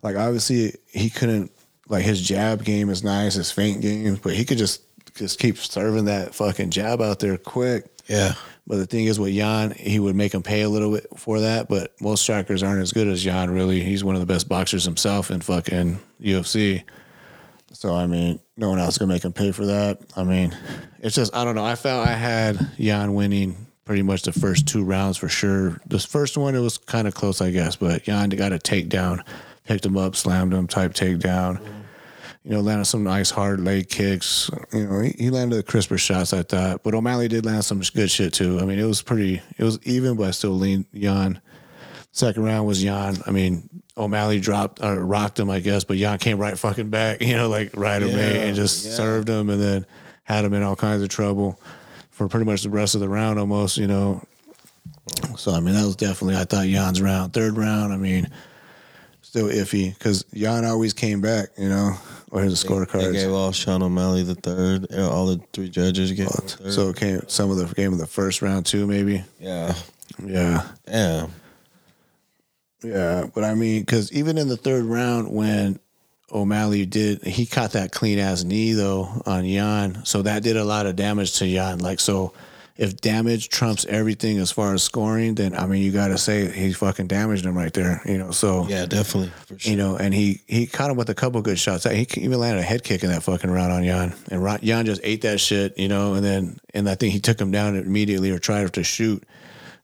like 0.04 0.16
obviously 0.16 0.76
he 0.86 1.10
couldn't, 1.10 1.52
like 1.90 2.04
his 2.04 2.22
jab 2.22 2.64
game 2.64 2.90
is 2.90 3.04
nice, 3.04 3.36
his 3.36 3.52
feint 3.52 3.82
game, 3.82 4.20
but 4.22 4.34
he 4.34 4.46
could 4.46 4.58
just 4.58 4.82
just 5.16 5.40
keep 5.40 5.58
serving 5.58 6.06
that 6.06 6.36
fucking 6.36 6.70
jab 6.70 7.02
out 7.02 7.20
there 7.20 7.38
quick. 7.38 7.86
Yeah. 8.08 8.34
But 8.68 8.78
the 8.78 8.86
thing 8.86 9.06
is, 9.06 9.20
with 9.20 9.32
Yan, 9.32 9.72
he 9.72 10.00
would 10.00 10.16
make 10.16 10.34
him 10.34 10.44
pay 10.44 10.62
a 10.62 10.70
little 10.70 10.92
bit 10.92 11.08
for 11.16 11.40
that. 11.40 11.70
But 11.70 12.00
most 12.02 12.22
strikers 12.22 12.64
aren't 12.64 12.82
as 12.82 12.92
good 12.92 13.08
as 13.08 13.24
Yan. 13.24 13.50
Really, 13.50 13.82
he's 13.82 14.04
one 14.04 14.16
of 14.16 14.22
the 14.22 14.28
best 14.28 14.50
boxers 14.50 14.84
himself 14.84 15.32
in 15.32 15.42
fucking 15.42 16.00
UFC. 16.22 16.84
So 17.72 17.94
I 17.94 18.08
mean, 18.08 18.40
no 18.58 18.70
one 18.70 18.80
else 18.80 18.98
can 18.98 19.08
make 19.08 19.24
him 19.24 19.34
pay 19.34 19.52
for 19.52 19.66
that. 19.66 20.00
I 20.16 20.24
mean, 20.24 20.56
it's 21.00 21.16
just 21.16 21.36
I 21.36 21.46
don't 21.46 21.56
know. 21.56 21.66
I 21.66 21.76
felt 21.76 22.08
I 22.08 22.14
had 22.14 22.72
Yan 22.78 23.14
winning 23.14 23.68
pretty 23.86 24.02
much 24.02 24.24
the 24.24 24.34
first 24.34 24.68
two 24.68 24.84
rounds 24.84 25.18
for 25.18 25.30
sure. 25.30 25.80
This 25.86 26.06
first 26.06 26.38
one 26.38 26.56
it 26.56 26.60
was 26.60 26.78
kind 26.78 27.08
of 27.08 27.16
close, 27.16 27.40
I 27.40 27.52
guess, 27.52 27.78
but 27.78 28.06
Yan 28.06 28.30
got 28.30 28.52
a 28.52 28.58
takedown, 28.58 29.24
picked 29.68 29.86
him 29.86 29.98
up, 29.98 30.16
slammed 30.16 30.54
him, 30.54 30.68
type 30.68 30.94
takedown. 30.94 31.60
You 32.44 32.52
know, 32.54 32.62
landed 32.62 32.86
some 32.86 33.04
nice 33.04 33.30
hard 33.30 33.60
leg 33.60 33.90
kicks. 33.90 34.50
You 34.72 34.88
know, 34.88 35.00
he, 35.02 35.10
he 35.18 35.30
landed 35.30 35.58
the 35.58 35.64
crisper 35.64 35.98
shots, 35.98 36.32
I 36.32 36.44
thought. 36.44 36.82
But 36.82 36.94
O'Malley 36.94 37.28
did 37.28 37.46
land 37.46 37.66
some 37.66 37.82
good 37.94 38.10
shit 38.10 38.34
too. 38.34 38.60
I 38.62 38.66
mean, 38.66 38.80
it 38.80 38.86
was 38.86 39.02
pretty, 39.02 39.42
it 39.58 39.64
was 39.64 39.80
even, 39.84 40.16
but 40.16 40.28
I 40.28 40.32
still 40.32 40.52
leaned 40.52 40.86
Yan. 40.94 41.42
Second 42.14 42.44
round 42.44 42.66
was 42.66 42.82
Yan. 42.82 43.18
I 43.28 43.32
mean, 43.32 43.70
O'Malley 43.98 44.40
dropped 44.40 44.82
or 44.82 45.04
rocked 45.04 45.40
him, 45.40 45.50
I 45.50 45.60
guess, 45.60 45.84
but 45.84 45.98
Yan 45.98 46.20
came 46.20 46.38
right 46.38 46.58
fucking 46.58 46.90
back, 46.90 47.22
you 47.22 47.36
know, 47.36 47.50
like 47.50 47.76
right 47.76 48.02
away 48.02 48.48
and 48.48 48.56
just 48.56 48.86
yeah. 48.86 48.92
served 48.92 49.28
him 49.28 49.50
and 49.50 49.62
then 49.62 49.86
had 50.24 50.46
him 50.46 50.54
in 50.54 50.64
all 50.64 50.76
kinds 50.76 51.04
of 51.04 51.10
trouble 51.10 51.60
for 52.12 52.28
pretty 52.28 52.46
much 52.46 52.64
the 52.64 52.70
rest 52.70 52.96
of 52.96 53.02
the 53.02 53.10
round 53.10 53.40
almost, 53.40 53.78
you 53.78 53.88
know. 53.88 54.24
So, 55.38 55.52
I 55.52 55.60
mean, 55.60 55.74
that 55.74 55.86
was 55.86 55.96
definitely, 55.96 56.36
I 56.36 56.46
thought 56.46 56.68
Yan's 56.68 57.02
round. 57.02 57.34
Third 57.34 57.58
round, 57.58 57.94
I 57.94 57.98
mean, 57.98 58.30
still 59.38 59.50
iffy 59.50 59.94
because 59.94 60.26
Yan 60.34 60.66
always 60.66 60.94
came 60.94 61.22
back, 61.22 61.50
you 61.58 61.70
know, 61.70 61.94
or 62.32 62.42
his 62.42 62.62
They 62.62 62.68
scorecards. 62.70 63.14
gave 63.14 63.32
all 63.32 63.52
Sean 63.52 63.84
O'Malley 63.84 64.24
the 64.24 64.36
third. 64.36 64.88
uh, 64.92 65.10
All 65.10 65.28
the 65.28 65.40
three 65.54 65.70
judges 65.70 66.12
gave 66.12 66.28
the. 66.30 66.72
So 66.72 66.90
it 66.90 66.96
came 66.98 67.22
some 67.28 67.52
of 67.52 67.58
the 67.58 67.66
game 67.76 67.94
of 67.94 68.00
the 68.00 68.08
first 68.08 68.42
round 68.42 68.66
too, 68.66 68.88
maybe. 68.88 69.24
yeah. 69.40 69.76
Yeah. 70.26 70.68
Damn. 70.86 71.32
Yeah, 72.84 73.26
but 73.34 73.44
I 73.44 73.54
mean, 73.56 73.82
because 73.82 74.12
even 74.12 74.38
in 74.38 74.48
the 74.48 74.58
third 74.58 74.86
round, 74.86 75.32
when 75.32 75.80
O'Malley 76.32 76.86
did, 76.86 77.24
he 77.24 77.46
caught 77.46 77.72
that 77.74 77.92
clean 77.92 78.18
ass 78.20 78.44
knee 78.44 78.74
though 78.74 79.22
on 79.26 79.46
Yan, 79.46 80.04
so 80.06 80.22
that 80.24 80.44
did 80.44 80.58
a 80.58 80.64
lot 80.64 80.86
of 80.86 80.96
damage 80.96 81.34
to 81.40 81.48
Yan. 81.48 81.80
Like, 81.80 82.00
so 82.00 82.34
if 82.78 82.98
damage 83.02 83.50
trumps 83.50 83.86
everything 83.90 84.38
as 84.38 84.52
far 84.52 84.74
as 84.74 84.84
scoring, 84.84 85.36
then 85.36 85.56
I 85.56 85.66
mean, 85.66 85.82
you 85.82 85.92
got 85.92 86.10
to 86.10 86.18
say 86.18 86.50
he 86.52 86.74
fucking 86.74 87.08
damaged 87.08 87.46
him 87.46 87.58
right 87.58 87.74
there. 87.74 88.02
You 88.06 88.18
know, 88.18 88.32
so 88.32 88.68
Yeah, 88.68 88.86
definitely. 88.86 89.32
For 89.48 89.58
sure. 89.58 89.72
you 89.72 89.78
know, 89.78 89.96
and 89.98 90.14
he 90.14 90.42
he 90.48 90.68
caught 90.68 90.92
him 90.92 90.98
with 90.98 91.10
a 91.10 91.16
couple 91.16 91.42
good 91.42 91.58
shots. 91.60 91.86
He 91.86 92.08
even 92.18 92.40
landed 92.40 92.60
a 92.60 92.64
head 92.64 92.84
kick 92.84 93.04
in 93.04 93.10
that 93.10 93.24
fucking 93.24 93.50
round 93.50 93.72
on 93.74 93.84
Yan, 93.84 94.14
and 94.30 94.64
Yan 94.64 94.86
just 94.86 95.02
ate 95.04 95.22
that 95.22 95.40
shit, 95.40 95.78
you 95.78 95.88
know. 95.88 96.14
And 96.14 96.24
then 96.24 96.58
and 96.74 96.88
I 96.90 96.96
think 96.96 97.14
he 97.14 97.20
took 97.20 97.40
him 97.42 97.52
down 97.52 97.76
immediately 97.76 98.30
or 98.32 98.40
tried 98.40 98.72
to 98.74 98.84
shoot. 98.84 99.24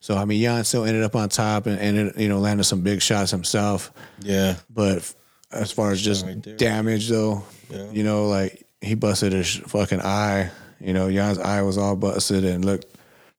So 0.00 0.16
I 0.16 0.24
mean, 0.24 0.40
Yan 0.40 0.64
still 0.64 0.84
ended 0.84 1.02
up 1.02 1.16
on 1.16 1.28
top 1.30 1.66
and, 1.66 1.78
and 1.80 1.98
it, 2.10 2.18
you 2.18 2.28
know 2.28 2.38
landed 2.38 2.64
some 2.64 2.82
big 2.82 3.02
shots 3.02 3.30
himself. 3.30 3.92
yeah. 4.20 4.56
But 4.70 5.12
as 5.50 5.72
far 5.72 5.92
as 5.92 6.02
just 6.02 6.24
Right 6.26 6.56
damage 6.58 7.08
though, 7.08 7.42
Yeah. 7.70 7.90
you 7.90 8.04
know, 8.04 8.28
like 8.28 8.66
he 8.82 8.94
busted 8.94 9.32
his 9.32 9.56
fucking 9.56 10.02
eye. 10.02 10.50
You 10.84 10.92
know, 10.92 11.08
Yan's 11.08 11.38
eye 11.38 11.62
was 11.62 11.78
all 11.78 11.96
busted 11.96 12.44
and 12.44 12.64
looked 12.64 12.86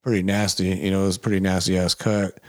pretty 0.04 0.24
nasty. 0.24 0.66
You 0.68 0.92
know, 0.92 1.04
it 1.04 1.08
was 1.08 1.18
a 1.18 1.20
pretty 1.20 1.40
nasty 1.40 1.78
ass 1.78 1.94
cut. 1.96 2.40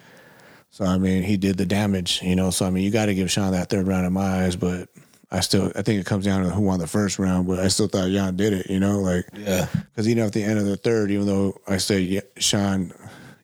So 0.71 0.85
I 0.85 0.99
mean, 0.99 1.23
he 1.23 1.37
did 1.37 1.57
the 1.57 1.67
damage. 1.67 2.21
You 2.23 2.37
know, 2.37 2.51
so 2.51 2.67
I 2.67 2.71
mean, 2.71 2.85
you 2.85 2.91
got 2.91 3.07
to 3.07 3.15
give 3.15 3.31
Sean 3.31 3.53
that 3.53 3.69
third 3.71 3.87
round 3.87 4.07
in 4.07 4.13
my 4.13 4.45
eyes, 4.45 4.57
but. 4.57 4.89
I 5.29 5.41
still, 5.41 5.73
I 5.75 5.83
think 5.83 6.01
it 6.01 6.07
comes 6.07 6.25
down 6.25 6.45
to 6.45 6.51
who 6.51 6.61
won 6.63 6.79
the 6.79 6.87
first 6.87 7.19
round, 7.19 7.49
but 7.49 7.59
I 7.59 7.67
still 7.67 7.89
thought 7.89 8.11
Yan 8.11 8.37
did 8.37 8.53
it, 8.53 8.71
you 8.71 8.79
know, 8.79 9.01
like, 9.01 9.27
Yeah. 9.35 9.67
because 9.73 10.09
even 10.09 10.23
at 10.23 10.33
the 10.33 10.43
end 10.45 10.61
of 10.61 10.67
the 10.67 10.77
third, 10.77 11.11
even 11.11 11.27
though 11.27 11.61
I 11.67 11.79
say 11.79 11.99
yeah, 11.99 12.21
Sean, 12.39 12.93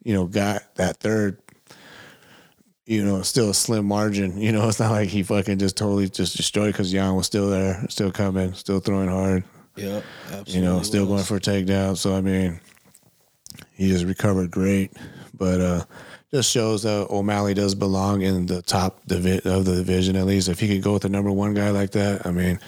you 0.05 0.15
know, 0.15 0.27
got 0.27 0.77
that 0.77 0.99
third, 0.99 1.39
you 2.87 3.05
know, 3.05 3.23
still 3.23 3.51
a 3.51 3.55
slim 3.55 3.85
margin. 3.85 4.37
You 4.41 4.53
know, 4.53 4.69
it's 4.69 4.79
not 4.79 4.93
like 4.93 5.09
he 5.09 5.25
fucking 5.25 5.59
just 5.59 5.77
totally 5.77 6.09
just 6.09 6.37
destroyed 6.37 6.73
because 6.73 6.93
Yan 6.93 7.17
was 7.17 7.27
still 7.27 7.51
there, 7.51 7.85
still 7.89 8.13
coming, 8.13 8.55
still 8.55 8.79
throwing 8.79 9.09
hard. 9.09 9.43
Yep. 9.77 10.05
Absolutely. 10.27 10.55
You 10.55 10.61
know, 10.63 10.83
still 10.83 11.07
going 11.07 11.25
for 11.25 11.37
a 11.37 11.41
takedown. 11.41 11.97
So 11.97 12.15
I 12.15 12.21
mean, 12.21 12.61
he 13.73 13.89
just 13.89 14.05
recovered 14.05 14.51
great, 14.51 14.93
but 15.35 15.61
uh 15.61 15.85
just 16.33 16.51
shows 16.51 16.83
that 16.85 17.09
O'Malley 17.11 17.53
does 17.53 17.75
belong 17.75 18.23
in 18.23 18.47
the 18.47 18.63
top 18.63 19.05
divi- 19.07 19.43
of 19.45 19.67
the 19.67 19.75
division 19.77 20.17
at 20.17 20.25
least. 20.25 20.49
If 20.49 20.59
he 20.61 20.69
could 20.69 20.83
go 20.83 20.95
with 20.95 21.03
the 21.03 21.11
number 21.11 21.31
one 21.31 21.53
guy 21.53 21.69
like 21.71 21.91
that, 21.91 22.25
I 22.27 22.31
mean, 22.31 22.59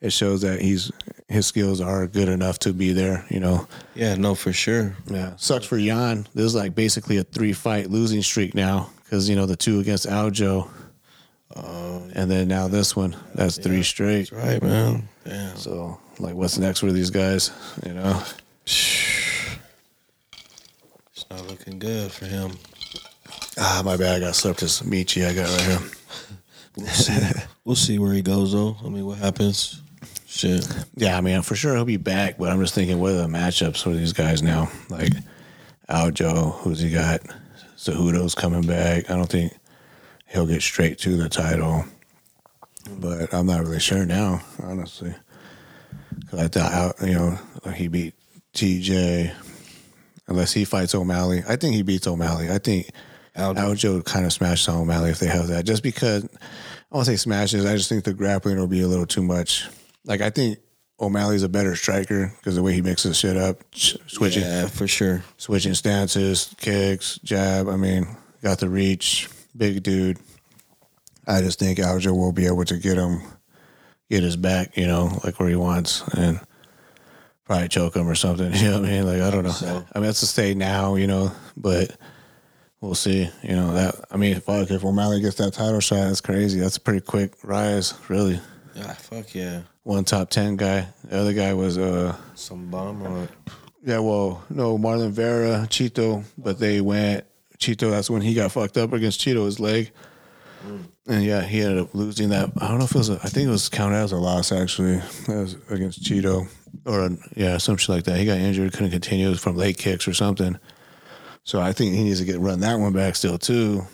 it 0.00 0.12
shows 0.12 0.42
that 0.42 0.60
he's 0.60 0.92
his 1.28 1.46
skills 1.46 1.80
are 1.80 2.06
good 2.06 2.28
enough 2.28 2.58
to 2.60 2.72
be 2.72 2.92
there. 2.92 3.24
You 3.28 3.40
know. 3.40 3.66
Yeah, 3.94 4.14
no, 4.14 4.34
for 4.34 4.52
sure. 4.52 4.96
Yeah, 5.08 5.34
sucks 5.36 5.66
for 5.66 5.76
Yan. 5.76 6.26
This 6.34 6.46
is 6.46 6.54
like 6.54 6.74
basically 6.74 7.16
a 7.16 7.24
three 7.24 7.52
fight 7.52 7.90
losing 7.90 8.22
streak 8.22 8.54
now 8.54 8.90
because 9.04 9.28
you 9.28 9.34
know 9.36 9.46
the 9.46 9.56
two 9.56 9.80
against 9.80 10.06
Aljo, 10.06 10.68
and 12.14 12.30
then 12.30 12.48
now 12.48 12.68
this 12.68 12.94
one. 12.94 13.16
That's 13.34 13.58
three 13.58 13.82
straight. 13.82 14.30
That's 14.30 14.32
right, 14.32 14.62
man. 14.62 15.08
Damn. 15.24 15.56
So 15.56 15.98
like, 16.20 16.34
what's 16.34 16.58
next 16.58 16.82
with 16.82 16.94
these 16.94 17.10
guys? 17.10 17.50
You 17.84 17.94
know, 17.94 18.22
It's 18.64 19.56
not 21.30 21.46
looking 21.48 21.78
good 21.78 22.12
for 22.12 22.26
him. 22.26 22.52
ah, 23.58 23.82
my 23.84 23.96
bad. 23.96 24.22
I 24.22 24.26
got 24.26 24.34
slept 24.34 24.60
this 24.60 24.82
Michi 24.82 25.26
I 25.26 25.34
got 25.34 25.48
right 25.50 25.66
here. 25.66 25.90
We'll 26.76 26.86
see. 26.86 27.40
we'll 27.64 27.76
see 27.76 27.98
where 27.98 28.12
he 28.12 28.22
goes, 28.22 28.52
though. 28.52 28.76
I 28.84 28.88
mean, 28.88 29.04
what 29.06 29.18
happens? 29.18 29.80
Shit. 30.26 30.66
Yeah, 30.94 31.18
I 31.18 31.20
mean, 31.20 31.42
for 31.42 31.56
sure 31.56 31.74
he'll 31.74 31.84
be 31.84 31.96
back, 31.96 32.38
but 32.38 32.50
I'm 32.50 32.60
just 32.60 32.74
thinking, 32.74 33.00
what 33.00 33.12
are 33.12 33.16
the 33.22 33.26
matchups 33.26 33.82
for 33.82 33.90
these 33.90 34.12
guys 34.12 34.42
now? 34.42 34.70
Like 34.88 35.12
Aljo, 35.88 36.54
who's 36.60 36.80
he 36.80 36.90
got? 36.90 37.20
Cejudo's 37.76 38.34
coming 38.36 38.62
back. 38.62 39.10
I 39.10 39.16
don't 39.16 39.28
think 39.28 39.52
he'll 40.28 40.46
get 40.46 40.62
straight 40.62 40.98
to 40.98 41.16
the 41.16 41.28
title, 41.28 41.84
but 42.98 43.34
I'm 43.34 43.46
not 43.46 43.62
really 43.62 43.80
sure 43.80 44.06
now, 44.06 44.40
honestly. 44.62 45.12
I 46.32 46.48
thought 46.48 46.96
you 47.02 47.14
know 47.14 47.38
he 47.74 47.88
beat 47.88 48.14
TJ 48.54 49.32
unless 50.26 50.52
he 50.52 50.64
fights 50.64 50.94
O'Malley. 50.94 51.42
I 51.48 51.56
think 51.56 51.74
he 51.74 51.82
beats 51.82 52.06
O'Malley. 52.06 52.50
I 52.50 52.58
think 52.58 52.90
Aljo. 53.36 53.56
Aljo 53.56 54.04
kind 54.04 54.26
of 54.26 54.32
smashes 54.32 54.68
on 54.68 54.80
O'Malley 54.82 55.10
if 55.10 55.18
they 55.18 55.26
have 55.28 55.48
that. 55.48 55.64
Just 55.64 55.82
because 55.82 56.24
I 56.24 56.94
won't 56.94 57.06
say 57.06 57.16
smashes. 57.16 57.64
I 57.64 57.76
just 57.76 57.88
think 57.88 58.04
the 58.04 58.14
grappling 58.14 58.58
will 58.58 58.66
be 58.66 58.82
a 58.82 58.88
little 58.88 59.06
too 59.06 59.22
much. 59.22 59.68
Like 60.04 60.20
I 60.20 60.30
think 60.30 60.58
O'Malley's 61.00 61.42
a 61.42 61.48
better 61.48 61.74
striker 61.74 62.32
because 62.38 62.56
the 62.56 62.62
way 62.62 62.74
he 62.74 62.82
mixes 62.82 63.16
shit 63.18 63.36
up, 63.36 63.58
switching 63.74 64.42
Yeah, 64.42 64.66
for 64.66 64.86
sure. 64.86 65.24
switching 65.38 65.74
stances, 65.74 66.54
kicks, 66.58 67.18
jab. 67.24 67.68
I 67.68 67.76
mean, 67.76 68.06
got 68.42 68.58
the 68.58 68.68
reach, 68.68 69.28
big 69.56 69.82
dude. 69.82 70.18
I 71.26 71.40
just 71.40 71.58
think 71.58 71.78
Aljo 71.78 72.12
will 72.16 72.32
be 72.32 72.46
able 72.46 72.64
to 72.64 72.76
get 72.76 72.96
him, 72.96 73.22
get 74.10 74.22
his 74.22 74.36
back, 74.36 74.76
you 74.76 74.86
know, 74.86 75.18
like 75.24 75.40
where 75.40 75.48
he 75.48 75.56
wants, 75.56 76.02
and 76.08 76.40
probably 77.44 77.68
choke 77.68 77.96
him 77.96 78.08
or 78.08 78.14
something. 78.14 78.52
You 78.54 78.70
know 78.70 78.80
what 78.80 78.88
I 78.88 78.92
mean? 78.92 79.06
Like 79.06 79.22
I 79.22 79.30
don't 79.30 79.44
know. 79.44 79.50
So- 79.50 79.84
I 79.94 79.98
mean, 79.98 80.06
that's 80.06 80.20
to 80.20 80.26
say 80.26 80.52
now, 80.54 80.96
you 80.96 81.06
know, 81.06 81.32
but 81.56 81.96
we'll 82.80 82.94
see. 82.94 83.28
You 83.42 83.56
know 83.56 83.72
that. 83.74 83.94
I 84.10 84.16
mean, 84.16 84.38
fuck, 84.40 84.70
if 84.70 84.84
O'Malley 84.84 85.20
gets 85.20 85.36
that 85.36 85.52
title 85.54 85.80
shot, 85.80 86.06
that's 86.08 86.20
crazy. 86.20 86.60
That's 86.60 86.76
a 86.76 86.80
pretty 86.80 87.00
quick 87.00 87.32
rise, 87.42 87.94
really. 88.08 88.40
Yeah, 88.74 88.92
fuck 88.94 89.34
yeah. 89.34 89.62
One 89.82 90.04
top 90.04 90.30
ten 90.30 90.56
guy. 90.56 90.86
The 91.04 91.18
other 91.18 91.32
guy 91.32 91.54
was 91.54 91.78
uh 91.78 92.14
Some 92.34 92.66
bomb 92.70 93.02
or 93.02 93.28
yeah, 93.82 93.98
well, 93.98 94.44
no, 94.50 94.76
Marlon 94.76 95.10
Vera, 95.10 95.66
Chito, 95.70 96.22
but 96.36 96.58
they 96.58 96.82
went 96.82 97.24
Chito. 97.58 97.90
That's 97.90 98.10
when 98.10 98.20
he 98.20 98.34
got 98.34 98.52
fucked 98.52 98.76
up 98.76 98.92
against 98.92 99.20
Chito, 99.22 99.46
his 99.46 99.58
leg, 99.58 99.90
Mm. 100.66 100.84
and 101.06 101.24
yeah, 101.24 101.40
he 101.42 101.62
ended 101.62 101.78
up 101.78 101.94
losing 101.94 102.28
that. 102.30 102.50
I 102.58 102.68
don't 102.68 102.78
know 102.78 102.84
if 102.84 102.90
it 102.94 102.98
was. 102.98 103.08
A, 103.08 103.14
I 103.14 103.28
think 103.28 103.48
it 103.48 103.50
was 103.50 103.68
counted 103.68 103.96
as 103.96 104.12
a 104.12 104.16
loss 104.18 104.52
actually. 104.52 104.96
That 105.26 105.36
was 105.36 105.56
against 105.70 106.02
Chito, 106.02 106.48
or 106.84 107.00
uh, 107.02 107.08
yeah, 107.34 107.56
some 107.58 107.76
shit 107.78 107.88
like 107.88 108.04
that. 108.04 108.18
He 108.18 108.26
got 108.26 108.36
injured, 108.38 108.72
couldn't 108.72 108.90
continue 108.90 109.34
from 109.36 109.56
leg 109.56 109.78
kicks 109.78 110.06
or 110.06 110.12
something. 110.14 110.58
So 111.44 111.60
I 111.60 111.72
think 111.72 111.94
he 111.94 112.04
needs 112.04 112.18
to 112.20 112.26
get 112.26 112.38
run 112.40 112.60
that 112.60 112.78
one 112.78 112.92
back 112.92 113.16
still 113.16 113.38
too. 113.38 113.86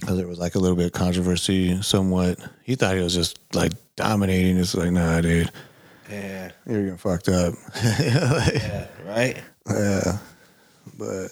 Because 0.00 0.16
there 0.16 0.26
was 0.26 0.40
like 0.40 0.56
a 0.56 0.58
little 0.58 0.76
bit 0.76 0.86
of 0.86 0.92
controversy, 0.92 1.80
somewhat. 1.82 2.40
He 2.64 2.74
thought 2.74 2.96
he 2.96 3.02
was 3.02 3.14
just 3.14 3.38
like 3.54 3.72
dominating. 3.94 4.56
It's 4.58 4.74
like, 4.74 4.90
nah, 4.90 5.20
dude, 5.20 5.52
Yeah. 6.10 6.50
you're 6.66 6.82
getting 6.82 6.96
fucked 6.98 7.28
up. 7.28 7.54
Yeah. 8.00 8.88
Right? 9.06 9.40
Yeah, 9.70 10.18
but 10.98 11.28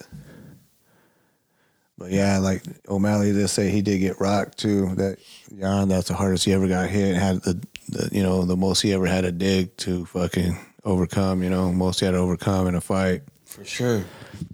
but 2.01 2.13
yeah, 2.13 2.39
like 2.39 2.63
O'Malley 2.89 3.35
did 3.35 3.47
say 3.49 3.69
he 3.69 3.83
did 3.83 3.99
get 3.99 4.19
rocked 4.19 4.57
too. 4.57 4.95
That 4.95 5.19
Yan, 5.55 5.89
that's 5.89 6.09
the 6.09 6.15
hardest 6.15 6.47
he 6.47 6.55
ever 6.55 6.67
got 6.67 6.89
hit. 6.89 7.15
Had 7.15 7.43
the, 7.43 7.63
the 7.91 8.09
you 8.11 8.23
know 8.23 8.47
the 8.47 8.57
most 8.57 8.81
he 8.81 8.95
ever 8.95 9.07
had 9.07 9.25
to 9.25 9.33
dig 9.33 9.77
to 9.79 10.07
fucking 10.07 10.57
overcome. 10.83 11.43
You 11.43 11.51
know, 11.51 11.71
most 11.71 12.01
he 12.01 12.07
had 12.07 12.13
to 12.13 12.19
overcome 12.19 12.67
in 12.69 12.75
a 12.75 12.81
fight. 12.81 13.21
For 13.45 13.67
sure. 13.67 14.03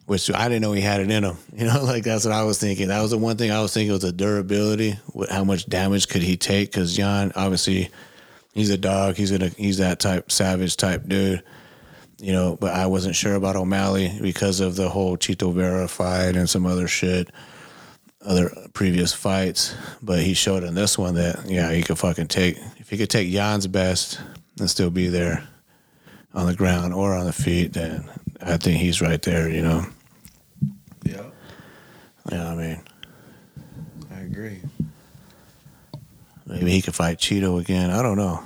Which 0.06 0.28
I 0.32 0.48
didn't 0.48 0.62
know 0.62 0.72
he 0.72 0.80
had 0.80 1.00
it 1.00 1.11
in 1.11 1.22
him. 1.22 1.37
You 1.56 1.66
know, 1.66 1.85
like 1.85 2.02
that's 2.02 2.24
what 2.24 2.35
I 2.35 2.42
was 2.42 2.59
thinking. 2.59 2.88
That 2.88 3.00
was 3.00 3.12
the 3.12 3.18
one 3.18 3.37
thing 3.37 3.52
I 3.52 3.62
was 3.62 3.72
thinking 3.72 3.92
was 3.92 4.02
the 4.02 4.12
durability. 4.12 4.98
What, 5.12 5.30
how 5.30 5.44
much 5.44 5.66
damage 5.66 6.09
could 6.09 6.22
he 6.22 6.37
take? 6.37 6.72
Because 6.72 6.98
Yan, 6.98 7.30
obviously, 7.37 7.90
he's 8.54 8.70
a 8.70 8.76
dog. 8.76 9.14
He's 9.14 9.30
gonna 9.30 9.50
he's 9.50 9.78
that 9.78 10.00
type 10.00 10.32
savage 10.32 10.76
type 10.76 11.04
dude. 11.06 11.44
You 12.18 12.33
know, 12.33 12.57
but 12.59 12.72
I 12.72 12.87
wasn't 12.87 13.14
sure 13.14 13.35
about 13.35 13.57
O'Malley 13.57 14.18
because 14.22 14.61
of 14.61 14.74
the 14.76 14.88
whole 14.88 15.18
Chito 15.18 15.52
Vera 15.52 15.87
fight 15.87 16.35
and 16.35 16.48
some 16.48 16.64
other 16.64 16.88
shit, 16.88 17.29
other 18.22 18.50
previous 18.72 19.12
fights. 19.12 19.74
But 20.02 20.22
he 20.22 20.33
showed 20.33 20.62
in 20.62 20.74
this 20.74 20.96
one 20.96 21.14
that 21.16 21.44
yeah, 21.46 21.70
he 21.72 21.83
could 21.83 21.98
fucking 21.98 22.29
take 22.29 22.57
if 22.79 22.88
he 22.88 22.96
could 22.96 23.11
take 23.11 23.29
Yan's 23.31 23.66
best 23.66 24.18
and 24.59 24.70
still 24.70 24.90
be 24.90 25.09
there 25.09 25.46
on 26.33 26.46
the 26.46 26.55
ground 26.55 26.94
or 26.94 27.14
on 27.14 27.26
the 27.26 27.33
feet, 27.33 27.74
then 27.74 28.09
I 28.40 28.57
think 28.57 28.79
he's 28.79 29.00
right 29.02 29.20
there. 29.20 29.50
You 29.50 29.62
know. 29.62 29.87
Yeah. 31.05 31.24
Yeah, 32.33 32.50
I 32.50 32.55
mean, 32.55 32.81
I 34.11 34.20
agree. 34.20 34.61
maybe 36.46 36.70
he 36.70 36.83
could 36.83 36.94
fight 36.94 37.18
Chito 37.18 37.61
again. 37.61 37.90
I 37.90 38.02
don't 38.02 38.16
know. 38.16 38.42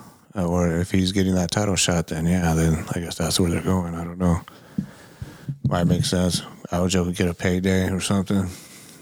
Or 0.46 0.78
if 0.80 0.90
he's 0.90 1.12
getting 1.12 1.34
that 1.34 1.50
title 1.50 1.76
shot, 1.76 2.08
then 2.08 2.26
yeah, 2.26 2.54
then 2.54 2.84
I 2.94 3.00
guess 3.00 3.16
that's 3.16 3.38
where 3.40 3.50
they're 3.50 3.62
going. 3.62 3.94
I 3.94 4.04
don't 4.04 4.18
know. 4.18 4.40
Might 5.68 5.84
make 5.84 6.04
sense. 6.04 6.40
Aljo 6.72 7.04
could 7.04 7.16
get 7.16 7.28
a 7.28 7.34
payday 7.34 7.90
or 7.90 8.00
something, 8.00 8.48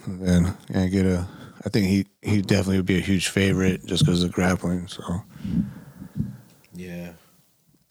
and 0.07 0.21
then 0.21 0.57
and 0.71 0.91
get 0.91 1.07
a. 1.07 1.27
I 1.65 1.69
think 1.71 1.87
he 1.89 2.07
he 2.23 2.41
definitely 2.43 2.77
would 2.79 2.87
be 2.87 2.99
a 2.99 3.01
huge 3.03 3.29
favorite 3.29 3.85
just 3.87 4.05
because 4.05 4.23
of 4.23 4.33
grappling. 4.33 4.87
So 4.89 5.03
Yeah. 6.75 7.13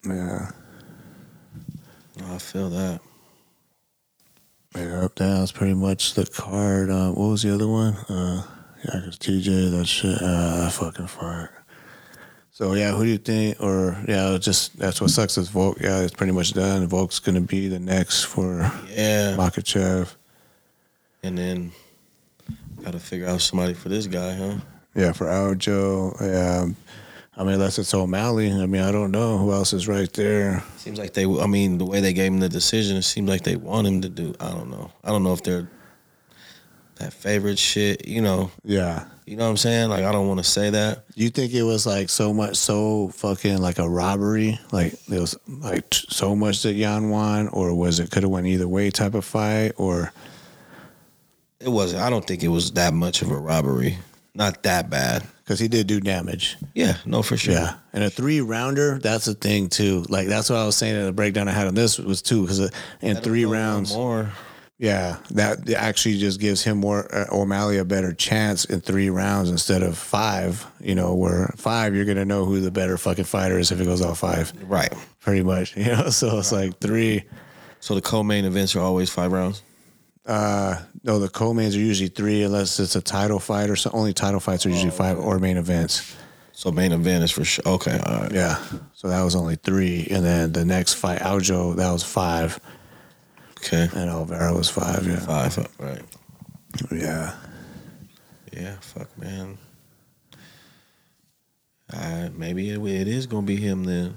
yeah, 0.06 0.52
I 2.26 2.38
feel 2.38 2.70
that. 2.70 3.02
yeah. 4.76 5.02
Up 5.02 5.16
down 5.16 5.42
is 5.44 5.52
pretty 5.52 5.74
much 5.74 6.14
the 6.14 6.26
card. 6.26 6.90
Uh, 6.90 7.12
what 7.12 7.28
was 7.28 7.44
the 7.44 7.54
other 7.54 7.68
one? 7.68 7.94
Uh, 8.10 8.44
yeah, 8.86 9.00
because 9.02 9.18
TJ, 9.20 9.72
that 9.72 9.86
shit, 9.86 10.22
uh, 10.22 10.58
that 10.62 10.72
fucking 10.74 11.08
fart. 11.08 11.52
So 12.58 12.74
yeah, 12.74 12.92
who 12.92 13.04
do 13.04 13.12
you 13.12 13.20
think? 13.20 13.62
Or 13.62 13.96
yeah, 14.08 14.36
just 14.40 14.80
that's 14.80 15.00
what 15.00 15.12
sucks 15.12 15.38
is 15.38 15.48
Volk. 15.48 15.78
Yeah, 15.80 16.00
it's 16.00 16.12
pretty 16.12 16.32
much 16.32 16.54
done. 16.54 16.88
Volk's 16.88 17.20
gonna 17.20 17.40
be 17.40 17.68
the 17.68 17.78
next 17.78 18.24
for 18.24 18.62
Yeah. 18.90 19.36
Makhachev. 19.38 20.16
And 21.22 21.38
then 21.38 21.72
gotta 22.84 22.98
figure 22.98 23.28
out 23.28 23.42
somebody 23.42 23.76
for 23.76 23.90
this 23.90 24.08
guy, 24.08 24.34
huh? 24.34 24.56
Yeah, 24.96 25.12
for 25.12 25.28
Aljo. 25.28 26.20
Yeah, 26.20 26.66
I 27.38 27.44
mean, 27.44 27.54
unless 27.54 27.78
it's 27.78 27.94
O'Malley. 27.94 28.52
I 28.52 28.66
mean, 28.66 28.82
I 28.82 28.92
don't 28.92 29.12
know 29.12 29.38
who 29.38 29.54
else 29.54 29.72
is 29.72 29.88
right 29.88 30.12
there. 30.14 30.64
Seems 30.78 30.98
like 30.98 31.14
they. 31.14 31.26
I 31.26 31.46
mean, 31.46 31.78
the 31.78 31.86
way 31.86 32.02
they 32.02 32.14
gave 32.14 32.32
him 32.32 32.40
the 32.40 32.50
decision, 32.50 32.98
it 32.98 33.04
seems 33.04 33.30
like 33.30 33.44
they 33.44 33.56
want 33.56 33.86
him 33.86 34.02
to 34.02 34.10
do. 34.10 34.34
I 34.40 34.50
don't 34.50 34.72
know. 34.72 34.92
I 35.04 35.10
don't 35.10 35.22
know 35.22 35.34
if 35.34 35.44
they're 35.44 35.70
that 36.98 37.14
favorite 37.14 37.60
shit. 37.60 38.08
You 38.08 38.22
know. 38.22 38.52
Yeah. 38.64 39.06
You 39.26 39.36
know 39.36 39.44
what 39.44 39.50
I'm 39.50 39.58
saying? 39.58 39.90
Like 39.90 40.06
I 40.06 40.12
don't 40.14 40.28
want 40.28 40.40
to 40.40 40.44
say 40.44 40.70
that. 40.70 41.04
You 41.16 41.30
think 41.30 41.54
it 41.54 41.64
was 41.64 41.86
like 41.86 42.10
so 42.10 42.34
much, 42.34 42.56
so 42.56 43.10
fucking 43.10 43.58
like 43.58 43.78
a 43.78 43.88
robbery? 43.90 44.58
Like 44.72 44.94
it 44.94 45.20
was 45.20 45.38
like 45.48 45.90
t- 45.90 46.08
so 46.10 46.34
much 46.36 46.64
that 46.64 46.74
Yan 46.74 47.10
won, 47.10 47.50
or 47.50 47.74
was 47.76 48.00
it 48.00 48.10
could 48.10 48.24
have 48.24 48.32
went 48.32 48.48
either 48.48 48.68
way 48.70 48.90
type 48.90 49.16
of 49.16 49.26
fight? 49.26 49.74
Or 49.78 50.14
It 51.60 51.70
wasn't. 51.70 52.04
I 52.04 52.10
don't 52.10 52.26
think 52.26 52.42
it 52.44 52.48
was 52.48 52.72
that 52.74 52.94
much 52.94 53.22
of 53.22 53.32
a 53.32 53.38
robbery. 53.38 53.98
Not 54.34 54.64
that 54.64 54.90
bad. 54.90 55.24
because 55.44 55.60
he 55.60 55.68
did 55.68 55.88
do 55.88 56.00
damage. 56.00 56.56
Yeah. 56.76 56.98
No, 57.06 57.22
for 57.24 57.36
sure. 57.38 57.54
Yeah, 57.56 57.74
and 57.92 58.04
a 58.04 58.10
three 58.10 58.40
rounder, 58.40 59.00
that's 59.00 59.26
the 59.26 59.34
thing 59.34 59.68
too. 59.68 60.06
Like 60.10 60.28
that's 60.28 60.50
what 60.50 60.60
I 60.60 60.66
was 60.66 60.76
saying 60.78 60.96
in 60.96 61.06
the 61.06 61.12
breakdown 61.12 61.48
I 61.48 61.52
had 61.52 61.68
on 61.68 61.74
this 61.76 61.98
was 61.98 62.22
too 62.22 62.44
because 62.44 62.62
uh, 62.62 62.70
in 63.02 63.18
three 63.18 63.44
rounds, 63.46 63.94
more. 63.94 64.30
Yeah, 64.80 65.18
that 65.32 65.70
actually 65.72 66.18
just 66.20 66.40
gives 66.40 66.64
him 66.64 66.78
more 66.78 67.14
uh, 67.14 67.26
O'Malley 67.32 67.78
a 67.80 67.86
better 67.86 68.14
chance 68.14 68.66
in 68.66 68.80
three 68.82 69.10
rounds 69.10 69.50
instead 69.50 69.82
of 69.84 69.98
five. 69.98 70.66
You 70.80 70.94
know, 70.96 71.16
where 71.16 71.54
five 71.58 71.96
you're 71.96 72.06
gonna 72.06 72.26
know 72.26 72.46
who 72.46 72.60
the 72.60 72.72
better 72.72 72.98
fucking 72.98 73.26
fighter 73.26 73.58
is 73.58 73.72
if 73.72 73.82
it 73.82 73.86
goes 73.86 74.02
all 74.02 74.14
five, 74.16 74.54
Right. 74.64 74.94
pretty 75.20 75.44
much. 75.44 75.76
You 75.78 75.86
know, 75.96 76.10
so 76.10 76.38
it's 76.40 76.52
like 76.52 76.80
three. 76.80 77.24
So 77.80 77.96
the 77.96 78.02
co-main 78.02 78.46
events 78.46 78.76
are 78.76 78.80
always 78.82 79.10
five 79.10 79.32
rounds. 79.32 79.62
Uh, 80.26 80.82
no, 81.04 81.20
the 81.20 81.30
co-mains 81.30 81.76
are 81.76 81.80
usually 81.80 82.10
three 82.10 82.44
unless 82.44 82.80
it's 82.80 82.96
a 82.96 83.02
title 83.02 83.40
fight 83.40 83.70
or 83.70 83.76
so. 83.76 83.90
Only 83.94 84.14
title 84.14 84.40
fights 84.42 84.66
are 84.66 84.70
usually 84.70 84.92
five 84.92 85.18
or 85.18 85.40
main 85.40 85.58
events. 85.58 86.16
So 86.52 86.72
main 86.72 86.92
event 86.92 87.24
is 87.24 87.32
for 87.32 87.46
sure. 87.46 87.64
Okay. 87.66 87.98
Right. 88.06 88.32
Yeah, 88.32 88.62
so 88.94 89.08
that 89.10 89.24
was 89.24 89.36
only 89.36 89.56
three, 89.56 90.08
and 90.12 90.26
then 90.26 90.52
the 90.54 90.66
next 90.66 90.96
fight, 90.96 91.20
Aljo, 91.20 91.76
that 91.78 91.92
was 91.92 92.04
five. 92.04 92.60
Okay. 93.68 93.90
And 94.00 94.10
Alvaro 94.10 94.56
was 94.56 94.70
five, 94.70 95.06
yeah. 95.06 95.20
Five. 95.20 95.58
Right. 95.78 96.02
Yeah. 96.92 97.34
Yeah. 98.54 98.76
Fuck, 98.80 99.16
man. 99.18 99.58
Uh, 101.92 102.30
maybe 102.34 102.70
it, 102.70 102.80
it 102.80 103.08
is 103.08 103.28
gonna 103.28 103.46
be 103.46 103.58
him 103.58 103.84
then. 103.84 104.16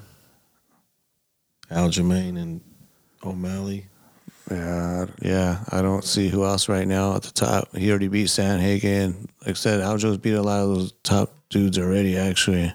Aljamain 1.70 2.40
and 2.40 2.60
O'Malley. 3.24 3.86
Yeah. 4.50 5.06
Yeah. 5.20 5.64
I 5.70 5.82
don't 5.82 6.04
see 6.04 6.28
who 6.28 6.44
else 6.44 6.68
right 6.68 6.86
now 6.86 7.16
at 7.16 7.22
the 7.22 7.32
top. 7.32 7.74
He 7.76 7.90
already 7.90 8.08
beat 8.08 8.28
Sandhagen. 8.28 9.28
Like 9.40 9.50
I 9.50 9.52
said, 9.54 9.80
Aljo's 9.80 10.18
beat 10.18 10.34
a 10.34 10.42
lot 10.42 10.60
of 10.60 10.68
those 10.68 10.92
top 11.02 11.32
dudes 11.48 11.78
already, 11.78 12.16
actually. 12.16 12.72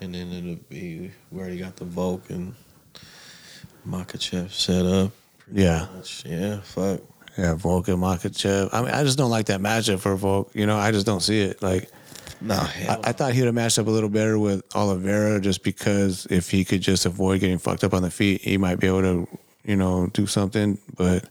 And 0.00 0.14
then 0.14 0.32
it'll 0.32 0.62
be 0.68 1.10
we 1.30 1.40
already 1.40 1.58
got 1.58 1.76
the 1.76 1.84
Volk 1.84 2.30
and 2.30 2.54
Makhachev 3.86 4.50
set 4.50 4.86
up. 4.86 5.12
Yeah. 5.52 5.86
Much. 5.94 6.24
Yeah, 6.26 6.60
fuck. 6.60 7.00
Yeah, 7.36 7.54
Volk 7.54 7.86
and 7.88 7.98
Makhachev. 7.98 8.70
I 8.72 8.82
mean, 8.82 8.90
I 8.90 9.04
just 9.04 9.16
don't 9.16 9.30
like 9.30 9.46
that 9.46 9.60
matchup 9.60 10.00
for 10.00 10.16
Volk. 10.16 10.50
You 10.54 10.66
know, 10.66 10.76
I 10.76 10.90
just 10.90 11.06
don't 11.06 11.20
see 11.20 11.40
it. 11.40 11.62
Like, 11.62 11.88
no, 12.40 12.54
I, 12.54 12.98
I 13.04 13.12
thought 13.12 13.32
he 13.32 13.40
would 13.40 13.46
have 13.46 13.54
matched 13.54 13.78
up 13.78 13.86
a 13.86 13.90
little 13.90 14.08
better 14.08 14.38
with 14.38 14.62
Oliveira 14.74 15.40
just 15.40 15.62
because 15.62 16.26
if 16.30 16.50
he 16.50 16.64
could 16.64 16.80
just 16.80 17.06
avoid 17.06 17.40
getting 17.40 17.58
fucked 17.58 17.84
up 17.84 17.94
on 17.94 18.02
the 18.02 18.10
feet, 18.10 18.40
he 18.40 18.58
might 18.58 18.80
be 18.80 18.88
able 18.88 19.02
to, 19.02 19.28
you 19.64 19.76
know, 19.76 20.08
do 20.12 20.26
something. 20.26 20.78
But, 20.96 21.28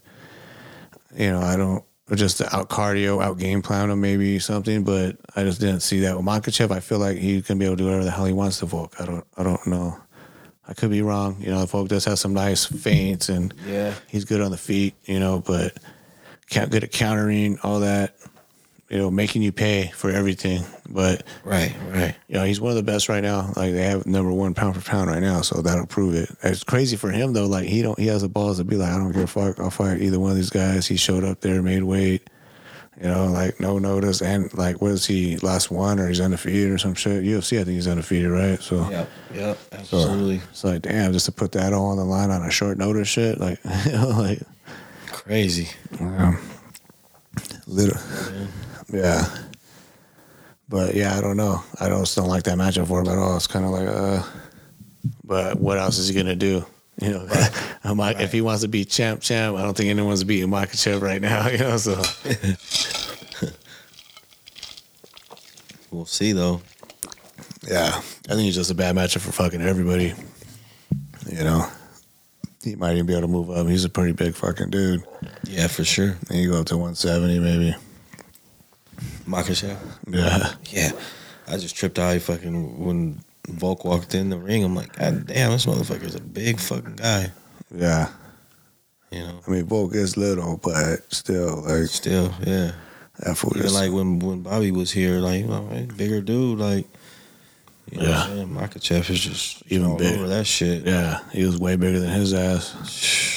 you 1.14 1.30
know, 1.30 1.40
I 1.40 1.56
don't, 1.56 1.84
just 2.14 2.40
out 2.40 2.70
cardio, 2.70 3.22
out 3.22 3.38
game 3.38 3.60
plan 3.60 3.90
him, 3.90 4.00
maybe 4.00 4.38
something. 4.38 4.84
But 4.84 5.18
I 5.36 5.44
just 5.44 5.60
didn't 5.60 5.80
see 5.80 6.00
that 6.00 6.16
with 6.16 6.24
Makhachev. 6.24 6.70
I 6.70 6.80
feel 6.80 6.98
like 6.98 7.18
he 7.18 7.42
can 7.42 7.58
be 7.58 7.66
able 7.66 7.76
to 7.76 7.82
do 7.82 7.84
whatever 7.84 8.04
the 8.04 8.10
hell 8.10 8.24
he 8.24 8.32
wants 8.32 8.60
to 8.60 8.66
Volk. 8.66 8.98
I 8.98 9.04
don't, 9.04 9.26
I 9.36 9.42
don't 9.42 9.66
know. 9.66 9.98
I 10.68 10.74
could 10.74 10.90
be 10.90 11.02
wrong. 11.02 11.36
You 11.40 11.50
know, 11.50 11.60
The 11.60 11.66
Volk 11.66 11.88
does 11.88 12.04
have 12.04 12.18
some 12.18 12.34
nice 12.34 12.66
feints 12.66 13.28
and 13.30 13.54
Yeah. 13.66 13.94
he's 14.06 14.24
good 14.26 14.40
on 14.42 14.50
the 14.50 14.58
feet. 14.58 14.94
You 15.06 15.18
know, 15.18 15.42
but 15.44 15.76
can't 16.50 16.70
good 16.70 16.84
at 16.84 16.92
countering 16.92 17.58
all 17.62 17.80
that. 17.80 18.14
You 18.90 18.96
know, 18.96 19.10
making 19.10 19.42
you 19.42 19.52
pay 19.52 19.90
for 19.94 20.10
everything. 20.10 20.62
But 20.88 21.22
Right, 21.44 21.74
right. 21.92 22.14
you 22.26 22.36
know, 22.36 22.44
he's 22.44 22.58
one 22.58 22.70
of 22.70 22.76
the 22.76 22.82
best 22.82 23.10
right 23.10 23.22
now. 23.22 23.52
Like 23.54 23.72
they 23.72 23.82
have 23.84 24.06
number 24.06 24.32
one 24.32 24.54
pound 24.54 24.76
for 24.76 24.80
pound 24.90 25.10
right 25.10 25.20
now, 25.20 25.42
so 25.42 25.60
that'll 25.60 25.84
prove 25.86 26.14
it. 26.14 26.30
It's 26.42 26.64
crazy 26.64 26.96
for 26.96 27.10
him 27.10 27.34
though. 27.34 27.46
Like 27.46 27.66
he 27.66 27.82
don't 27.82 27.98
he 27.98 28.06
has 28.06 28.22
the 28.22 28.28
balls 28.30 28.56
to 28.58 28.64
be 28.64 28.76
like, 28.76 28.90
I 28.90 28.96
don't 28.96 29.12
give 29.12 29.22
a 29.22 29.26
fuck. 29.26 29.58
I'll 29.60 29.68
fight 29.70 30.00
either 30.00 30.18
one 30.18 30.30
of 30.30 30.36
these 30.38 30.48
guys. 30.50 30.86
He 30.86 30.96
showed 30.96 31.22
up 31.24 31.40
there, 31.42 31.60
made 31.62 31.82
weight. 31.82 32.28
You 33.00 33.06
know, 33.06 33.26
like 33.26 33.60
no 33.60 33.78
notice, 33.78 34.20
and 34.22 34.52
like 34.54 34.80
what 34.82 34.90
is 34.90 35.06
he 35.06 35.36
last 35.36 35.70
one 35.70 36.00
or 36.00 36.08
he's 36.08 36.20
undefeated 36.20 36.70
or 36.72 36.78
some 36.78 36.94
shit? 36.94 37.22
UFC, 37.22 37.60
I 37.60 37.64
think 37.64 37.76
he's 37.76 37.86
undefeated, 37.86 38.28
right? 38.28 38.60
So 38.60 38.90
yeah, 38.90 39.06
so 39.84 39.98
absolutely. 39.98 40.40
it's 40.50 40.64
like, 40.64 40.82
damn, 40.82 41.12
just 41.12 41.26
to 41.26 41.32
put 41.32 41.52
that 41.52 41.72
all 41.72 41.90
on 41.90 41.96
the 41.96 42.04
line 42.04 42.30
on 42.30 42.42
a 42.42 42.50
short 42.50 42.76
notice, 42.76 43.06
shit, 43.06 43.38
like, 43.38 43.60
you 43.86 43.92
know, 43.92 44.08
like 44.08 44.40
Crazy. 45.06 45.68
um, 46.00 46.40
little, 47.68 48.00
yeah. 48.92 49.24
But 50.68 50.94
yeah, 50.94 51.16
I 51.16 51.20
don't 51.20 51.36
know. 51.36 51.62
I 51.80 51.88
don't 51.88 52.12
don't 52.16 52.28
like 52.28 52.42
that 52.44 52.58
matchup 52.58 52.88
for 52.88 53.00
him 53.00 53.08
at 53.08 53.18
all. 53.18 53.36
It's 53.36 53.46
kind 53.46 53.64
of 53.64 53.70
like, 53.70 53.88
uh, 53.88 54.22
but 55.24 55.60
what 55.60 55.78
else 55.78 55.98
is 55.98 56.08
he 56.08 56.14
gonna 56.14 56.34
do? 56.34 56.66
You 57.02 57.10
know, 57.10 57.28
I'm 57.84 57.96
like, 57.96 58.18
if 58.18 58.32
he 58.32 58.40
wants 58.40 58.62
to 58.62 58.68
be 58.68 58.84
champ, 58.84 59.20
champ, 59.20 59.56
I 59.56 59.62
don't 59.62 59.76
think 59.76 59.88
anyone's 59.88 60.24
beating 60.24 60.50
Makhachev 60.50 61.00
right 61.00 61.22
now. 61.22 61.46
You 61.50 61.58
know, 61.58 61.76
so 61.76 61.94
We'll 65.90 66.06
see 66.06 66.32
though. 66.32 66.60
yeah, 67.66 67.88
I 67.96 68.00
think 68.34 68.40
he's 68.40 68.54
just 68.56 68.70
a 68.70 68.74
bad 68.74 68.94
matchup 68.94 69.20
for 69.20 69.32
fucking 69.32 69.62
everybody. 69.62 70.12
You 71.30 71.44
know, 71.44 71.66
he 72.62 72.74
might 72.76 72.94
even 72.94 73.06
be 73.06 73.12
able 73.14 73.22
to 73.22 73.28
move 73.28 73.50
up. 73.50 73.66
He's 73.68 73.84
a 73.84 73.88
pretty 73.88 74.12
big 74.12 74.34
fucking 74.34 74.70
dude. 74.70 75.02
Yeah, 75.44 75.66
for 75.68 75.84
sure. 75.84 76.16
And 76.28 76.38
you 76.38 76.50
go 76.50 76.60
up 76.60 76.66
to 76.66 76.76
170 76.76 77.38
maybe. 77.38 77.74
Makhachev. 79.26 79.78
Yeah. 80.08 80.52
Yeah. 80.70 80.90
I 81.46 81.56
just 81.56 81.76
tripped 81.76 81.98
out 81.98 82.20
fucking 82.20 82.84
when 82.84 83.20
Volk 83.48 83.84
walked 83.84 84.14
in 84.14 84.30
the 84.30 84.38
ring. 84.38 84.64
I'm 84.64 84.74
like, 84.74 84.96
God 84.96 85.26
damn, 85.26 85.52
this 85.52 85.66
motherfucker's 85.66 86.14
a 86.14 86.20
big 86.20 86.58
fucking 86.60 86.96
guy. 86.96 87.32
Yeah. 87.74 88.10
You 89.10 89.20
know. 89.20 89.40
I 89.46 89.50
mean, 89.50 89.64
Volk 89.64 89.94
is 89.94 90.16
little, 90.16 90.58
but 90.62 91.12
still, 91.12 91.62
like, 91.62 91.88
Still, 91.88 92.32
yeah. 92.46 92.72
that 93.20 93.36
fool 93.36 93.56
is 93.56 93.74
like 93.74 93.90
when 93.92 94.18
when 94.18 94.42
Bobby 94.42 94.70
was 94.70 94.90
here, 94.92 95.18
like 95.18 95.40
you 95.40 95.46
know, 95.48 95.86
bigger 95.96 96.20
dude, 96.20 96.58
like 96.58 96.86
you 97.90 97.98
know 98.00 98.04
Yeah. 98.08 98.20
what 98.20 98.30
I'm 98.30 98.36
saying? 98.36 98.48
Makhachev 99.00 99.10
is 99.10 99.20
just 99.20 99.62
Even 99.68 99.86
all 99.86 99.96
big. 99.96 100.16
over 100.18 100.28
that 100.28 100.46
shit. 100.46 100.84
Yeah, 100.84 101.20
he 101.32 101.44
was 101.44 101.58
way 101.58 101.76
bigger 101.76 102.00
than 102.00 102.10
his 102.10 102.34
ass. 102.34 103.24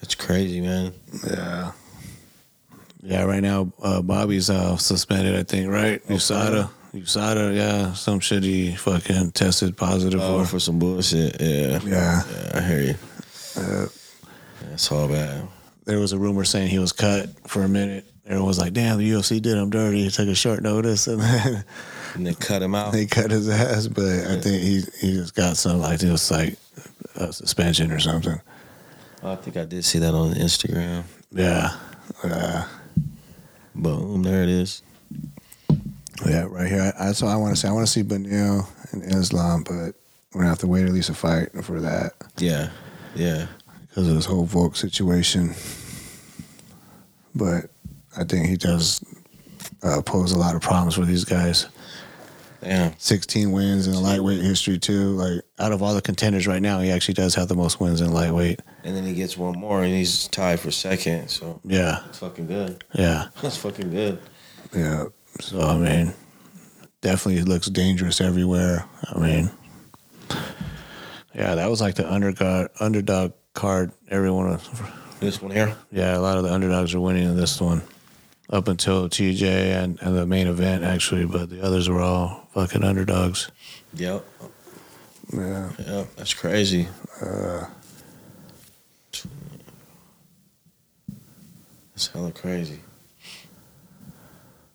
It's 0.00 0.14
crazy, 0.14 0.60
man. 0.60 0.92
Yeah. 1.26 1.72
Yeah, 3.02 3.24
right 3.24 3.42
now 3.42 3.72
uh, 3.82 4.00
Bobby's 4.00 4.48
uh, 4.48 4.76
suspended, 4.76 5.34
I 5.36 5.42
think, 5.42 5.68
right? 5.68 6.02
USADA. 6.06 6.70
USADA, 7.02 7.56
yeah. 7.56 7.92
Some 7.94 8.20
shit 8.20 8.42
he 8.42 8.74
fucking 8.74 9.32
tested 9.32 9.76
positive 9.76 10.20
Oh, 10.20 10.40
for. 10.44 10.50
for 10.52 10.60
some 10.60 10.78
bullshit. 10.78 11.40
Yeah. 11.40 11.80
Yeah. 11.84 12.22
Yeah, 12.28 12.50
I 12.54 12.60
hear 12.60 12.80
you. 12.82 12.94
That's 14.70 14.90
all 14.92 15.08
bad. 15.08 15.46
There 15.84 15.98
was 15.98 16.12
a 16.12 16.18
rumor 16.18 16.44
saying 16.44 16.68
he 16.68 16.78
was 16.78 16.92
cut 16.92 17.28
for 17.48 17.62
a 17.62 17.68
minute. 17.68 18.04
Everyone 18.26 18.46
was 18.48 18.58
like, 18.58 18.74
damn, 18.74 18.98
the 18.98 19.10
UFC 19.10 19.40
did 19.40 19.56
him 19.56 19.70
dirty. 19.70 20.04
He 20.04 20.10
took 20.10 20.28
a 20.28 20.34
short 20.34 20.62
notice 20.62 21.06
and 21.08 21.20
then 21.22 21.64
And 22.14 22.26
then 22.26 22.34
cut 22.34 22.60
him 22.62 22.74
out. 22.74 22.92
they 22.92 23.06
cut 23.06 23.30
his 23.30 23.48
ass. 23.48 23.86
But 23.88 24.04
I 24.04 24.38
think 24.40 24.62
he 24.62 24.82
he 25.00 25.14
just 25.16 25.34
got 25.34 25.56
some, 25.56 25.80
like, 25.80 25.98
just 26.00 26.30
like 26.30 26.56
a 27.16 27.32
suspension 27.32 27.90
or 27.90 27.98
something. 28.00 28.38
I 29.22 29.34
think 29.36 29.56
I 29.56 29.64
did 29.64 29.84
see 29.84 29.98
that 30.00 30.14
on 30.14 30.34
Instagram. 30.34 31.04
Yeah. 31.32 31.74
Yeah. 32.24 32.66
Boom, 33.74 34.22
there 34.22 34.42
it 34.42 34.48
is. 34.48 34.82
Yeah, 36.26 36.46
right 36.48 36.68
here. 36.68 36.92
I, 36.98 37.06
that's 37.06 37.22
all 37.22 37.28
I 37.28 37.36
want 37.36 37.54
to 37.54 37.60
say. 37.60 37.68
I 37.68 37.72
want 37.72 37.86
to 37.86 37.92
see 37.92 38.02
Beneil 38.02 38.66
and 38.92 39.02
Islam, 39.14 39.62
but 39.64 39.94
we're 40.32 40.40
gonna 40.40 40.48
have 40.48 40.58
to 40.58 40.66
wait 40.66 40.84
at 40.86 40.92
least 40.92 41.10
a 41.10 41.14
fight 41.14 41.50
for 41.64 41.80
that 41.80 42.12
Yeah. 42.38 42.70
Yeah. 43.14 43.46
because 43.88 44.08
of 44.08 44.14
this 44.14 44.24
whole 44.26 44.44
Volk 44.44 44.76
situation. 44.76 45.54
But 47.34 47.70
I 48.16 48.24
think 48.24 48.46
he 48.46 48.56
does 48.56 49.02
uh, 49.82 50.02
pose 50.02 50.32
a 50.32 50.38
lot 50.38 50.54
of 50.54 50.62
problems 50.62 50.94
for 50.96 51.04
these 51.04 51.24
guys. 51.24 51.66
Yeah, 52.60 52.92
16 52.98 53.52
wins 53.52 53.86
in 53.86 53.92
the 53.92 54.00
lightweight 54.00 54.40
history 54.42 54.78
too. 54.78 55.10
Like 55.12 55.42
out 55.60 55.70
of 55.70 55.80
all 55.80 55.94
the 55.94 56.02
contenders 56.02 56.48
right 56.48 56.60
now, 56.60 56.80
he 56.80 56.90
actually 56.90 57.14
does 57.14 57.36
have 57.36 57.46
the 57.46 57.54
most 57.54 57.78
wins 57.80 58.00
in 58.00 58.12
lightweight. 58.12 58.60
And 58.82 58.96
then 58.96 59.04
he 59.04 59.14
gets 59.14 59.36
one 59.36 59.56
more 59.56 59.84
and 59.84 59.94
he's 59.94 60.26
tied 60.28 60.58
for 60.58 60.72
second. 60.72 61.28
So 61.28 61.60
Yeah, 61.64 62.00
it's 62.08 62.18
fucking 62.18 62.48
good. 62.48 62.82
yeah, 62.94 63.28
That's 63.40 63.56
fucking 63.56 63.90
good. 63.90 64.18
yeah. 64.74 65.04
So 65.40 65.60
I 65.60 65.76
mean, 65.78 66.14
definitely 67.00 67.42
looks 67.42 67.68
dangerous 67.68 68.20
everywhere. 68.20 68.84
I 69.04 69.18
mean, 69.18 69.50
yeah, 71.34 71.54
that 71.54 71.70
was 71.70 71.80
like 71.80 71.94
the 71.94 72.10
underdog 72.12 72.68
underdog 72.80 73.32
card. 73.54 73.92
Everyone, 74.10 74.48
was- 74.50 74.68
This 75.20 75.40
one 75.42 75.52
here. 75.52 75.74
yeah, 75.90 76.16
a 76.16 76.20
lot 76.20 76.38
of 76.38 76.44
the 76.44 76.52
underdogs 76.52 76.94
are 76.94 77.00
winning 77.00 77.24
in 77.24 77.36
this 77.36 77.60
one. 77.60 77.82
Up 78.50 78.66
until 78.66 79.10
TJ 79.10 79.42
and, 79.42 79.98
and 80.00 80.16
the 80.16 80.24
main 80.26 80.46
event, 80.46 80.82
actually, 80.82 81.26
but 81.26 81.50
the 81.50 81.60
others 81.62 81.86
were 81.88 82.00
all 82.00 82.48
fucking 82.54 82.82
underdogs. 82.82 83.50
Yep. 83.94 84.24
Yeah. 85.34 85.70
Yep. 85.86 86.06
That's 86.16 86.32
crazy. 86.32 86.88
Uh. 87.20 87.66
That's 91.94 92.06
hella 92.08 92.32
crazy. 92.32 92.80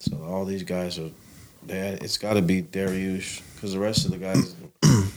So 0.04 0.22
all 0.22 0.44
these 0.46 0.64
guys 0.64 1.00
are, 1.00 1.10
they, 1.66 1.98
it's 2.02 2.18
got 2.18 2.34
to 2.34 2.42
be 2.42 2.62
Dariush 2.62 3.42
because 3.56 3.72
the 3.74 3.80
rest 3.80 4.04
of 4.06 4.12
the 4.12 4.18
guys, 4.18 4.56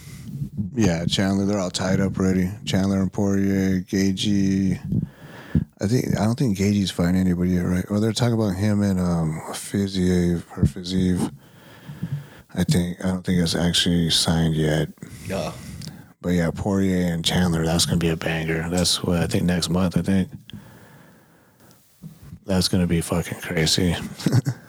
Yeah, 0.77 1.07
Chandler, 1.07 1.47
they're 1.47 1.59
all 1.59 1.71
tied 1.71 2.01
up 2.01 2.19
already. 2.19 2.51
Chandler 2.67 3.01
and 3.01 3.11
Poirier, 3.13 3.81
Gaethje. 3.81 4.79
I 5.81 5.87
think 5.87 6.19
I 6.21 6.25
don't 6.25 6.39
think 6.39 6.59
Gaethje's 6.59 6.91
fighting 6.91 7.17
anybody 7.17 7.51
yet, 7.53 7.63
right? 7.63 7.85
Or 7.89 7.99
they're 7.99 8.13
talking 8.13 8.35
about 8.35 8.57
him 8.57 8.83
and 8.83 9.01
um 9.01 9.41
Fiziev 9.53 10.43
or 10.57 10.65
Fiziev. 10.65 11.33
I 12.55 12.65
think 12.65 13.03
I 13.05 13.09
don't 13.09 13.23
think 13.23 13.41
it's 13.43 13.55
actually 13.55 14.11
signed 14.11 14.55
yet. 14.55 14.89
yeah, 15.27 15.53
But 16.21 16.31
yeah, 16.31 16.51
Poirier 16.55 17.07
and 17.13 17.25
Chandler, 17.25 17.65
that's 17.65 17.87
gonna 17.87 17.97
be 17.99 18.11
a 18.11 18.17
banger. 18.17 18.69
That's 18.69 19.03
what 19.03 19.19
I 19.19 19.27
think 19.27 19.45
next 19.45 19.71
month, 19.71 19.97
I 19.97 20.03
think. 20.03 20.29
That's 22.45 22.69
gonna 22.69 22.87
be 22.87 23.01
fucking 23.01 23.41
crazy. 23.41 23.97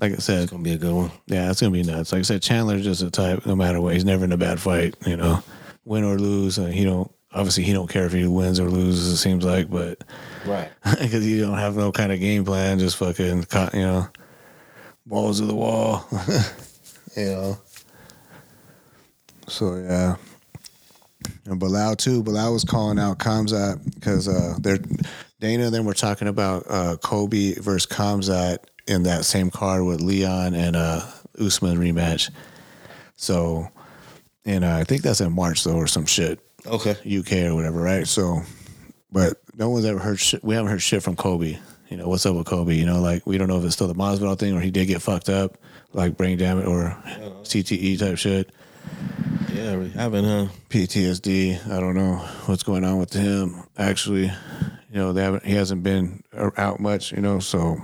like 0.00 0.12
I 0.12 0.16
said, 0.16 0.42
it's 0.42 0.50
gonna 0.50 0.62
be 0.62 0.72
a 0.72 0.78
good 0.78 0.94
one. 0.94 1.10
yeah, 1.26 1.50
it's 1.50 1.60
gonna 1.60 1.72
be 1.72 1.82
nuts. 1.82 2.12
Like 2.12 2.20
I 2.20 2.22
said, 2.22 2.42
Chandler's 2.42 2.84
just 2.84 3.02
a 3.02 3.10
type. 3.10 3.44
No 3.46 3.54
matter 3.54 3.80
what, 3.80 3.94
he's 3.94 4.04
never 4.04 4.24
in 4.24 4.32
a 4.32 4.36
bad 4.36 4.60
fight. 4.60 4.94
You 5.06 5.16
know, 5.16 5.42
win 5.84 6.04
or 6.04 6.18
lose, 6.18 6.58
uh, 6.58 6.66
he 6.66 6.84
don't. 6.84 7.10
Obviously, 7.32 7.62
he 7.62 7.72
don't 7.72 7.88
care 7.88 8.06
if 8.06 8.12
he 8.12 8.26
wins 8.26 8.58
or 8.58 8.68
loses. 8.68 9.06
It 9.12 9.16
seems 9.18 9.44
like, 9.44 9.70
but 9.70 10.02
Right. 10.44 10.68
because 11.00 11.24
you 11.24 11.40
don't 11.40 11.58
have 11.58 11.76
no 11.76 11.92
kind 11.92 12.10
of 12.10 12.18
game 12.18 12.44
plan, 12.44 12.80
just 12.80 12.96
fucking, 12.96 13.46
you 13.72 13.80
know, 13.80 14.08
balls 15.06 15.38
to 15.38 15.46
the 15.46 15.54
wall. 15.54 16.06
you 17.16 17.26
know. 17.26 17.58
So 19.48 19.76
yeah. 19.76 20.16
And 21.44 21.60
Belal 21.60 21.96
too. 21.96 22.22
Belal 22.22 22.52
was 22.52 22.64
calling 22.64 22.98
out 22.98 23.18
Khamzat 23.18 23.94
because 23.94 24.26
uh, 24.28 24.56
they're 24.60 24.78
Dana 25.40 25.66
and 25.66 25.74
then 25.74 25.84
we're 25.84 25.92
talking 25.92 26.28
about 26.28 26.64
uh, 26.68 26.96
Colby 26.96 27.54
versus 27.54 27.86
Khamzat 27.86 28.58
in 28.90 29.04
that 29.04 29.24
same 29.24 29.50
card 29.50 29.84
with 29.84 30.00
Leon 30.00 30.54
and 30.54 30.76
uh, 30.76 31.02
Usman 31.38 31.78
rematch. 31.78 32.30
So, 33.16 33.68
and 34.44 34.64
uh, 34.64 34.76
I 34.76 34.84
think 34.84 35.02
that's 35.02 35.20
in 35.20 35.32
March 35.32 35.64
though, 35.64 35.76
or 35.76 35.86
some 35.86 36.06
shit. 36.06 36.40
Okay. 36.66 36.90
UK 37.18 37.50
or 37.50 37.54
whatever, 37.54 37.80
right? 37.80 38.06
So, 38.06 38.40
but 39.12 39.38
no 39.56 39.70
one's 39.70 39.84
ever 39.84 39.98
heard 39.98 40.18
shit. 40.20 40.44
We 40.44 40.54
haven't 40.54 40.70
heard 40.70 40.82
shit 40.82 41.02
from 41.02 41.16
Colby. 41.16 41.58
You 41.88 41.96
know, 41.96 42.08
what's 42.08 42.26
up 42.26 42.36
with 42.36 42.46
Colby? 42.46 42.76
You 42.76 42.86
know, 42.86 43.00
like 43.00 43.26
we 43.26 43.38
don't 43.38 43.48
know 43.48 43.58
if 43.58 43.64
it's 43.64 43.74
still 43.74 43.88
the 43.88 43.94
Masvidal 43.94 44.38
thing 44.38 44.56
or 44.56 44.60
he 44.60 44.70
did 44.70 44.86
get 44.86 45.02
fucked 45.02 45.28
up, 45.28 45.56
like 45.92 46.16
brain 46.16 46.38
damage 46.38 46.66
or 46.66 46.96
CTE 47.42 47.98
type 47.98 48.18
shit, 48.18 48.50
Yeah, 49.52 49.76
we 49.76 49.88
haven't, 49.90 50.24
huh? 50.24 50.46
PTSD. 50.68 51.66
I 51.70 51.80
don't 51.80 51.94
know 51.94 52.16
what's 52.46 52.62
going 52.62 52.84
on 52.84 52.98
with 52.98 53.12
him. 53.12 53.62
Actually, 53.76 54.24
you 54.24 54.96
know, 54.96 55.12
they 55.12 55.22
haven't. 55.22 55.44
He 55.44 55.54
hasn't 55.54 55.82
been 55.82 56.22
out 56.56 56.80
much. 56.80 57.12
You 57.12 57.20
know, 57.20 57.40
so 57.40 57.78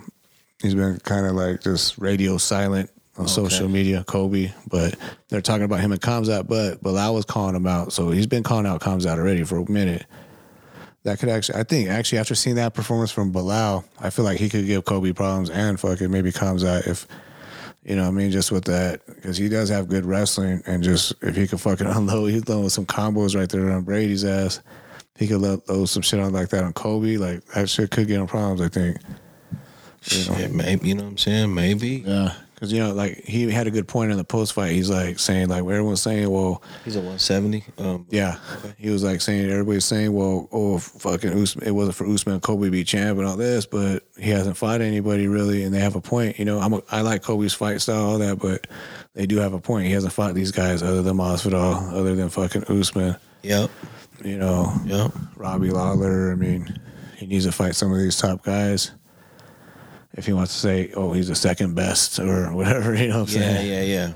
he's 0.67 0.75
been 0.75 0.99
kind 1.01 1.27
of 1.27 1.33
like 1.33 1.63
just 1.63 1.97
radio 1.99 2.37
silent 2.37 2.91
on 3.19 3.29
social 3.29 3.69
media, 3.69 4.05
Colby. 4.05 4.53
But 4.69 4.97
they're 5.29 5.41
talking 5.41 5.65
about 5.65 5.81
him 5.81 5.93
and 5.93 6.01
Khamzat, 6.01 6.47
but 6.47 6.83
Belal 6.83 7.15
was 7.15 7.25
calling 7.25 7.55
him 7.55 7.67
out. 7.67 7.93
So 7.93 8.11
he's 8.11 8.27
been 8.27 8.43
calling 8.43 8.67
out 8.67 8.81
Khamzat 8.81 9.19
already 9.19 9.45
for 9.45 9.59
a 9.59 9.71
minute. 9.71 10.05
That 11.05 11.21
could 11.21 11.29
actually, 11.29 11.61
I 11.61 11.63
think, 11.63 11.89
actually, 11.89 12.19
after 12.19 12.35
seeing 12.35 12.57
that 12.57 12.75
performance 12.75 13.13
from 13.13 13.33
Belal, 13.33 13.85
I 14.01 14.11
feel 14.11 14.25
like 14.25 14.39
he 14.39 14.49
could 14.49 14.67
give 14.67 14.85
Colby 14.85 15.13
problems 15.13 15.51
and 15.51 15.79
fucking 15.79 16.11
maybe 16.11 16.33
Khamzat 16.33 16.89
if, 16.89 17.07
You 17.85 17.95
know 17.95 18.03
what 18.03 18.09
I 18.09 18.13
mean? 18.13 18.33
Just 18.33 18.51
with 18.51 18.65
that, 18.65 19.07
because 19.07 19.37
he 19.37 19.49
does 19.49 19.69
have 19.69 19.89
good 19.89 20.05
wrestling, 20.05 20.63
and 20.67 20.83
just 20.83 21.15
if 21.23 21.37
he 21.37 21.47
could 21.47 21.61
fucking 21.61 21.87
unload, 21.97 22.33
he's 22.33 22.45
throwing 22.45 22.69
some 22.71 22.87
combos 22.87 23.37
right 23.37 23.49
there 23.49 23.71
on 23.71 23.83
Brady's 23.83 24.25
ass. 24.25 24.61
He 25.17 25.29
could 25.29 25.41
let 25.41 25.65
throw 25.67 25.87
some 25.87 26.03
shit 26.03 26.21
on 26.21 26.33
like 26.33 26.49
that 26.51 26.65
on 26.65 26.73
Colby. 26.73 27.19
Like 27.19 27.45
that 27.55 27.71
shit 27.71 27.91
could 27.91 28.09
get 28.09 28.21
him 28.21 28.27
problems. 28.27 28.61
I 28.61 28.69
think. 28.69 28.99
Shit, 30.07 30.53
maybe 30.53 30.89
you 30.89 30.95
know 30.95 31.05
what 31.05 31.11
I'm 31.11 31.19
saying? 31.19 31.55
Maybe 31.55 32.05
Yeah, 32.07 32.33
because 32.55 32.73
you 32.73 32.79
know, 32.79 32.93
like 32.93 33.25
he 33.25 33.51
had 33.51 33.67
a 33.67 33.71
good 33.71 33.89
point 33.89 34.13
in 34.13 34.17
the 34.17 34.25
post 34.25 34.53
fight. 34.53 34.73
He's 34.73 34.89
like 34.89 35.19
saying, 35.19 35.49
like, 35.49 35.61
everyone's 35.61 36.01
saying, 36.01 36.31
well, 36.31 36.63
he's 36.85 36.95
a 36.97 37.01
170. 37.01 37.65
Um, 37.79 38.07
yeah, 38.11 38.39
he 38.79 38.91
was 38.91 39.03
like 39.03 39.21
saying, 39.21 39.51
everybody's 39.51 39.85
saying, 39.85 40.13
well, 40.13 40.49
oh, 40.53 40.79
fucking, 40.79 41.33
Usman, 41.43 41.67
it 41.67 41.73
wasn't 41.73 41.97
for 41.97 42.07
Usman, 42.07 42.41
Colby 42.41 42.71
be 42.71 42.85
champ 42.85 43.19
and 43.19 43.27
all 43.27 43.37
this, 43.37 43.67
but 43.67 44.05
he 44.17 44.31
hasn't 44.31 44.57
fought 44.57 44.81
anybody 44.81 45.27
really, 45.29 45.65
and 45.65 45.75
they 45.75 45.81
have 45.81 45.97
a 45.97 46.01
point. 46.01 46.39
You 46.39 46.45
know, 46.45 46.61
I'm 46.61 46.73
a, 46.73 46.83
I 46.91 47.01
like 47.01 47.23
Colby's 47.23 47.55
fight 47.55 47.81
style, 47.81 48.05
all 48.05 48.19
that, 48.19 48.39
but 48.39 48.67
they 49.15 49.27
do 49.27 49.37
have 49.39 49.53
a 49.55 49.61
point. 49.61 49.87
He 49.87 49.93
hasn't 49.93 50.13
fought 50.13 50.35
these 50.35 50.53
guys 50.53 50.83
other 50.83 51.03
than 51.03 51.17
Masvidal, 51.17 51.93
other 51.93 52.15
than 52.15 52.29
fucking 52.29 52.65
Usman. 52.65 53.17
Yep. 53.43 53.71
You 54.25 54.39
know, 54.39 54.73
Yep. 54.87 55.13
Robbie 55.37 55.71
Lawler. 55.71 56.33
I 56.33 56.37
mean, 56.37 56.79
he 57.17 57.27
needs 57.27 57.45
to 57.45 57.53
fight 57.53 57.75
some 57.75 57.93
of 57.93 57.99
these 57.99 58.17
top 58.17 58.43
guys. 58.45 58.93
If 60.17 60.27
he 60.27 60.33
wants 60.33 60.53
to 60.55 60.59
say, 60.59 60.91
oh, 60.95 61.13
he's 61.13 61.29
the 61.29 61.35
second 61.35 61.75
best 61.75 62.19
or 62.19 62.53
whatever, 62.55 62.95
you 62.95 63.09
know 63.09 63.21
what 63.21 63.31
I'm 63.35 63.41
Yeah, 63.41 63.55
saying? 63.55 63.71
yeah, 63.71 63.83
yeah. 63.83 64.13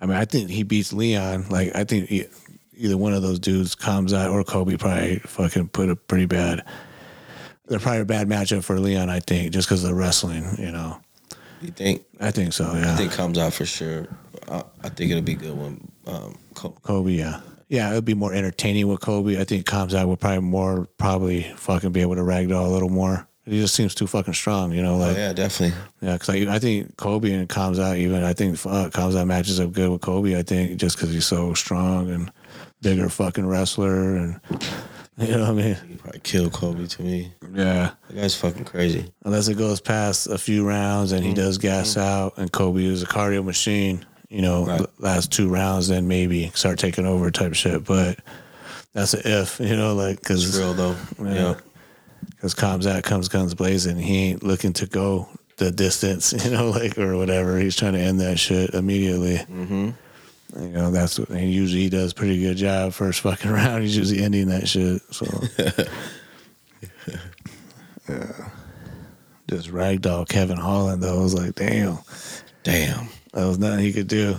I 0.00 0.06
mean, 0.06 0.16
I 0.16 0.24
think 0.24 0.50
he 0.50 0.62
beats 0.62 0.92
Leon. 0.92 1.46
Like, 1.50 1.74
I 1.76 1.84
think 1.84 2.08
he, 2.08 2.24
either 2.76 2.96
one 2.96 3.12
of 3.12 3.22
those 3.22 3.38
dudes, 3.38 3.76
Khamzat 3.76 4.32
or 4.32 4.42
Colby, 4.44 4.76
probably 4.76 5.18
fucking 5.20 5.68
put 5.68 5.90
a 5.90 5.96
pretty 5.96 6.26
bad. 6.26 6.64
They're 7.66 7.78
probably 7.78 8.00
a 8.00 8.04
bad 8.06 8.28
matchup 8.28 8.64
for 8.64 8.80
Leon. 8.80 9.08
I 9.10 9.20
think 9.20 9.52
just 9.52 9.68
because 9.68 9.84
of 9.84 9.90
the 9.90 9.94
wrestling. 9.94 10.44
You 10.58 10.72
know, 10.72 11.00
You 11.60 11.68
think? 11.70 12.02
I 12.18 12.30
think 12.32 12.52
so. 12.52 12.72
Yeah, 12.74 12.92
I 12.94 12.96
think 12.96 13.12
comes 13.12 13.38
out 13.38 13.52
for 13.52 13.64
sure. 13.66 14.08
I, 14.48 14.64
I 14.82 14.88
think 14.88 15.10
it'll 15.12 15.22
be 15.22 15.34
good 15.34 15.56
when 15.56 15.88
um, 16.06 16.36
Colby. 16.54 16.78
Colby. 16.82 17.14
Yeah, 17.14 17.40
yeah, 17.68 17.92
it 17.92 17.94
would 17.94 18.04
be 18.06 18.14
more 18.14 18.32
entertaining 18.32 18.88
with 18.88 19.00
Colby. 19.00 19.38
I 19.38 19.44
think 19.44 19.66
Khamzat 19.66 20.08
would 20.08 20.18
probably 20.18 20.40
more 20.40 20.88
probably 20.98 21.42
fucking 21.56 21.92
be 21.92 22.00
able 22.00 22.16
to 22.16 22.22
ragdoll 22.22 22.66
a 22.66 22.70
little 22.70 22.88
more. 22.88 23.28
He 23.50 23.60
just 23.60 23.74
seems 23.74 23.94
too 23.94 24.06
fucking 24.06 24.34
strong. 24.34 24.72
You 24.72 24.82
know, 24.82 24.94
Oh, 24.94 24.98
like 24.98 25.16
yeah, 25.16 25.32
definitely. 25.32 25.76
Yeah, 26.00 26.12
because 26.14 26.28
I, 26.30 26.54
I 26.54 26.58
think 26.60 26.96
Colby 26.96 27.32
and 27.34 27.48
Khamzat 27.48 27.98
even 27.98 28.22
I 28.22 28.32
think 28.32 28.58
uh, 28.64 28.90
out 28.94 29.26
matches 29.26 29.58
up 29.58 29.72
good 29.72 29.90
with 29.90 30.00
Colby. 30.02 30.36
I 30.36 30.42
think 30.42 30.78
just 30.78 30.96
because 30.96 31.12
he's 31.12 31.26
so 31.26 31.52
strong 31.54 32.10
and 32.10 32.30
bigger 32.80 33.08
fucking 33.08 33.46
wrestler, 33.46 34.16
and 34.16 34.40
you 35.18 35.28
know 35.36 35.40
what 35.40 35.48
I 35.50 35.52
mean. 35.52 35.76
He 35.88 35.94
probably 35.96 36.20
killed 36.20 36.52
Colby 36.52 36.86
to 36.86 37.02
me. 37.02 37.32
Yeah, 37.52 37.90
That 38.08 38.14
guy's 38.16 38.36
fucking 38.36 38.64
crazy. 38.64 39.12
unless 39.24 39.48
it 39.48 39.58
goes 39.58 39.80
past 39.80 40.28
a 40.28 40.38
few 40.38 40.66
rounds 40.66 41.10
and 41.12 41.24
he 41.24 41.34
does 41.34 41.58
gas 41.58 41.96
out, 41.96 42.34
and 42.38 42.50
Colby 42.52 42.86
is 42.86 43.02
a 43.02 43.06
cardio 43.06 43.44
machine. 43.44 44.06
You 44.28 44.42
know, 44.42 44.64
Right. 44.64 44.86
last 45.00 45.32
two 45.32 45.48
rounds, 45.48 45.88
then 45.88 46.06
maybe 46.06 46.52
start 46.54 46.78
taking 46.78 47.04
over 47.04 47.32
type 47.32 47.54
shit. 47.54 47.82
But 47.84 48.20
that's 48.92 49.12
an 49.14 49.22
if, 49.24 49.58
you 49.60 49.74
know, 49.76 49.94
like 49.96 50.20
because 50.20 50.56
real 50.56 50.72
though. 50.72 50.94
Yeah. 51.20 51.34
Yeah. 51.34 51.54
Because 52.30 52.54
Khamzat 52.54 53.02
comes 53.02 53.28
guns 53.28 53.54
blazing. 53.54 53.96
He 53.98 54.30
ain't 54.30 54.42
looking 54.42 54.72
to 54.74 54.86
go 54.86 55.28
the 55.56 55.70
distance, 55.70 56.32
you 56.44 56.50
know, 56.50 56.70
like 56.70 56.98
or 56.98 57.16
whatever. 57.16 57.58
He's 57.58 57.76
trying 57.76 57.92
to 57.92 58.00
end 58.00 58.20
that 58.20 58.38
shit 58.38 58.74
immediately. 58.74 59.36
Mm-hmm. 59.36 59.90
You 60.58 60.68
know, 60.70 60.90
that's 60.90 61.18
what 61.18 61.28
and 61.28 61.52
usually 61.52 61.82
he 61.82 61.88
does 61.90 62.12
pretty 62.12 62.40
good 62.40 62.56
job 62.56 62.92
first 62.92 63.20
fucking 63.20 63.50
round. 63.52 63.82
He's 63.82 63.96
usually 63.96 64.22
ending 64.22 64.48
that 64.48 64.66
shit. 64.66 65.02
So 65.14 65.26
yeah. 68.08 68.50
Just 69.48 69.68
ragdoll 69.70 70.28
Kevin 70.28 70.56
Holland 70.56 71.02
though. 71.02 71.20
I 71.20 71.22
was 71.22 71.34
like, 71.34 71.54
damn, 71.54 71.98
Damn. 72.62 73.08
that 73.32 73.44
was 73.44 73.58
nothing 73.58 73.84
he 73.84 73.92
could 73.92 74.08
do. 74.08 74.36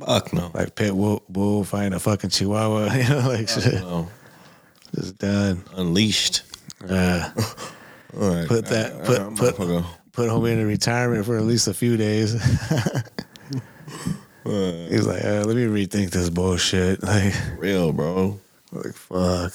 Fuck 0.00 0.32
no. 0.32 0.50
Like 0.54 0.76
Pit 0.76 0.92
Bull, 0.92 1.22
Bull 1.28 1.64
fighting 1.64 1.92
a 1.92 1.98
fucking 1.98 2.30
Chihuahua, 2.30 2.92
you 2.94 3.08
know, 3.08 3.28
like 3.28 3.48
shit. 3.48 3.74
No. 3.74 4.08
Just 4.94 5.18
done. 5.18 5.64
Unleashed. 5.74 6.42
All 6.82 6.88
right. 6.90 8.46
Put 8.48 8.66
that- 8.66 9.04
put- 9.04 9.20
I'm 9.20 9.36
put- 9.36 9.56
put 10.12 10.28
him 10.30 10.44
in 10.46 10.66
retirement 10.66 11.24
for 11.26 11.36
at 11.36 11.44
least 11.44 11.68
a 11.68 11.74
few 11.74 11.96
days. 11.96 12.32
He's 14.44 15.06
like, 15.06 15.22
uh, 15.24 15.42
let 15.44 15.56
me 15.56 15.64
rethink 15.66 16.10
this 16.10 16.30
bullshit. 16.30 17.02
Like, 17.08 17.34
Real, 17.58 17.92
bro. 17.92 18.38
like 18.72 18.94
fuck. 18.94 19.52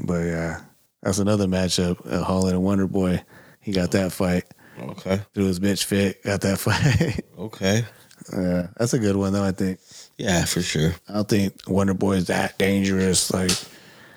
But 0.00 0.22
yeah, 0.24 0.60
that's 1.02 1.18
another 1.18 1.46
matchup. 1.46 1.98
Uh, 2.10 2.24
Holland 2.24 2.54
and 2.54 2.62
Wonder 2.64 2.86
Boy. 2.88 3.22
He 3.60 3.70
got 3.72 3.92
that 3.92 4.10
fight. 4.12 4.44
Okay. 4.80 5.20
Threw 5.34 5.44
his 5.44 5.60
bitch 5.60 5.84
fit. 5.84 6.22
Got 6.24 6.40
that 6.40 6.58
fight. 6.60 7.24
Okay. 7.38 7.84
yeah, 8.32 8.66
that's 8.76 8.94
a 8.94 8.98
good 8.98 9.14
one 9.16 9.32
though. 9.32 9.44
I 9.44 9.52
think. 9.52 9.78
Yeah, 10.18 10.44
for 10.44 10.60
sure. 10.62 10.94
I 11.08 11.12
don't 11.14 11.28
think 11.28 11.54
Wonder 11.68 11.94
Boy 11.94 12.14
is 12.14 12.26
that 12.26 12.58
dangerous 12.58 13.32
like 13.32 13.52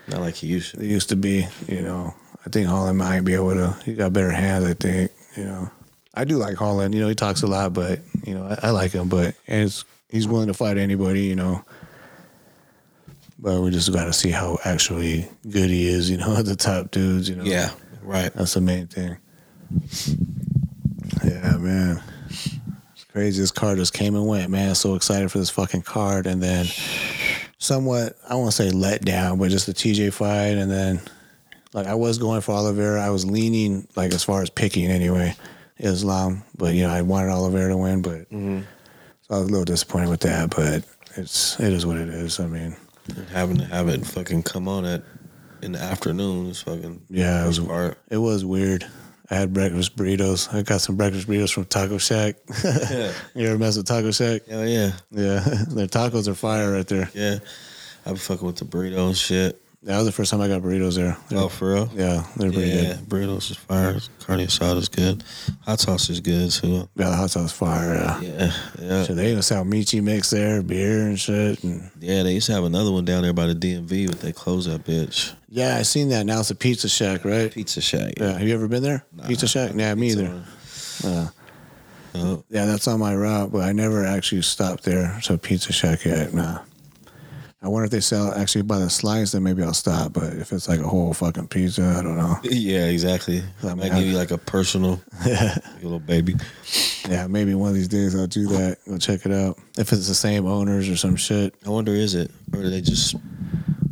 Not 0.07 0.21
like 0.21 0.35
he 0.35 0.47
used 0.47 0.75
to. 0.75 0.81
it 0.81 0.87
used 0.87 1.09
to 1.09 1.15
be. 1.15 1.47
You 1.67 1.81
know, 1.81 2.13
I 2.45 2.49
think 2.49 2.67
Holland 2.67 2.97
might 2.97 3.21
be 3.21 3.33
able 3.33 3.53
to. 3.53 3.75
He 3.85 3.93
got 3.93 4.13
better 4.13 4.31
hands. 4.31 4.65
I 4.65 4.73
think. 4.73 5.11
You 5.35 5.45
know, 5.45 5.69
I 6.13 6.25
do 6.25 6.37
like 6.37 6.55
Holland. 6.55 6.93
You 6.93 7.01
know, 7.01 7.09
he 7.09 7.15
talks 7.15 7.41
a 7.41 7.47
lot, 7.47 7.73
but 7.73 7.99
you 8.25 8.33
know, 8.33 8.45
I, 8.45 8.67
I 8.67 8.69
like 8.71 8.91
him. 8.91 9.09
But 9.09 9.35
it's, 9.47 9.83
he's 10.09 10.27
willing 10.27 10.47
to 10.47 10.53
fight 10.53 10.77
anybody. 10.77 11.23
You 11.23 11.35
know. 11.35 11.63
But 13.37 13.61
we 13.61 13.69
just 13.69 13.91
got 13.91 14.05
to 14.05 14.13
see 14.13 14.31
how 14.31 14.57
actually 14.63 15.27
good 15.49 15.69
he 15.69 15.87
is. 15.87 16.09
You 16.09 16.17
know, 16.17 16.37
at 16.37 16.45
the 16.45 16.55
top 16.55 16.91
dudes. 16.91 17.29
You 17.29 17.35
know. 17.35 17.43
Yeah. 17.43 17.71
Right. 18.01 18.31
That's 18.33 18.53
the 18.53 18.61
main 18.61 18.87
thing. 18.87 19.17
Yeah, 21.23 21.57
man. 21.57 22.03
It's 22.29 23.03
crazy. 23.11 23.41
This 23.41 23.51
card 23.51 23.77
just 23.77 23.93
came 23.93 24.15
and 24.15 24.27
went, 24.27 24.51
man. 24.51 24.75
So 24.75 24.95
excited 24.95 25.31
for 25.31 25.39
this 25.39 25.49
fucking 25.49 25.81
card. 25.81 26.27
And 26.27 26.41
then 26.41 26.65
somewhat, 27.57 28.17
I 28.29 28.35
won't 28.35 28.53
say 28.53 28.69
let 28.69 29.03
down, 29.03 29.37
but 29.39 29.49
just 29.49 29.65
the 29.65 29.73
TJ 29.73 30.13
fight. 30.13 30.57
And 30.57 30.69
then, 30.69 31.01
like, 31.73 31.87
I 31.87 31.95
was 31.95 32.17
going 32.17 32.41
for 32.41 32.53
Oliveira. 32.53 33.01
I 33.01 33.09
was 33.09 33.25
leaning, 33.25 33.87
like, 33.95 34.13
as 34.13 34.23
far 34.23 34.41
as 34.41 34.49
picking 34.49 34.85
anyway, 34.87 35.35
Islam. 35.77 36.43
But, 36.57 36.73
you 36.73 36.83
know, 36.83 36.91
I 36.93 37.01
wanted 37.01 37.31
Oliveira 37.31 37.69
to 37.69 37.77
win, 37.77 38.01
but 38.01 38.29
mm-hmm. 38.31 38.61
so 39.21 39.35
I 39.35 39.39
was 39.39 39.47
a 39.47 39.51
little 39.51 39.65
disappointed 39.65 40.09
with 40.09 40.21
that. 40.21 40.55
But 40.55 40.85
it's, 41.17 41.59
it 41.59 41.73
is 41.73 41.85
what 41.85 41.97
it 41.97 42.09
is. 42.09 42.39
I 42.39 42.47
mean, 42.47 42.75
And 43.15 43.27
having 43.29 43.57
to 43.57 43.65
have 43.65 43.87
it 43.89 44.05
fucking 44.05 44.43
come 44.43 44.67
on 44.67 44.85
at 44.85 45.03
in 45.61 45.71
the 45.71 45.79
afternoon 45.79 46.47
is 46.47 46.61
fucking 46.61 47.01
Yeah, 47.09 47.43
it 47.43 47.47
was, 47.47 47.59
part. 47.59 47.97
it 48.09 48.17
was 48.17 48.45
weird. 48.45 48.85
I 49.29 49.35
had 49.35 49.53
breakfast 49.53 49.95
burritos. 49.95 50.53
I 50.53 50.61
got 50.61 50.81
some 50.81 50.95
breakfast 50.95 51.27
burritos 51.27 51.53
from 51.53 51.65
Taco 51.65 51.97
Shack. 51.97 52.35
Yeah. 52.63 53.11
you 53.35 53.47
ever 53.47 53.57
mess 53.57 53.77
with 53.77 53.87
Taco 53.87 54.11
Shack? 54.11 54.45
Hell 54.47 54.67
yeah. 54.67 54.91
Yeah, 55.11 55.39
their 55.67 55.87
tacos 55.87 56.27
are 56.27 56.35
fire 56.35 56.71
right 56.71 56.87
there. 56.87 57.09
Yeah. 57.13 57.39
I 58.05 58.11
be 58.11 58.17
fucking 58.17 58.45
with 58.45 58.57
the 58.57 58.65
burrito 58.65 59.07
and 59.07 59.17
shit. 59.17 59.59
That 59.85 59.97
was 59.97 60.07
the 60.07 60.11
first 60.11 60.31
time 60.31 60.41
I 60.41 60.47
got 60.47 60.63
burritos 60.63 60.95
there. 60.95 61.15
They're- 61.29 61.37
Oh, 61.37 61.47
for 61.47 61.73
real? 61.73 61.89
yeah, 61.95 62.23
they're 62.37 62.51
pretty 62.51 62.69
Yeah, 62.71 62.81
good. 62.95 62.97
burritos 63.07 63.51
is 63.51 63.57
fire. 63.57 63.99
Carne 64.25 64.39
asada 64.39 64.77
is 64.79 64.89
good. 64.89 65.23
Hot 65.61 65.79
sauce 65.79 66.09
is 66.09 66.19
good 66.21 66.49
too. 66.49 66.89
Yeah, 66.95 67.09
the 67.11 67.15
hot 67.15 67.29
sauce 67.29 67.51
fire. 67.51 67.93
Yeah. 67.93 68.21
Yeah, 68.21 68.51
yeah, 68.81 69.03
So 69.05 69.13
they 69.13 69.29
even 69.29 69.43
sell 69.43 69.63
Michi 69.63 70.01
mix 70.01 70.31
there, 70.31 70.63
beer 70.63 71.01
and 71.05 71.19
shit. 71.19 71.63
And 71.63 71.91
yeah. 71.99 72.23
They 72.23 72.33
used 72.33 72.47
to 72.47 72.53
have 72.53 72.63
another 72.63 72.91
one 72.91 73.05
down 73.05 73.21
there 73.21 73.31
by 73.33 73.45
the 73.45 73.53
DMV, 73.53 74.07
but 74.07 74.21
they 74.21 74.31
closed 74.31 74.67
that 74.67 74.85
bitch. 74.85 75.33
yeah, 75.49 75.77
I 75.77 75.83
seen 75.83 76.09
that. 76.09 76.25
Now 76.25 76.39
it's 76.39 76.49
a 76.49 76.55
pizza 76.55 76.89
shack, 76.89 77.23
right? 77.23 77.51
Pizza 77.51 77.79
Shack. 77.79 78.15
Yeah. 78.19 78.31
Have 78.39 78.47
you 78.47 78.55
ever 78.55 78.67
been 78.67 78.81
there? 78.81 79.05
pizza 79.27 79.47
shack? 79.47 79.75
Nah, 79.75 79.93
me 79.93 80.09
either. 80.11 80.43
Yeah. 81.03 81.27
Oh, 82.15 82.43
Yeah, 82.49 82.65
that's 82.65 82.87
on 82.87 82.99
my 82.99 83.13
route, 83.13 83.51
but 83.51 83.61
I 83.61 83.71
never 83.73 84.03
actually 84.05 84.41
stopped 84.41 84.83
there. 84.83 85.19
So 85.21 85.37
Pizza 85.37 85.73
Shack 85.73 86.05
yet, 86.05 86.33
nah. 86.33 86.59
I 87.61 87.67
wonder 87.67 87.85
if 87.85 87.91
they 87.91 87.99
sell 88.01 88.31
actually 88.33 88.61
by 88.61 88.77
the 88.79 88.89
slice, 88.91 89.31
then 89.31 89.41
maybe 89.41 89.63
I'll 89.63 89.73
stop. 89.73 90.13
But 90.13 90.33
if 90.33 90.51
it's 90.51 90.67
like 90.67 90.79
a 90.79 90.87
whole 90.87 91.13
fucking 91.13 91.47
pizza, 91.47 91.95
I 91.97 92.03
don't 92.03 92.17
know. 92.17 92.37
yeah, 92.43 92.85
exactly. 92.85 93.41
I 93.63 93.73
might 93.73 93.91
give 93.91 94.05
you 94.05 94.15
like 94.15 94.29
a 94.31 94.37
personal, 94.37 95.01
little 95.81 95.99
baby. 95.99 96.35
Yeah, 97.09 97.25
maybe 97.27 97.55
one 97.55 97.69
of 97.69 97.75
these 97.75 97.87
days 97.87 98.13
I'll 98.15 98.27
do 98.27 98.47
that. 98.49 98.77
Go 98.87 98.97
check 98.99 99.25
it 99.25 99.31
out. 99.31 99.57
If 99.79 99.91
it's 99.93 100.07
the 100.07 100.13
same 100.13 100.45
owners 100.45 100.89
or 100.89 100.95
some 100.95 101.15
shit. 101.15 101.55
I 101.65 101.69
wonder, 101.69 101.91
is 101.93 102.13
it 102.13 102.29
or 102.53 102.61
do 102.61 102.69
they 102.69 102.81
just? 102.81 103.15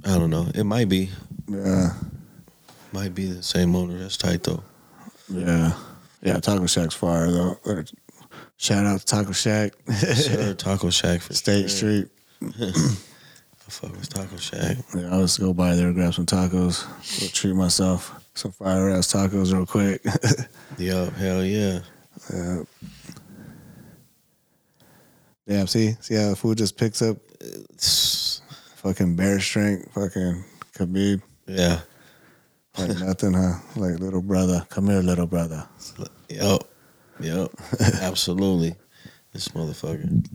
I 0.06 0.18
don't 0.20 0.30
know. 0.30 0.46
It 0.54 0.66
might 0.66 0.90
be. 0.90 1.10
Yeah, 1.48 1.94
Might 2.92 3.16
be 3.16 3.26
the 3.26 3.42
same 3.44 3.76
owner. 3.76 3.98
That's 3.98 4.18
tight 4.18 4.44
though. 4.44 4.64
yeah, 5.30 5.74
yeah. 6.22 6.40
Taco 6.40 6.68
Shack's 6.68 6.94
fire 6.96 7.32
though. 7.32 7.58
Shout 8.58 8.86
out 8.86 9.00
to 9.00 9.06
Taco 9.06 9.32
Shack, 9.32 9.74
Sir, 9.98 10.54
Taco 10.54 10.90
Shack 10.92 11.22
for 11.22 11.34
State 11.34 11.70
sure. 11.72 12.06
Street. 12.06 12.08
I 13.74 13.88
fuck 13.88 13.92
with 13.98 14.10
Taco 14.10 14.38
Shack. 14.38 14.78
Yeah, 14.96 15.10
I'll 15.12 15.22
just 15.22 15.40
go 15.40 15.52
by 15.54 15.76
there, 15.76 15.92
grab 15.94 16.14
some 16.14 16.26
tacos, 16.28 16.86
go 17.20 17.28
treat 17.28 17.56
myself. 17.56 18.20
Some 18.36 18.52
fire 18.52 18.90
ass 18.90 19.12
tacos 19.12 19.52
real 19.54 19.66
quick. 19.66 20.02
Yup, 20.78 21.14
hell 21.14 21.44
yeah. 21.44 21.80
Yeah. 22.32 22.64
Damn, 25.48 25.68
see, 25.68 25.96
see 26.02 26.16
how 26.16 26.30
the 26.30 26.36
food 26.36 26.58
just 26.60 26.78
picks 26.78 27.02
up 27.02 27.18
fucking 28.78 29.16
bear 29.16 29.40
strength, 29.40 29.92
fucking 29.94 30.44
Khabib, 30.78 31.22
Yeah. 31.48 31.82
like 32.78 32.98
nothing, 33.00 33.34
huh? 33.34 33.56
Like 33.76 34.00
little 34.00 34.22
brother, 34.22 34.66
come 34.70 34.88
here, 34.88 35.02
little 35.02 35.28
brother. 35.28 35.68
Yep. 36.30 36.64
Yep. 37.22 37.52
Absolutely. 38.02 38.76
This 39.32 39.48
motherfucker. 39.50 40.26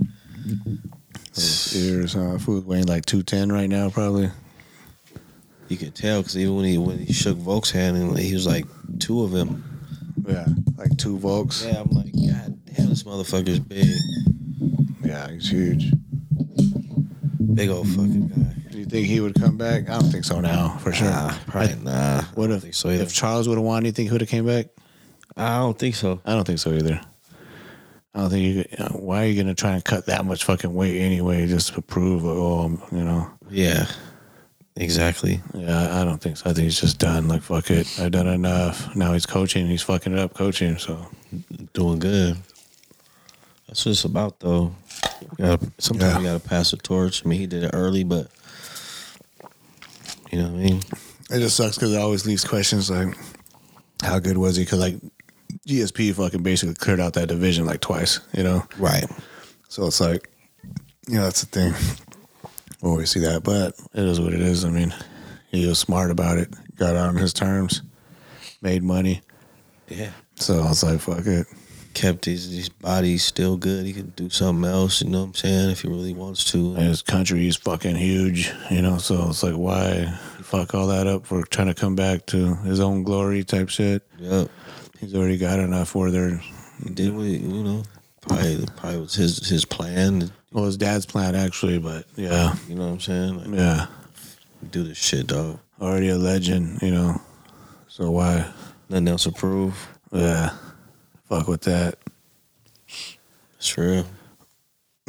Ears, 1.74 2.16
uh, 2.16 2.38
food 2.40 2.66
weighing 2.66 2.86
like 2.86 3.06
two 3.06 3.22
ten 3.22 3.50
right 3.52 3.68
now, 3.68 3.90
probably. 3.90 4.30
You 5.68 5.76
can 5.76 5.92
tell 5.92 6.20
because 6.22 6.36
even 6.36 6.56
when 6.56 6.64
he 6.64 6.78
when 6.78 6.98
he 6.98 7.12
shook 7.12 7.36
Volk's 7.36 7.70
hand 7.70 7.96
and 7.96 8.18
he 8.18 8.32
was 8.34 8.46
like 8.46 8.64
two 8.98 9.22
of 9.22 9.30
them. 9.30 9.64
Yeah, 10.26 10.46
like 10.76 10.96
two 10.96 11.18
Volks. 11.18 11.64
Yeah, 11.64 11.80
I'm 11.80 11.90
like, 11.90 12.12
God 12.12 12.58
damn, 12.74 12.88
this 12.88 13.02
motherfucker's 13.04 13.60
big, 13.60 13.86
Yeah, 15.04 15.30
he's 15.30 15.48
huge. 15.50 15.92
big 17.54 17.68
old 17.70 17.86
fucking 17.88 18.28
guy. 18.28 18.70
Do 18.70 18.78
you 18.78 18.84
think 18.86 19.06
he 19.06 19.20
would 19.20 19.34
come 19.34 19.56
back? 19.56 19.88
I 19.88 19.98
don't 19.98 20.10
think 20.10 20.24
so 20.24 20.40
now, 20.40 20.76
for 20.78 20.92
sure. 20.92 21.08
Nah, 21.08 21.34
probably 21.46 21.76
nah. 21.76 22.22
What 22.34 22.50
I 22.50 22.56
if 22.56 22.74
so 22.74 22.90
either. 22.90 23.02
if 23.04 23.12
Charles 23.14 23.48
would 23.48 23.56
have 23.58 23.64
won? 23.64 23.84
You 23.84 23.92
think 23.92 24.08
he 24.08 24.12
would 24.12 24.20
have 24.20 24.30
came 24.30 24.46
back? 24.46 24.66
I 25.36 25.58
don't 25.58 25.78
think 25.78 25.94
so. 25.94 26.20
I 26.24 26.34
don't 26.34 26.46
think 26.46 26.58
so 26.58 26.72
either. 26.72 27.00
I 28.18 28.22
don't 28.22 28.30
think 28.30 28.42
you. 28.42 28.62
Could, 28.64 28.72
you 28.78 28.84
know, 28.84 28.90
why 28.98 29.22
are 29.22 29.26
you 29.26 29.40
gonna 29.40 29.54
try 29.54 29.74
and 29.74 29.84
cut 29.84 30.06
that 30.06 30.24
much 30.24 30.42
fucking 30.42 30.74
weight 30.74 31.00
anyway, 31.00 31.46
just 31.46 31.74
to 31.74 31.80
prove? 31.82 32.24
Oh, 32.26 32.68
you 32.90 33.04
know. 33.04 33.30
Yeah, 33.48 33.86
exactly. 34.74 35.40
Yeah, 35.54 36.00
I 36.00 36.04
don't 36.04 36.20
think 36.20 36.36
so. 36.36 36.50
I 36.50 36.52
think 36.52 36.64
he's 36.64 36.80
just 36.80 36.98
done. 36.98 37.28
Like 37.28 37.42
fuck 37.42 37.70
it, 37.70 37.86
I've 38.00 38.10
done 38.10 38.26
enough. 38.26 38.94
Now 38.96 39.12
he's 39.12 39.24
coaching. 39.24 39.68
He's 39.68 39.82
fucking 39.82 40.14
it 40.14 40.18
up 40.18 40.34
coaching. 40.34 40.78
So 40.78 41.06
Doing 41.74 42.00
good. 42.00 42.36
That's 43.68 43.84
what 43.84 43.92
it's 43.92 44.04
about, 44.04 44.40
though. 44.40 44.74
You 45.22 45.28
gotta, 45.38 45.72
sometimes 45.78 46.14
Yeah. 46.14 46.18
you 46.18 46.26
gotta 46.26 46.40
pass 46.48 46.70
the 46.72 46.78
torch. 46.78 47.24
I 47.24 47.28
mean, 47.28 47.38
he 47.38 47.46
did 47.46 47.62
it 47.62 47.70
early, 47.72 48.02
but 48.02 48.28
you 50.32 50.38
know 50.42 50.48
what 50.48 50.58
I 50.60 50.64
mean. 50.64 50.78
it 51.30 51.38
just 51.38 51.56
sucks 51.56 51.76
because 51.76 51.92
it 51.92 51.98
always 52.00 52.26
leaves 52.26 52.44
questions 52.44 52.90
like, 52.90 53.16
how 54.02 54.18
good 54.18 54.38
was 54.38 54.56
he? 54.56 54.64
Because 54.64 54.80
like 54.80 54.96
GSP 55.66 56.14
fucking 56.14 56.42
basically 56.42 56.74
cleared 56.74 57.00
out 57.00 57.14
that 57.14 57.28
division 57.28 57.66
like 57.66 57.80
twice. 57.80 58.20
You 58.32 58.42
know. 58.42 58.64
Right. 58.78 59.06
So 59.68 59.86
it's 59.86 60.00
like, 60.00 60.30
you 61.06 61.16
know, 61.16 61.24
that's 61.24 61.44
the 61.44 61.46
thing. 61.46 61.74
We 62.82 62.90
always 62.90 63.10
see 63.10 63.20
that, 63.20 63.42
but 63.42 63.74
it 63.92 64.04
is 64.04 64.20
what 64.20 64.32
it 64.32 64.40
is. 64.40 64.64
I 64.64 64.70
mean, 64.70 64.94
he 65.50 65.66
was 65.66 65.78
smart 65.78 66.10
about 66.10 66.38
it, 66.38 66.54
got 66.76 66.96
out 66.96 67.08
on 67.08 67.16
his 67.16 67.32
terms, 67.32 67.82
made 68.62 68.82
money. 68.82 69.20
Yeah. 69.88 70.10
So 70.36 70.60
I 70.60 70.68
was 70.68 70.82
like, 70.82 71.00
fuck 71.00 71.26
it. 71.26 71.46
Kept 71.94 72.26
his 72.26 72.52
his 72.52 72.68
body 72.68 73.18
still 73.18 73.56
good. 73.56 73.84
He 73.84 73.92
could 73.92 74.14
do 74.14 74.30
something 74.30 74.70
else. 74.70 75.02
You 75.02 75.10
know 75.10 75.20
what 75.20 75.28
I'm 75.28 75.34
saying? 75.34 75.70
If 75.70 75.80
he 75.82 75.88
really 75.88 76.14
wants 76.14 76.44
to. 76.52 76.74
And 76.74 76.84
his 76.84 77.02
country 77.02 77.48
is 77.48 77.56
fucking 77.56 77.96
huge, 77.96 78.52
you 78.70 78.82
know, 78.82 78.98
so 78.98 79.30
it's 79.30 79.42
like, 79.42 79.54
why 79.54 80.06
fuck 80.42 80.74
all 80.74 80.86
that 80.88 81.06
up 81.06 81.26
for 81.26 81.42
trying 81.44 81.66
to 81.66 81.74
come 81.74 81.96
back 81.96 82.26
to 82.26 82.54
his 82.56 82.78
own 82.78 83.02
glory 83.02 83.42
type 83.42 83.68
shit? 83.68 84.06
Yep. 84.18 84.48
He's 85.00 85.14
already 85.14 85.38
got 85.38 85.58
enough 85.60 85.94
where 85.94 86.10
they're, 86.10 86.40
He 86.82 86.90
did 86.90 87.12
he- 87.14 87.36
you 87.38 87.62
know. 87.62 87.82
Probably 88.20 88.66
probably 88.76 89.00
was 89.00 89.14
his 89.14 89.48
his 89.48 89.64
plan. 89.64 90.30
well, 90.52 90.64
his 90.64 90.76
dad's 90.76 91.06
plan 91.06 91.34
actually, 91.34 91.78
but 91.78 92.04
yeah, 92.16 92.54
You 92.68 92.74
know 92.74 92.86
what 92.86 92.92
I'm 92.94 93.00
saying? 93.00 93.38
Like, 93.38 93.58
yeah, 93.60 93.86
do 94.70 94.82
this 94.82 94.98
shit, 94.98 95.28
dog. 95.28 95.60
already 95.80 96.08
a 96.08 96.16
legend, 96.18 96.82
you 96.82 96.90
know, 96.90 97.20
so 97.86 98.10
why? 98.10 98.52
Nothing 98.90 99.08
else 99.08 99.22
to 99.24 99.32
prove. 99.32 99.88
Yeah, 100.12 100.50
fuck 101.28 101.46
with 101.48 101.62
that. 101.62 101.94
It's 103.58 103.78
real. 103.78 104.04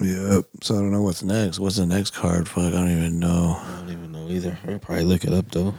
Yep. 0.02 0.46
So 0.62 0.76
I 0.76 0.80
don't 0.80 0.92
know 0.92 1.02
what's 1.02 1.24
next. 1.24 1.60
What's 1.60 1.76
the 1.78 1.86
next 1.86 2.12
card? 2.12 2.48
Fuck, 2.48 2.66
I 2.66 2.70
don't 2.72 2.92
even 2.92 3.20
know. 3.20 3.58
I 3.60 3.80
don't 3.80 3.92
even 3.92 4.12
know 4.12 4.30
either. 4.30 4.58
I'll 4.68 4.80
probably 4.80 5.04
look 5.06 5.24
it 5.26 5.34
up 5.34 5.50
though. 5.52 5.74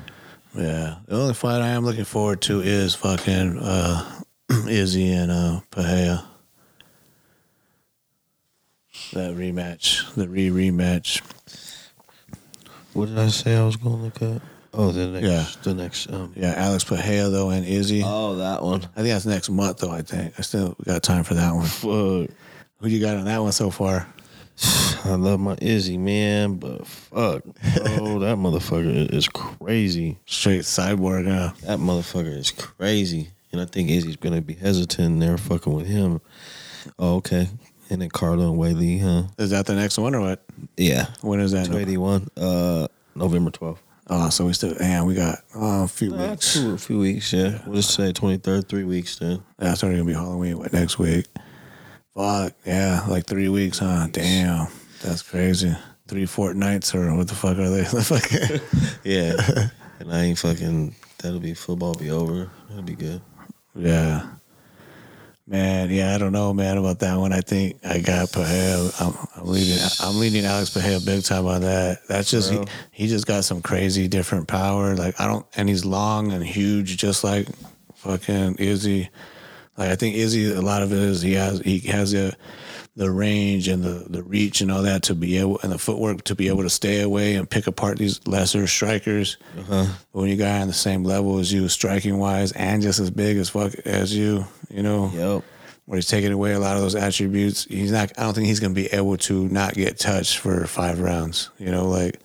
Yeah. 0.54 0.96
The 1.06 1.16
only 1.16 1.34
fight 1.34 1.60
I 1.60 1.68
am 1.68 1.84
looking 1.84 2.04
forward 2.04 2.40
to 2.42 2.60
is 2.60 2.94
fucking 2.94 3.58
uh, 3.58 4.22
Izzy 4.68 5.10
and 5.12 5.30
uh, 5.30 5.60
Pereira. 5.70 6.24
That 9.12 9.34
rematch, 9.36 10.12
the 10.14 10.28
re 10.28 10.50
rematch. 10.50 11.20
What 12.92 13.06
did 13.06 13.18
I 13.18 13.28
say 13.28 13.56
I 13.56 13.64
was 13.64 13.76
gonna 13.76 13.96
look 13.96 14.20
up? 14.22 14.42
Oh, 14.72 14.92
the 14.92 15.06
next, 15.08 15.26
Yeah. 15.26 15.46
the 15.62 15.74
next. 15.74 16.10
Um, 16.12 16.32
Yeah, 16.36 16.52
Alex 16.56 16.84
Pereira 16.84 17.28
though 17.28 17.50
and 17.50 17.64
Izzy. 17.66 18.02
oh, 18.04 18.36
that 18.36 18.62
one. 18.62 18.82
I 18.82 19.02
think 19.02 19.08
that's 19.08 19.26
next 19.26 19.48
month 19.50 19.78
though. 19.78 19.90
I 19.90 20.02
think 20.02 20.34
I 20.38 20.42
still 20.42 20.76
got 20.84 21.02
time 21.02 21.24
for 21.24 21.34
that 21.34 21.54
one. 21.54 21.66
Fuck. 21.66 22.36
Who 22.78 22.88
you 22.88 23.00
got 23.00 23.16
on 23.16 23.24
that 23.26 23.38
one 23.42 23.52
so 23.52 23.70
far? 23.70 24.06
I 25.04 25.14
love 25.14 25.40
my 25.40 25.56
Izzy, 25.60 25.96
man, 25.96 26.54
but 26.56 26.86
fuck, 26.86 27.12
oh, 27.14 27.38
that 28.20 28.36
motherfucker 28.36 29.12
is 29.12 29.28
crazy. 29.28 30.18
Straight 30.26 30.62
cyborg. 30.62 31.26
Uh, 31.28 31.52
That 31.66 31.78
motherfucker 31.78 32.36
is 32.36 32.50
crazy, 32.50 33.30
and 33.52 33.60
I 33.60 33.64
think 33.64 33.88
Izzy's 33.90 34.16
gonna 34.16 34.42
be 34.42 34.54
hesitant 34.54 35.20
there 35.20 35.38
fucking 35.38 35.72
with 35.72 35.86
him. 35.86 36.20
Oh, 36.98 37.16
okay. 37.16 37.48
And 37.88 38.02
then 38.02 38.08
Carla 38.10 38.50
and 38.50 38.58
Weili, 38.58 39.00
huh? 39.00 39.28
is 39.38 39.50
that 39.50 39.66
the 39.66 39.74
next 39.74 39.98
one 39.98 40.14
or 40.14 40.20
what? 40.20 40.44
Yeah, 40.76 41.06
When 41.22 41.40
is 41.40 41.52
that? 41.52 41.66
two 41.66 41.78
eighty 41.78 41.96
one. 41.96 42.28
Uh, 42.36 42.86
November 43.14 43.50
twelfth. 43.50 43.82
Oh, 44.12 44.28
so 44.28 44.44
we 44.46 44.52
still. 44.52 44.74
Damn, 44.74 45.06
we 45.06 45.14
got 45.14 45.38
oh, 45.54 45.84
a 45.84 45.88
few 45.88 46.14
Uh, 46.14 46.30
weeks. 46.30 46.52
two, 46.54 46.72
a 46.74 46.78
few 46.78 46.98
weeks, 46.98 47.32
yeah. 47.32 47.60
We'll 47.64 47.76
just 47.76 47.94
say 47.94 48.12
twenty 48.12 48.36
third, 48.36 48.68
three 48.68 48.84
weeks 48.84 49.18
then. 49.18 49.42
Yeah, 49.60 49.72
it's 49.72 49.82
already 49.82 49.98
gonna 49.98 50.06
be 50.08 50.14
Halloween. 50.14 50.58
What 50.58 50.72
next 50.72 50.98
week? 50.98 51.26
Fuck 52.14 52.54
yeah, 52.66 53.04
like 53.08 53.26
three 53.26 53.48
weeks, 53.48 53.78
huh? 53.78 54.08
Damn, 54.10 54.66
that's 55.02 55.22
crazy. 55.22 55.74
Three 56.08 56.26
fortnights 56.26 56.92
or 56.94 57.14
what 57.14 57.28
the 57.28 57.34
fuck 57.36 57.56
are 57.58 57.70
they? 57.70 57.84
Fuck. 58.02 58.30
Yeah, 59.04 59.68
and 60.00 60.12
I 60.12 60.24
ain't 60.24 60.38
fucking. 60.38 60.94
That'll 61.22 61.38
be 61.38 61.54
football. 61.54 61.94
Be 61.94 62.10
over. 62.10 62.50
That'll 62.68 62.82
be 62.82 62.96
good. 62.96 63.20
yeah, 63.76 64.26
man. 65.46 65.90
Yeah, 65.90 66.14
I 66.14 66.18
don't 66.18 66.32
know, 66.32 66.52
man, 66.52 66.78
about 66.78 66.98
that 66.98 67.16
one. 67.16 67.32
I 67.32 67.42
think 67.42 67.78
I 67.86 68.00
got 68.00 68.32
Pereira. 68.32 68.90
I'm, 68.98 69.14
I'm 69.36 69.46
leading. 69.46 69.78
I'm 70.00 70.18
leading 70.18 70.44
Alex 70.44 70.70
Pereira 70.70 70.98
big 71.00 71.22
time 71.22 71.46
on 71.46 71.60
that. 71.60 72.00
That's 72.08 72.28
just 72.28 72.50
he, 72.50 72.56
Bro. 72.56 72.66
he 72.90 73.06
just 73.06 73.26
got 73.26 73.44
some 73.44 73.62
crazy 73.62 74.08
different 74.08 74.48
power. 74.48 74.96
Like 74.96 75.20
I 75.20 75.28
don't, 75.28 75.46
and 75.56 75.68
he's 75.68 75.84
long 75.84 76.32
and 76.32 76.44
huge, 76.44 76.96
just 76.96 77.22
like 77.22 77.46
fucking 77.94 78.56
Izzy. 78.56 79.10
Like 79.76 79.90
I 79.90 79.96
think 79.96 80.16
Izzy, 80.16 80.52
a 80.52 80.60
lot 80.60 80.82
of 80.82 80.92
it 80.92 80.98
is 80.98 81.22
he 81.22 81.34
has 81.34 81.60
he 81.60 81.78
has 81.80 82.12
the 82.12 82.36
the 82.96 83.10
range 83.10 83.68
and 83.68 83.82
the 83.82 84.04
the 84.10 84.22
reach 84.22 84.60
and 84.60 84.70
all 84.70 84.82
that 84.82 85.02
to 85.04 85.14
be 85.14 85.38
able 85.38 85.58
and 85.62 85.72
the 85.72 85.78
footwork 85.78 86.22
to 86.24 86.34
be 86.34 86.48
able 86.48 86.62
to 86.64 86.68
stay 86.70 87.00
away 87.00 87.34
and 87.36 87.48
pick 87.48 87.66
apart 87.66 87.96
these 87.98 88.20
lesser 88.26 88.66
strikers. 88.66 89.36
Uh-huh. 89.58 89.86
But 90.12 90.20
when 90.20 90.28
you 90.28 90.36
got 90.36 90.60
on 90.60 90.66
the 90.66 90.74
same 90.74 91.04
level 91.04 91.38
as 91.38 91.52
you, 91.52 91.68
striking 91.68 92.18
wise, 92.18 92.52
and 92.52 92.82
just 92.82 92.98
as 93.00 93.10
big 93.10 93.36
as 93.38 93.48
fuck 93.48 93.74
as 93.86 94.14
you, 94.14 94.44
you 94.68 94.82
know, 94.82 95.10
Yep. 95.14 95.44
where 95.86 95.96
he's 95.96 96.08
taking 96.08 96.32
away 96.32 96.52
a 96.52 96.58
lot 96.60 96.76
of 96.76 96.82
those 96.82 96.94
attributes, 96.96 97.64
he's 97.64 97.92
not. 97.92 98.12
I 98.18 98.24
don't 98.24 98.34
think 98.34 98.48
he's 98.48 98.60
gonna 98.60 98.74
be 98.74 98.88
able 98.88 99.16
to 99.18 99.48
not 99.48 99.74
get 99.74 99.98
touched 99.98 100.38
for 100.38 100.66
five 100.66 101.00
rounds. 101.00 101.48
You 101.58 101.70
know, 101.70 101.88
like. 101.88 102.18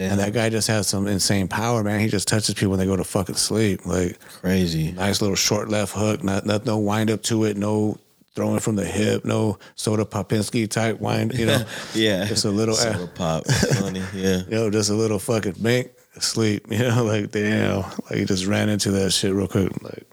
Damn. 0.00 0.12
And 0.12 0.20
that 0.20 0.32
guy 0.32 0.48
just 0.48 0.66
has 0.68 0.88
some 0.88 1.06
insane 1.06 1.46
power, 1.46 1.84
man. 1.84 2.00
He 2.00 2.08
just 2.08 2.26
touches 2.26 2.54
people 2.54 2.72
and 2.72 2.80
they 2.80 2.86
go 2.86 2.96
to 2.96 3.04
fucking 3.04 3.34
sleep. 3.34 3.84
Like 3.84 4.18
Crazy. 4.40 4.92
nice 4.92 5.20
little 5.20 5.36
short 5.36 5.68
left 5.68 5.92
hook, 5.92 6.24
not, 6.24 6.46
not 6.46 6.64
no 6.64 6.78
wind 6.78 7.10
up 7.10 7.22
to 7.24 7.44
it, 7.44 7.58
no 7.58 7.98
throwing 8.34 8.60
from 8.60 8.76
the 8.76 8.84
hip, 8.86 9.26
no 9.26 9.58
Soda 9.74 10.06
Popinski 10.06 10.70
type 10.70 11.00
wind, 11.00 11.34
you 11.34 11.44
know. 11.44 11.66
Yeah. 11.94 12.24
Just 12.24 12.46
a 12.46 12.50
little 12.50 12.76
Soda 12.76 13.02
eh. 13.02 13.06
pop. 13.14 13.46
Funny. 13.46 14.02
Yeah. 14.14 14.40
Yo, 14.48 14.70
just 14.70 14.88
a 14.88 14.94
little 14.94 15.18
fucking 15.18 15.56
bank 15.58 15.90
sleep, 16.18 16.64
you 16.70 16.78
know, 16.78 17.04
like 17.04 17.30
damn. 17.30 17.82
Like 17.82 18.14
he 18.14 18.24
just 18.24 18.46
ran 18.46 18.70
into 18.70 18.92
that 18.92 19.10
shit 19.10 19.34
real 19.34 19.48
quick. 19.48 19.82
Like 19.82 20.06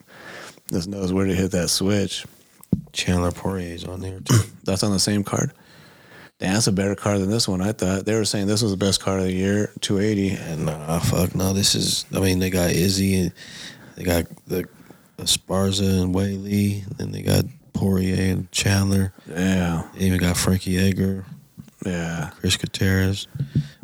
just 0.69 0.89
knows 0.89 1.13
where 1.13 1.27
to 1.27 1.33
hit 1.33 1.51
that 1.51 1.69
switch. 1.69 2.25
Chandler 2.91 3.31
Poirier's 3.31 3.85
on 3.85 4.01
there 4.01 4.19
too. 4.19 4.35
That's 4.65 4.83
on 4.83 4.91
the 4.91 4.99
same 4.99 5.23
card. 5.23 5.53
That's 6.39 6.67
a 6.67 6.71
better 6.71 6.93
car 6.95 7.17
than 7.17 7.31
this 7.31 7.47
one. 7.47 7.61
I 7.61 7.71
thought 7.71 8.05
they 8.05 8.13
were 8.13 8.25
saying 8.25 8.45
this 8.45 8.61
was 8.61 8.71
the 8.71 8.77
best 8.77 9.01
car 9.01 9.17
of 9.17 9.23
the 9.23 9.33
year, 9.33 9.71
280. 9.81 10.29
And 10.35 10.65
nah, 10.67 10.99
fuck 10.99 11.33
no. 11.33 11.53
This 11.53 11.73
is. 11.73 12.05
I 12.13 12.19
mean, 12.19 12.39
they 12.39 12.51
got 12.51 12.69
Izzy 12.69 13.15
and 13.21 13.31
they 13.95 14.03
got 14.03 14.25
the 14.45 14.65
Esparza 15.17 16.03
and 16.03 16.13
Weili. 16.13 16.85
Then 16.97 17.11
they 17.11 17.23
got 17.23 17.45
Poirier 17.73 18.33
and 18.33 18.51
Chandler. 18.51 19.13
Yeah, 19.27 19.87
They 19.95 20.05
even 20.05 20.19
got 20.19 20.37
Frankie 20.37 20.77
Edgar, 20.77 21.25
yeah, 21.85 22.31
Chris 22.39 22.57
Gutierrez, 22.57 23.27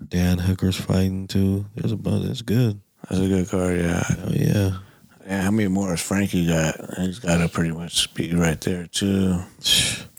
Dan 0.10 0.38
Hooker's 0.39 0.76
fighting 0.76 1.28
too. 1.28 1.66
There's 1.76 1.91
a 1.91 1.97
bunch. 1.97 2.26
It's 2.26 2.41
good. 2.41 2.80
that's 3.10 3.22
a 3.22 3.28
good 3.28 3.49
card. 3.49 3.80
Yeah, 3.80 4.04
Oh 4.26 4.32
yeah. 4.32 4.78
yeah. 5.26 5.41
How 5.41 5.51
many 5.51 5.70
more 5.70 5.89
has 5.89 6.01
Frankie 6.01 6.47
got? 6.47 6.76
He's 6.97 7.20
got 7.20 7.38
to 7.38 7.49
pretty 7.49 7.72
much 7.72 7.95
speed 8.01 8.36
right 8.36 8.60
there 8.62 8.88
too. 8.88 9.39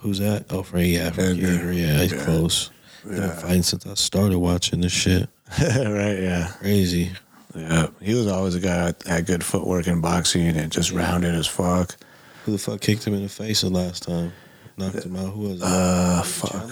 Who's 0.00 0.18
that? 0.18 0.46
Oh, 0.50 0.62
Frankie. 0.62 0.90
Yeah, 0.90 1.06
Edgar. 1.16 1.22
Edgar. 1.22 1.72
Yeah, 1.72 2.00
he's 2.02 2.12
Yeah. 2.12 2.24
close. 2.24 2.70
Yeah. 3.08 3.30
fighting 3.36 3.62
since 3.62 3.86
I 3.86 3.94
started 3.94 4.38
watching 4.38 4.80
this 4.80 4.90
shit. 4.92 5.28
right? 5.60 6.18
Yeah, 6.18 6.48
Crazy. 6.58 7.12
yeah. 7.54 7.86
He 8.02 8.14
was 8.14 8.26
always 8.26 8.56
a 8.56 8.60
guy 8.60 8.86
that 8.90 9.02
had 9.04 9.26
good 9.26 9.44
footwork 9.44 9.86
in 9.86 10.00
boxing 10.00 10.48
and 10.48 10.72
just 10.72 10.90
rounded 10.90 11.34
as 11.36 11.46
fuck. 11.46 11.96
Who 12.44 12.52
the 12.52 12.58
fuck 12.58 12.80
kicked 12.80 13.06
him 13.06 13.14
in 13.14 13.22
the 13.22 13.28
face 13.28 13.60
the 13.60 13.70
last 13.70 14.02
time? 14.02 14.32
Knocked 14.76 15.04
him 15.04 15.14
out. 15.16 15.32
Who 15.34 15.40
was 15.42 15.60
it? 15.60 15.64
Uh, 15.64 16.18
Was 16.24 16.32
fuck. 16.38 16.70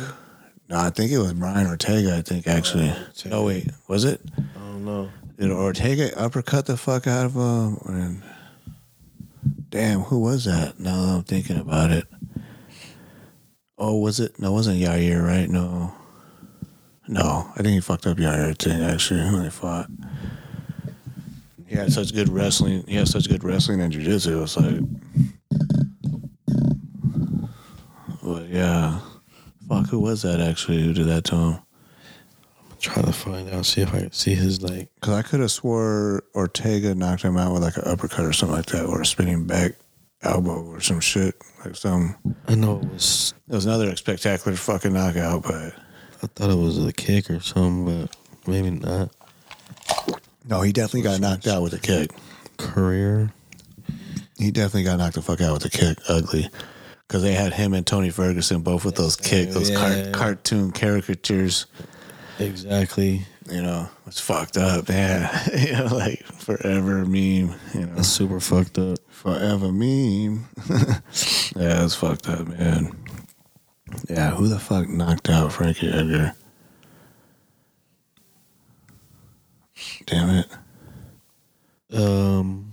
No, 0.68 0.78
I 0.80 0.90
think 0.90 1.12
it 1.12 1.18
was 1.18 1.32
Brian 1.34 1.66
Ortega. 1.68 2.16
I 2.16 2.22
think 2.22 2.48
actually. 2.48 2.90
Ortega. 2.90 3.28
No, 3.28 3.44
wait, 3.44 3.68
was 3.86 4.04
it? 4.04 4.20
I 4.36 4.58
don't 4.58 4.84
know. 4.84 5.10
Did 5.38 5.50
Ortega 5.52 6.18
uppercut 6.18 6.66
the 6.66 6.76
fuck 6.76 7.06
out 7.06 7.26
of 7.26 7.34
him? 7.34 7.78
And 7.94 8.22
damn, 9.70 10.00
who 10.00 10.18
was 10.20 10.44
that? 10.46 10.78
Now 10.80 11.00
that 11.06 11.12
I'm 11.16 11.22
thinking 11.22 11.58
about 11.58 11.90
it. 11.92 12.06
Oh, 13.76 13.98
was 13.98 14.20
it? 14.20 14.38
No, 14.38 14.50
it 14.50 14.52
wasn't 14.52 14.80
Yair, 14.80 15.26
right? 15.26 15.48
No. 15.48 15.92
No, 17.06 17.50
I 17.52 17.56
think 17.56 17.74
he 17.74 17.80
fucked 17.80 18.06
up 18.06 18.16
Yair 18.16 18.56
thing 18.56 18.82
actually 18.82 19.20
when 19.20 19.42
they 19.42 19.50
fought. 19.50 19.90
He 21.66 21.76
had 21.76 21.92
such 21.92 22.14
good 22.14 22.28
wrestling. 22.28 22.84
He 22.86 22.96
had 22.96 23.08
such 23.08 23.28
good 23.28 23.42
wrestling 23.44 23.80
and 23.80 23.92
jiu-jitsu. 23.92 24.38
It 24.38 24.40
was 24.40 24.56
like, 24.56 24.80
but 28.22 28.48
yeah, 28.48 29.00
fuck. 29.68 29.88
Who 29.88 29.98
was 29.98 30.22
that 30.22 30.40
actually? 30.40 30.82
Who 30.82 30.94
did 30.94 31.08
that 31.08 31.24
to 31.24 31.34
him? 31.34 31.58
I'm 32.70 32.78
trying 32.80 33.06
to 33.06 33.12
find 33.12 33.50
out, 33.50 33.66
see 33.66 33.80
if 33.82 33.92
I 33.92 34.00
can 34.00 34.12
see 34.12 34.34
his 34.34 34.62
like. 34.62 34.88
Because 34.94 35.14
I 35.14 35.22
could 35.22 35.40
have 35.40 35.50
swore 35.50 36.22
Ortega 36.34 36.94
knocked 36.94 37.22
him 37.22 37.36
out 37.36 37.52
with 37.52 37.62
like 37.62 37.76
an 37.76 37.84
uppercut 37.86 38.24
or 38.24 38.32
something 38.32 38.56
like 38.56 38.66
that, 38.66 38.86
or 38.86 39.02
a 39.02 39.06
spinning 39.06 39.44
back 39.46 39.72
elbow 40.24 40.64
or 40.64 40.80
some 40.80 41.00
shit 41.00 41.34
like 41.64 41.76
some. 41.76 42.16
I 42.48 42.54
know 42.54 42.78
it 42.78 42.84
was. 42.92 43.34
It 43.48 43.54
was 43.54 43.66
another 43.66 43.94
spectacular 43.96 44.56
fucking 44.56 44.92
knockout, 44.92 45.42
but 45.42 45.74
I 46.22 46.26
thought 46.34 46.50
it 46.50 46.56
was 46.56 46.84
a 46.84 46.92
kick 46.92 47.30
or 47.30 47.40
something, 47.40 47.84
but 48.06 48.16
maybe 48.46 48.70
not. 48.70 49.10
no, 50.48 50.62
he 50.62 50.72
definitely 50.72 51.02
got 51.02 51.20
knocked 51.20 51.46
out 51.46 51.62
with 51.62 51.72
a 51.74 51.78
kick. 51.78 52.10
Career. 52.56 53.32
He 54.38 54.50
definitely 54.50 54.84
got 54.84 54.98
knocked 54.98 55.14
the 55.14 55.22
fuck 55.22 55.40
out 55.40 55.54
with 55.54 55.64
a 55.66 55.70
kick, 55.70 55.98
ugly. 56.08 56.48
Because 57.06 57.22
they 57.22 57.34
had 57.34 57.52
him 57.52 57.74
and 57.74 57.86
Tony 57.86 58.10
Ferguson 58.10 58.62
both 58.62 58.84
with 58.84 58.96
those 58.96 59.14
kick, 59.16 59.50
those 59.50 59.70
car- 59.70 60.10
cartoon 60.12 60.72
caricatures. 60.72 61.66
Exactly. 62.38 63.26
You 63.50 63.62
know, 63.62 63.88
it's 64.06 64.20
fucked 64.20 64.56
up. 64.56 64.88
Yeah, 64.88 65.48
you 65.54 65.72
know, 65.72 65.86
like 65.94 66.24
forever 66.24 67.04
meme. 67.04 67.54
You 67.74 67.80
know, 67.86 67.94
That's 67.94 68.08
super 68.08 68.40
fucked 68.40 68.78
up. 68.78 68.98
forever 69.08 69.70
meme. 69.70 70.46
yeah, 71.56 71.84
it's 71.84 71.94
fucked 71.94 72.28
up, 72.28 72.48
man. 72.48 72.96
Yeah, 74.08 74.30
who 74.30 74.48
the 74.48 74.58
fuck 74.58 74.88
knocked 74.88 75.28
out 75.28 75.52
Frankie 75.52 75.88
Edgar? 75.90 76.34
Damn 80.06 80.30
it. 80.30 80.48
Um. 81.96 82.72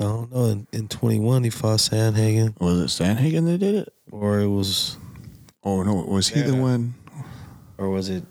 I 0.00 0.04
don't 0.04 0.32
know. 0.32 0.44
In, 0.46 0.66
in 0.72 0.88
21, 0.88 1.44
he 1.44 1.50
fought 1.50 1.78
Sandhagen, 1.78 2.60
Was 2.60 3.00
it 3.00 3.02
Sandhagen 3.04 3.46
that 3.46 3.58
did 3.58 3.74
it? 3.76 3.93
Or 4.20 4.40
it 4.40 4.48
was, 4.48 4.96
Oh 5.62 5.82
no, 5.82 5.94
was 5.94 6.28
he 6.28 6.42
the 6.42 6.54
one? 6.54 6.94
or 7.78 7.88
was 7.90 8.08
it? 8.08 8.22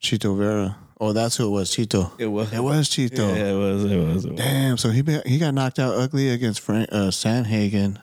Chito 0.00 0.36
Vera. 0.38 0.76
Oh, 1.00 1.12
that's 1.12 1.36
who 1.36 1.46
it 1.46 1.50
was. 1.50 1.70
Chito. 1.70 2.10
It 2.18 2.26
was. 2.26 2.52
It 2.52 2.60
was 2.62 2.88
Chito. 2.88 3.36
Yeah, 3.36 3.52
it 3.52 3.56
was. 3.56 3.84
It 3.84 3.96
was. 3.98 4.24
It 4.24 4.32
was. 4.32 4.40
Damn. 4.40 4.76
So 4.78 4.90
he 4.90 5.02
be- 5.02 5.20
he 5.26 5.38
got 5.38 5.54
knocked 5.54 5.78
out 5.78 5.94
ugly 5.94 6.28
against 6.30 6.60
Frank, 6.60 6.88
uh, 6.90 7.10
Sandhagen, 7.10 8.00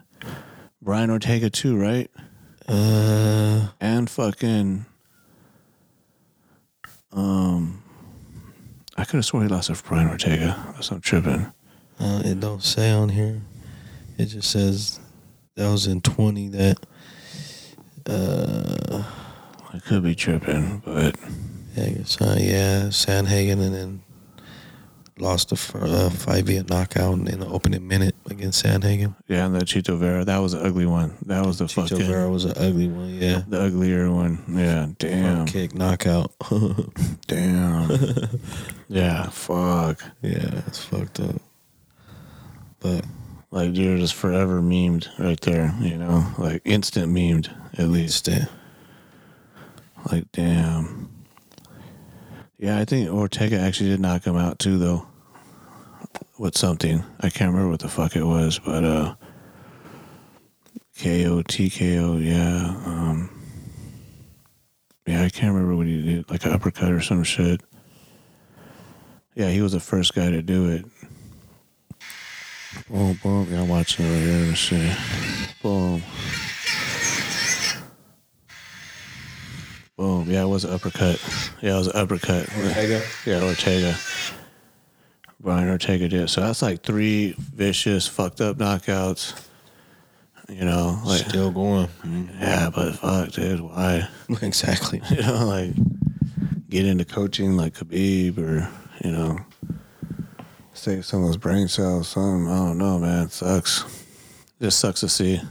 Brian 0.82 1.10
Ortega 1.10 1.50
too, 1.50 1.78
right? 1.78 2.10
Uh, 2.68 3.68
And 3.82 4.10
fucking. 4.10 4.86
Um, 7.12 7.82
I 8.98 9.04
could 9.06 9.18
have 9.18 9.26
sworn 9.26 9.48
he 9.48 9.54
lost 9.54 9.68
to 9.74 9.84
Brian 9.88 10.08
Ortega. 10.10 10.56
That's 10.76 10.92
I'm 10.92 11.02
tripping. 11.02 11.52
uh, 12.00 12.22
it 12.26 12.40
don't 12.40 12.64
say 12.64 12.92
on 12.92 13.10
here. 13.10 13.42
It 14.18 14.26
just 14.26 14.52
says 14.52 15.00
that 15.56 15.70
was 15.70 15.88
in 15.88 16.02
20 16.02 16.50
that. 16.50 16.78
Uh, 18.08 19.04
I 19.74 19.80
could 19.80 20.04
be 20.04 20.16
tripping, 20.16 20.82
but 20.86 21.16
yeah, 21.76 21.84
uh, 22.22 22.36
yeah, 22.40 22.84
Sandhagen, 22.90 23.60
and 23.62 23.74
then 23.74 24.02
lost 25.18 25.50
the 25.50 25.78
uh, 25.80 26.10
fight 26.10 26.44
via 26.46 26.64
knockout 26.64 27.14
in 27.14 27.40
the 27.40 27.48
opening 27.48 27.88
minute 27.88 28.16
against 28.30 28.64
Sandhagen. 28.64 29.16
yeah, 29.28 29.46
and 29.46 29.56
the 29.56 29.60
Chito 29.62 29.98
Vera, 29.98 30.24
that 30.26 30.38
was 30.38 30.54
an 30.54 30.66
ugly 30.66 30.86
one. 30.86 31.16
That 31.26 31.46
was 31.46 31.58
the 31.58 31.66
Chito 31.66 31.90
fucking 31.90 32.06
Vera 32.06 32.30
was 32.30 32.46
an 32.46 32.54
ugly 32.58 32.88
one. 32.90 33.16
Yeah. 33.16 33.42
the 33.48 33.62
uglier 33.62 34.12
one. 34.12 34.44
Yeah, 34.50 34.88
damn, 35.00 35.36
Front 35.36 35.50
kick 35.52 35.74
knockout. 35.76 36.32
damn. 37.28 37.90
yeah, 38.88 39.30
fuck. 39.30 40.04
yeah, 40.22 40.62
it's 40.68 40.84
fucked 40.84 41.20
up. 41.22 41.42
But 42.80 43.04
Like 43.52 43.76
you're 43.76 43.98
just 43.98 44.14
forever 44.16 44.62
memed 44.62 45.08
right 45.18 45.40
there, 45.42 45.74
you 45.80 45.98
know, 45.98 46.28
like 46.38 46.62
instant 46.66 47.12
memed 47.12 47.50
at 47.78 47.90
least. 47.90 48.30
Like 50.12 50.32
damn. 50.32 51.12
Yeah, 52.58 52.80
I 52.80 52.86
think 52.86 53.10
Ortega 53.10 53.60
actually 53.60 53.90
did 53.90 54.00
knock 54.00 54.24
him 54.26 54.38
out 54.38 54.60
too, 54.60 54.78
though. 54.78 55.08
With 56.38 56.58
something 56.58 57.04
I 57.22 57.30
can't 57.30 57.52
remember 57.52 57.72
what 57.72 57.80
the 57.80 57.88
fuck 57.88 58.16
it 58.16 58.24
was, 58.24 58.60
but 58.60 58.84
uh, 58.84 59.16
KO 61.02 61.44
TKO, 61.44 62.24
yeah, 62.24 62.76
um, 62.86 63.30
yeah, 65.06 65.24
I 65.24 65.30
can't 65.30 65.54
remember 65.54 65.76
what 65.76 65.88
he 65.88 66.02
did, 66.02 66.30
like 66.30 66.46
an 66.46 66.52
uppercut 66.52 66.92
or 66.92 67.02
some 67.02 67.24
shit. 67.24 67.62
Yeah, 69.36 69.50
he 69.50 69.62
was 69.62 69.74
the 69.74 69.80
first 69.80 70.14
guy 70.14 70.30
to 70.30 70.42
do 70.42 70.70
it. 70.70 70.86
Boom, 72.90 73.20
boom. 73.22 73.48
Yeah, 73.52 73.62
I'm 73.62 73.70
watching 73.70 74.06
it 74.06 74.10
right 74.10 74.22
here. 74.22 74.56
See. 74.56 74.92
Boom. 75.62 76.02
Boom. 79.98 80.30
Yeah, 80.30 80.44
it 80.44 80.48
was 80.48 80.66
an 80.66 80.74
uppercut. 80.74 81.24
Yeah, 81.62 81.76
it 81.76 81.78
was 81.78 81.88
an 81.88 81.96
uppercut. 81.96 82.50
Ortega? 82.58 83.02
Yeah, 83.26 83.44
Ortega. 83.44 83.96
Brian 85.40 85.70
Ortega 85.70 86.10
did. 86.10 86.30
So 86.30 86.42
that's 86.42 86.62
like 86.62 86.82
three 86.82 87.36
vicious, 87.38 88.08
fucked 88.08 88.42
up 88.42 88.58
knockouts. 88.58 89.40
You 90.50 90.66
know, 90.66 91.00
like 91.06 91.22
still 91.22 91.50
going. 91.50 91.88
yeah, 92.40 92.70
but 92.74 92.96
fuck, 92.96 93.32
dude, 93.32 93.62
why? 93.62 94.08
exactly. 94.42 95.02
You 95.10 95.22
know, 95.22 95.46
like 95.46 95.72
get 96.70 96.86
into 96.86 97.06
coaching 97.06 97.56
like 97.56 97.76
Khabib 97.76 98.38
or 98.38 98.70
you 99.04 99.12
know, 99.12 99.40
save 100.74 101.06
some 101.06 101.22
of 101.22 101.28
those 101.28 101.38
brain 101.38 101.68
cells. 101.68 102.10
Some 102.10 102.48
I 102.48 102.56
don't 102.58 102.78
know, 102.78 103.00
man. 103.00 103.26
It 103.26 103.32
sucks. 103.32 103.86
Just 104.62 104.80
sucks 104.80 105.00
to 105.00 105.10
see. 105.10 105.42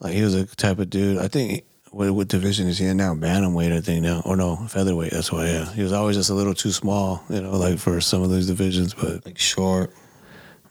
Like 0.00 0.14
he 0.14 0.22
was 0.22 0.34
a 0.34 0.46
type 0.46 0.78
of 0.78 0.88
dude. 0.90 1.18
I 1.18 1.28
think 1.28 1.64
what 1.98 2.10
what 2.12 2.28
division 2.28 2.68
is 2.68 2.78
he 2.78 2.86
in 2.86 2.96
now? 2.96 3.12
Bantamweight, 3.14 3.72
I 3.72 3.80
think 3.80 4.02
now, 4.04 4.22
or 4.24 4.36
no, 4.36 4.54
featherweight. 4.68 5.10
That's 5.12 5.32
why. 5.32 5.46
Yeah, 5.46 5.72
he 5.72 5.82
was 5.82 5.92
always 5.92 6.16
just 6.16 6.30
a 6.30 6.34
little 6.34 6.54
too 6.54 6.70
small, 6.70 7.24
you 7.28 7.40
know, 7.42 7.56
like 7.58 7.78
for 7.78 8.00
some 8.00 8.22
of 8.22 8.30
those 8.30 8.46
divisions. 8.46 8.94
But 8.94 9.26
Like 9.26 9.36
short. 9.38 9.92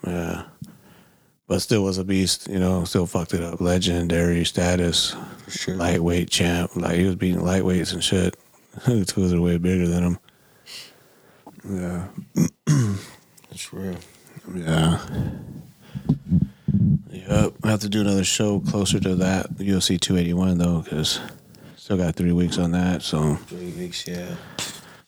yeah, 0.05 0.43
but 1.47 1.59
still 1.61 1.83
was 1.83 1.97
a 1.97 2.05
beast. 2.05 2.47
You 2.47 2.59
know, 2.59 2.85
still 2.85 3.05
fucked 3.05 3.33
it 3.33 3.43
up. 3.43 3.59
Legendary 3.59 4.45
status, 4.45 5.15
For 5.43 5.51
sure. 5.51 5.75
lightweight 5.75 6.29
champ. 6.29 6.75
Like 6.77 6.95
he 6.95 7.03
was 7.03 7.15
beating 7.15 7.41
lightweights 7.41 7.91
and 7.93 8.01
shit. 8.03 8.37
Two 9.07 9.35
are 9.35 9.41
way 9.41 9.57
bigger 9.57 9.87
than 9.87 10.03
him. 10.03 10.19
Yeah, 11.69 12.07
That's 13.49 13.73
real. 13.73 13.97
yeah. 14.55 14.99
Yep. 17.27 17.53
I 17.63 17.69
have 17.69 17.79
to 17.81 17.89
do 17.89 18.01
another 18.01 18.23
show 18.23 18.59
closer 18.61 18.99
to 18.99 19.15
that 19.15 19.49
UFC 19.57 19.99
281 19.99 20.57
though, 20.57 20.81
because 20.81 21.19
still 21.75 21.97
got 21.97 22.15
three 22.15 22.31
weeks 22.31 22.57
on 22.57 22.71
that. 22.71 23.01
So 23.01 23.35
Three 23.47 23.71
weeks, 23.71 24.07
yeah. 24.07 24.35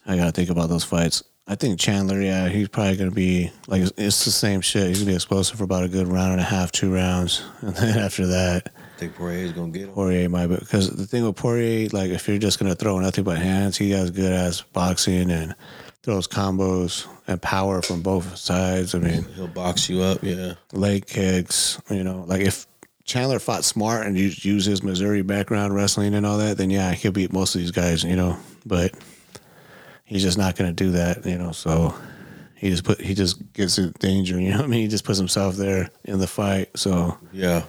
I 0.05 0.15
gotta 0.17 0.31
think 0.31 0.49
about 0.49 0.69
those 0.69 0.83
fights. 0.83 1.23
I 1.47 1.55
think 1.55 1.79
Chandler, 1.79 2.21
yeah, 2.21 2.47
he's 2.49 2.67
probably 2.67 2.95
gonna 2.95 3.09
be 3.11 3.51
like 3.67 3.81
it's- 3.81 4.23
the 4.25 4.31
same 4.31 4.61
shit. 4.61 4.87
He's 4.87 4.99
gonna 4.99 5.11
be 5.11 5.15
explosive 5.15 5.57
for 5.57 5.63
about 5.63 5.83
a 5.83 5.87
good 5.87 6.07
round 6.07 6.33
and 6.33 6.41
a 6.41 6.43
half, 6.43 6.71
two 6.71 6.93
rounds, 6.93 7.41
and 7.61 7.75
then 7.75 7.97
after 7.97 8.27
that, 8.27 8.71
I 8.75 8.99
think 8.99 9.15
Poirier's 9.15 9.53
gonna 9.53 9.71
get 9.71 9.83
him. 9.83 9.89
Poirier 9.89 10.29
might 10.29 10.47
be 10.47 10.57
because 10.57 10.89
the 10.89 11.07
thing 11.07 11.25
with 11.25 11.35
Poirier, 11.37 11.89
like 11.91 12.11
if 12.11 12.27
you're 12.27 12.37
just 12.37 12.59
gonna 12.59 12.75
throw 12.75 12.99
nothing 12.99 13.23
but 13.23 13.37
hands, 13.37 13.77
he 13.77 13.91
has 13.91 14.11
good 14.11 14.31
ass 14.31 14.61
boxing 14.73 15.31
and 15.31 15.55
throws 16.03 16.27
combos 16.27 17.05
and 17.27 17.41
power 17.41 17.81
from 17.81 18.01
both 18.01 18.37
sides. 18.37 18.95
I 18.95 18.99
mean, 18.99 19.23
He'll 19.35 19.47
box 19.47 19.89
you 19.89 20.01
up, 20.01 20.23
yeah. 20.23 20.53
leg 20.71 21.05
kicks, 21.05 21.79
you 21.89 22.03
know, 22.03 22.23
like 22.27 22.41
if 22.41 22.65
Chandler 23.03 23.39
fought 23.39 23.65
smart 23.65 24.05
and 24.05 24.17
used 24.17 24.45
use 24.45 24.65
his 24.65 24.83
Missouri 24.83 25.21
background 25.23 25.73
wrestling 25.75 26.13
and 26.13 26.25
all 26.25 26.37
that, 26.37 26.57
then 26.57 26.69
yeah, 26.69 26.91
he'll 26.93 27.11
beat 27.11 27.33
most 27.33 27.55
of 27.55 27.59
these 27.61 27.71
guys, 27.71 28.03
you 28.03 28.15
know. 28.15 28.37
But 28.65 28.93
he's 30.05 30.21
just 30.21 30.37
not 30.37 30.55
gonna 30.55 30.73
do 30.73 30.91
that, 30.91 31.25
you 31.25 31.37
know. 31.37 31.51
So 31.51 31.93
he 32.55 32.69
just 32.69 32.83
put 32.83 33.01
he 33.01 33.13
just 33.15 33.51
gets 33.53 33.77
in 33.79 33.93
danger, 33.99 34.39
you 34.39 34.51
know. 34.51 34.57
what 34.57 34.65
I 34.65 34.67
mean, 34.67 34.81
he 34.81 34.87
just 34.87 35.05
puts 35.05 35.17
himself 35.17 35.55
there 35.55 35.89
in 36.05 36.19
the 36.19 36.27
fight. 36.27 36.69
So 36.77 37.17
Yeah. 37.33 37.63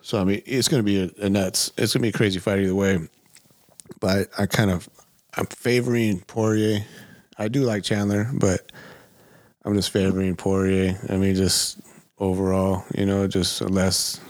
so 0.00 0.20
I 0.20 0.24
mean, 0.24 0.42
it's 0.46 0.68
gonna 0.68 0.82
be 0.82 1.04
a, 1.04 1.24
a 1.24 1.30
nuts. 1.30 1.72
It's 1.78 1.92
gonna 1.94 2.02
be 2.02 2.08
a 2.08 2.12
crazy 2.12 2.38
fight 2.40 2.58
either 2.58 2.74
way. 2.74 3.08
But 4.00 4.30
I, 4.36 4.46
kind 4.46 4.70
of 4.72 4.88
I'm 5.34 5.46
favoring 5.46 6.20
Poirier. 6.20 6.84
I 7.38 7.48
do 7.48 7.62
like 7.62 7.84
Chandler, 7.84 8.30
but 8.34 8.70
I'm 9.64 9.74
just 9.74 9.90
favoring 9.90 10.36
Poirier. 10.36 10.98
I 11.08 11.16
mean, 11.16 11.34
just 11.34 11.80
overall, 12.18 12.84
you 12.94 13.06
know, 13.06 13.26
just 13.26 13.62
less 13.62 14.20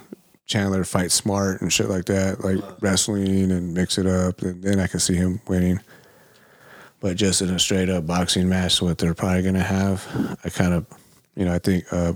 Chandler 0.46 0.84
fight 0.84 1.11
smart 1.11 1.61
and 1.61 1.72
shit 1.72 1.88
like 1.88 2.05
that, 2.07 2.44
like 2.44 2.59
wrestling 2.80 3.50
and 3.50 3.74
mix 3.74 3.98
it 3.98 4.07
up, 4.07 4.42
and 4.42 4.62
then 4.62 4.78
I 4.80 4.86
can 4.86 5.00
see 5.00 5.14
him 5.14 5.40
winning. 5.48 5.80
But 7.00 7.16
just 7.16 7.42
in 7.42 7.50
a 7.50 7.59
straight 7.59 7.88
up 7.90 8.07
boxing 8.07 8.48
match, 8.48 8.80
what 8.80 8.98
they're 8.98 9.14
probably 9.14 9.42
gonna 9.42 9.62
have, 9.62 10.07
I 10.44 10.50
kind 10.50 10.72
of 10.74 10.86
You 11.34 11.46
know, 11.46 11.55
I 11.55 11.59
think 11.59 11.84
uh, 11.90 12.12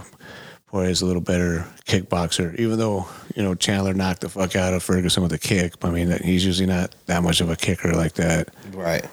Is 0.84 1.02
a 1.02 1.06
little 1.06 1.22
better 1.22 1.66
kickboxer, 1.86 2.54
even 2.58 2.78
though 2.78 3.06
you 3.34 3.42
know 3.42 3.54
Chandler 3.54 3.94
knocked 3.94 4.20
the 4.20 4.28
fuck 4.28 4.54
out 4.56 4.74
of 4.74 4.82
Ferguson 4.82 5.22
with 5.22 5.32
a 5.32 5.38
kick. 5.38 5.74
I 5.82 5.90
mean, 5.90 6.08
that 6.10 6.22
he's 6.24 6.44
usually 6.44 6.66
not 6.66 6.94
that 7.06 7.22
much 7.22 7.40
of 7.40 7.50
a 7.50 7.56
kicker 7.56 7.92
like 7.92 8.14
that. 8.14 8.48
Right. 8.72 9.04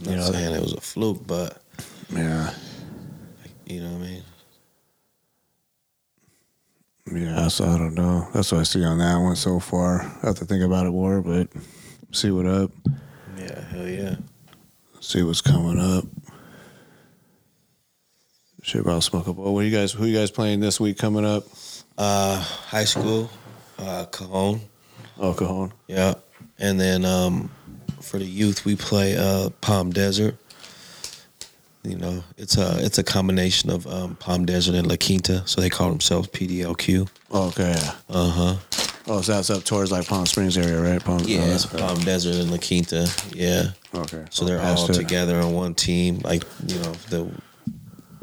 Not 0.00 0.10
You 0.10 0.16
know- 0.16 0.30
saying 0.30 0.54
it 0.54 0.60
was 0.62 0.72
a 0.74 0.80
fluke, 0.80 1.26
but 1.26 1.62
Yeah, 2.10 2.52
you 3.66 3.80
know 3.80 3.90
what 3.92 4.02
I 4.02 4.10
mean. 4.10 4.22
yeah. 7.12 7.48
So 7.48 7.64
I 7.64 7.78
don't 7.78 7.94
know. 7.94 8.28
That's 8.34 8.52
what 8.52 8.60
I 8.60 8.64
see 8.64 8.84
on 8.84 8.98
that 8.98 9.16
one 9.18 9.36
so 9.36 9.58
far. 9.60 10.02
I 10.22 10.26
have 10.26 10.36
to 10.36 10.44
think 10.44 10.62
about 10.62 10.86
it 10.86 10.90
more, 10.90 11.20
but 11.22 11.48
see 12.12 12.30
what 12.30 12.46
up. 12.46 12.70
Yeah, 13.38 13.60
hell 13.70 13.88
yeah. 13.88 14.16
See 15.00 15.22
what's 15.22 15.40
coming 15.40 15.78
up. 15.78 16.04
Shit 18.68 18.82
about 18.82 19.02
smoke 19.02 19.26
up. 19.26 19.36
Oh, 19.38 19.52
what 19.52 19.64
you 19.64 19.70
guys? 19.70 19.92
Who 19.92 20.04
you 20.04 20.18
guys 20.18 20.30
playing 20.30 20.60
this 20.60 20.78
week 20.78 20.98
coming 20.98 21.24
up? 21.24 21.44
Uh, 21.96 22.38
high 22.38 22.84
school, 22.84 23.30
uh, 23.78 24.04
Cajon. 24.12 24.60
Oh, 25.18 25.32
Cajon. 25.32 25.72
Yeah, 25.86 26.16
and 26.58 26.78
then 26.78 27.06
um, 27.06 27.50
for 28.02 28.18
the 28.18 28.26
youth, 28.26 28.66
we 28.66 28.76
play 28.76 29.16
uh, 29.16 29.48
Palm 29.62 29.90
Desert. 29.90 30.36
You 31.82 31.96
know, 31.96 32.22
it's 32.36 32.58
a 32.58 32.76
it's 32.84 32.98
a 32.98 33.02
combination 33.02 33.70
of 33.70 33.86
um, 33.86 34.16
Palm 34.16 34.44
Desert 34.44 34.74
and 34.74 34.86
La 34.86 34.96
Quinta, 34.96 35.44
so 35.46 35.62
they 35.62 35.70
call 35.70 35.88
themselves 35.88 36.28
PDLQ. 36.28 37.08
Okay. 37.32 37.74
Uh 38.10 38.30
huh. 38.30 38.56
Oh, 39.06 39.22
so 39.22 39.32
that's 39.32 39.48
up 39.48 39.64
towards 39.64 39.90
like 39.90 40.06
Palm 40.06 40.26
Springs 40.26 40.58
area, 40.58 40.78
right? 40.78 41.02
Palm. 41.02 41.20
Yeah, 41.24 41.40
oh, 41.40 41.54
it's 41.54 41.64
Palm 41.64 42.00
Desert 42.00 42.36
and 42.36 42.50
La 42.50 42.58
Quinta. 42.58 43.10
Yeah, 43.32 43.70
okay. 43.94 44.26
so 44.28 44.44
they're 44.44 44.60
all 44.60 44.90
it. 44.90 44.92
together 44.92 45.40
on 45.40 45.54
one 45.54 45.74
team. 45.74 46.18
Like 46.18 46.42
you 46.66 46.78
know, 46.80 46.92
the 47.08 47.32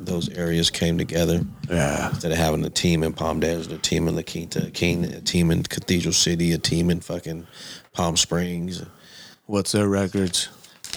those 0.06 0.30
areas 0.30 0.70
came 0.70 0.97
together 0.97 1.41
Yeah. 1.70 2.10
instead 2.10 2.32
of 2.32 2.38
having 2.38 2.64
a 2.66 2.70
team 2.70 3.03
in 3.03 3.14
Palm 3.14 3.39
Desert, 3.39 3.72
a 3.74 3.78
team 3.78 4.08
in 4.08 4.16
La 4.16 4.22
Quinta, 4.22 4.66
a 4.68 4.70
team, 4.70 5.03
a 5.03 5.22
team 5.22 5.51
in 5.51 5.64
Cathedral 5.64 6.14
City, 6.14 6.51
a 6.53 6.58
team 6.58 6.89
in 6.89 6.99
fucking 7.01 7.47
Palm 7.93 8.18
Springs. 8.18 8.84
What's 9.45 9.72
their 9.74 9.88
records? 9.88 10.49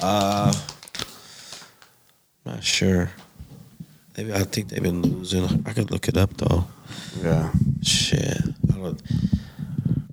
Uh, 0.03 0.53
not 2.45 2.63
sure. 2.65 3.11
Maybe 4.17 4.33
I 4.33 4.43
think 4.45 4.69
they've 4.69 4.83
been 4.83 5.03
losing. 5.03 5.65
I 5.67 5.73
could 5.73 5.91
look 5.91 6.09
it 6.09 6.17
up 6.17 6.37
though. 6.37 6.67
Yeah. 7.23 7.53
Shit. 7.83 8.39
I 8.73 8.77
don't. 8.77 9.01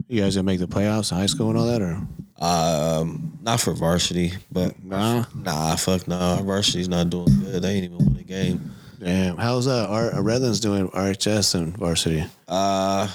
You 0.08 0.22
guys 0.22 0.36
gonna 0.36 0.44
make 0.46 0.60
the 0.60 0.68
playoffs, 0.68 1.10
high 1.12 1.26
school 1.26 1.50
and 1.50 1.58
all 1.58 1.66
that, 1.68 1.82
or 1.82 2.02
Um, 2.38 3.40
not 3.42 3.62
for 3.62 3.72
varsity, 3.74 4.34
but 4.52 4.84
Nah? 4.84 5.24
nah, 5.34 5.76
fuck 5.78 6.08
nah. 6.08 6.42
Varsity's 6.42 6.90
not 6.90 7.10
doing 7.10 7.26
good. 7.40 7.62
They 7.64 7.72
ain't 7.76 7.86
even 7.86 7.98
won 7.98 8.18
a 8.20 8.24
game. 8.24 8.72
Damn? 9.00 9.38
How's 9.38 9.68
uh, 9.68 9.88
our 9.88 10.22
Redlands 10.22 10.60
doing? 10.60 10.90
RHS 10.90 11.56
and 11.56 11.76
varsity. 11.78 12.22
Uh, 12.48 13.08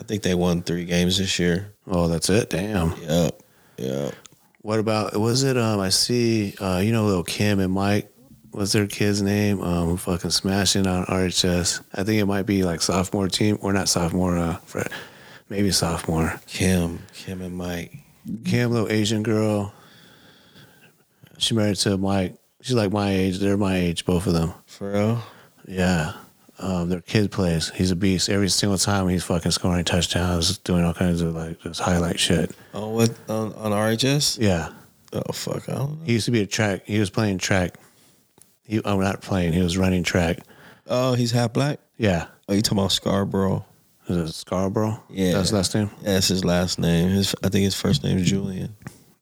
I 0.00 0.04
think 0.04 0.22
they 0.22 0.34
won 0.34 0.62
three 0.62 0.84
games 0.84 1.18
this 1.18 1.38
year. 1.38 1.72
Oh, 1.86 2.08
that's 2.08 2.30
it. 2.30 2.50
Damn. 2.50 2.94
Yep, 3.00 3.42
yep. 3.78 4.14
What 4.62 4.78
about 4.78 5.14
was 5.18 5.42
it? 5.42 5.56
Um, 5.56 5.80
I 5.80 5.90
see. 5.90 6.54
Uh, 6.58 6.80
you 6.82 6.92
know, 6.92 7.04
little 7.04 7.24
Kim 7.24 7.60
and 7.60 7.72
Mike. 7.72 8.10
What's 8.50 8.72
their 8.72 8.86
kid's 8.86 9.20
name? 9.20 9.60
Um, 9.60 9.96
fucking 9.96 10.30
smashing 10.30 10.86
on 10.86 11.06
RHS. 11.06 11.82
I 11.92 12.04
think 12.04 12.20
it 12.20 12.26
might 12.26 12.46
be 12.46 12.62
like 12.62 12.80
sophomore 12.80 13.28
team, 13.28 13.58
or 13.60 13.72
not 13.72 13.88
sophomore. 13.88 14.38
Uh, 14.38 14.56
fre- 14.58 14.82
maybe 15.48 15.70
sophomore. 15.70 16.40
Kim, 16.46 17.00
Kim 17.12 17.42
and 17.42 17.56
Mike. 17.56 17.92
Kim, 18.44 18.70
little 18.70 18.90
Asian 18.90 19.22
girl. 19.22 19.74
She 21.38 21.54
married 21.54 21.76
to 21.78 21.98
Mike. 21.98 22.36
She's 22.64 22.74
like 22.74 22.92
my 22.92 23.10
age. 23.10 23.40
They're 23.40 23.58
my 23.58 23.76
age, 23.76 24.06
both 24.06 24.26
of 24.26 24.32
them. 24.32 24.54
For 24.64 24.90
real? 24.90 25.22
Yeah. 25.68 26.14
Um, 26.58 26.88
their 26.88 27.02
kid 27.02 27.30
plays. 27.30 27.68
He's 27.74 27.90
a 27.90 27.96
beast. 27.96 28.30
Every 28.30 28.48
single 28.48 28.78
time 28.78 29.06
he's 29.08 29.22
fucking 29.22 29.50
scoring 29.50 29.84
touchdowns, 29.84 30.56
doing 30.56 30.82
all 30.82 30.94
kinds 30.94 31.20
of 31.20 31.34
like 31.34 31.60
just 31.60 31.80
highlight 31.80 32.18
shit. 32.18 32.56
On 32.72 32.94
what? 32.94 33.10
On, 33.28 33.52
on 33.52 33.72
RHS? 33.72 34.38
Yeah. 34.40 34.70
Oh 35.12 35.30
fuck, 35.34 35.68
I 35.68 35.74
don't 35.74 35.98
know. 35.98 36.04
He 36.06 36.14
used 36.14 36.24
to 36.24 36.30
be 36.30 36.40
a 36.40 36.46
track. 36.46 36.86
He 36.86 36.98
was 36.98 37.10
playing 37.10 37.36
track. 37.36 37.76
He, 38.62 38.80
I'm 38.82 38.98
not 38.98 39.20
playing. 39.20 39.52
He 39.52 39.60
was 39.60 39.76
running 39.76 40.02
track. 40.02 40.38
Oh, 40.86 41.12
he's 41.12 41.32
half 41.32 41.52
black. 41.52 41.80
Yeah. 41.98 42.28
Oh, 42.48 42.54
you 42.54 42.62
talking 42.62 42.78
about 42.78 42.92
Scarborough? 42.92 43.66
Is 44.08 44.16
it 44.16 44.32
Scarborough? 44.32 45.02
Yeah. 45.10 45.32
That's 45.32 45.50
his 45.50 45.52
last 45.52 45.74
name? 45.74 45.90
Yeah, 46.00 46.12
that's 46.14 46.28
his 46.28 46.44
last 46.46 46.78
name. 46.78 47.10
His, 47.10 47.34
I 47.44 47.50
think 47.50 47.64
his 47.64 47.74
first 47.74 48.02
name 48.02 48.16
is 48.16 48.26
Julian. 48.26 48.74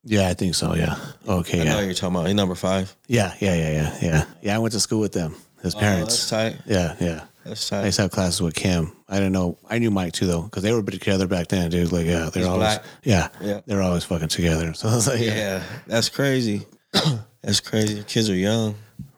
Yeah, 0.05 0.28
I 0.28 0.34
think 0.34 0.55
so. 0.55 0.74
Yeah. 0.74 0.96
Okay. 1.28 1.61
I 1.61 1.64
know 1.64 1.78
Yeah. 1.78 1.84
you're 1.86 1.94
talking 1.94 2.16
about. 2.16 2.28
He 2.28 2.34
number 2.34 2.55
five. 2.55 2.94
Yeah. 3.07 3.34
Yeah. 3.40 3.55
Yeah. 3.55 3.70
Yeah. 3.72 3.98
Yeah. 4.03 4.24
Yeah. 4.42 4.57
I 4.57 4.59
went 4.59 4.72
to 4.72 4.80
school 4.80 5.00
with 5.00 5.12
them. 5.12 5.34
His 5.62 5.74
Oh, 5.74 5.78
parents. 5.78 6.28
that's 6.28 6.30
tight. 6.30 6.62
yeah. 6.66 6.96
Yeah. 7.00 7.20
That's 7.44 7.72
I 7.72 7.84
used 7.86 7.96
to 7.96 8.03
have 8.03 8.11
classes 8.12 8.40
with 8.40 8.55
Kim. 8.55 8.92
I 9.09 9.16
didn't 9.16 9.32
know. 9.32 9.59
I 9.68 9.78
knew 9.78 9.90
Mike 9.90 10.12
too 10.12 10.26
though, 10.26 10.42
because 10.42 10.62
they 10.62 10.72
were 10.72 10.82
together 10.82 11.26
back 11.26 11.48
then, 11.48 11.70
dude. 11.70 11.90
Like, 11.92 12.07
yeah, 12.07 12.30
they're 12.30 12.42
He's 12.42 12.46
always, 12.46 12.59
black? 12.78 12.84
yeah, 13.05 13.28
Yeah. 13.40 13.61
they're 13.66 13.82
always 13.82 14.05
fucking 14.05 14.28
together. 14.28 14.74
So 14.76 14.88
I 14.88 14.94
was 14.94 15.07
like, 15.09 15.20
yeah, 15.20 15.34
Yeah, 15.34 15.62
that's 15.86 16.09
crazy. 16.09 16.66
that's 17.42 17.61
crazy. 17.61 18.03
Kids 18.05 18.30
are 18.30 18.34
young. 18.36 18.74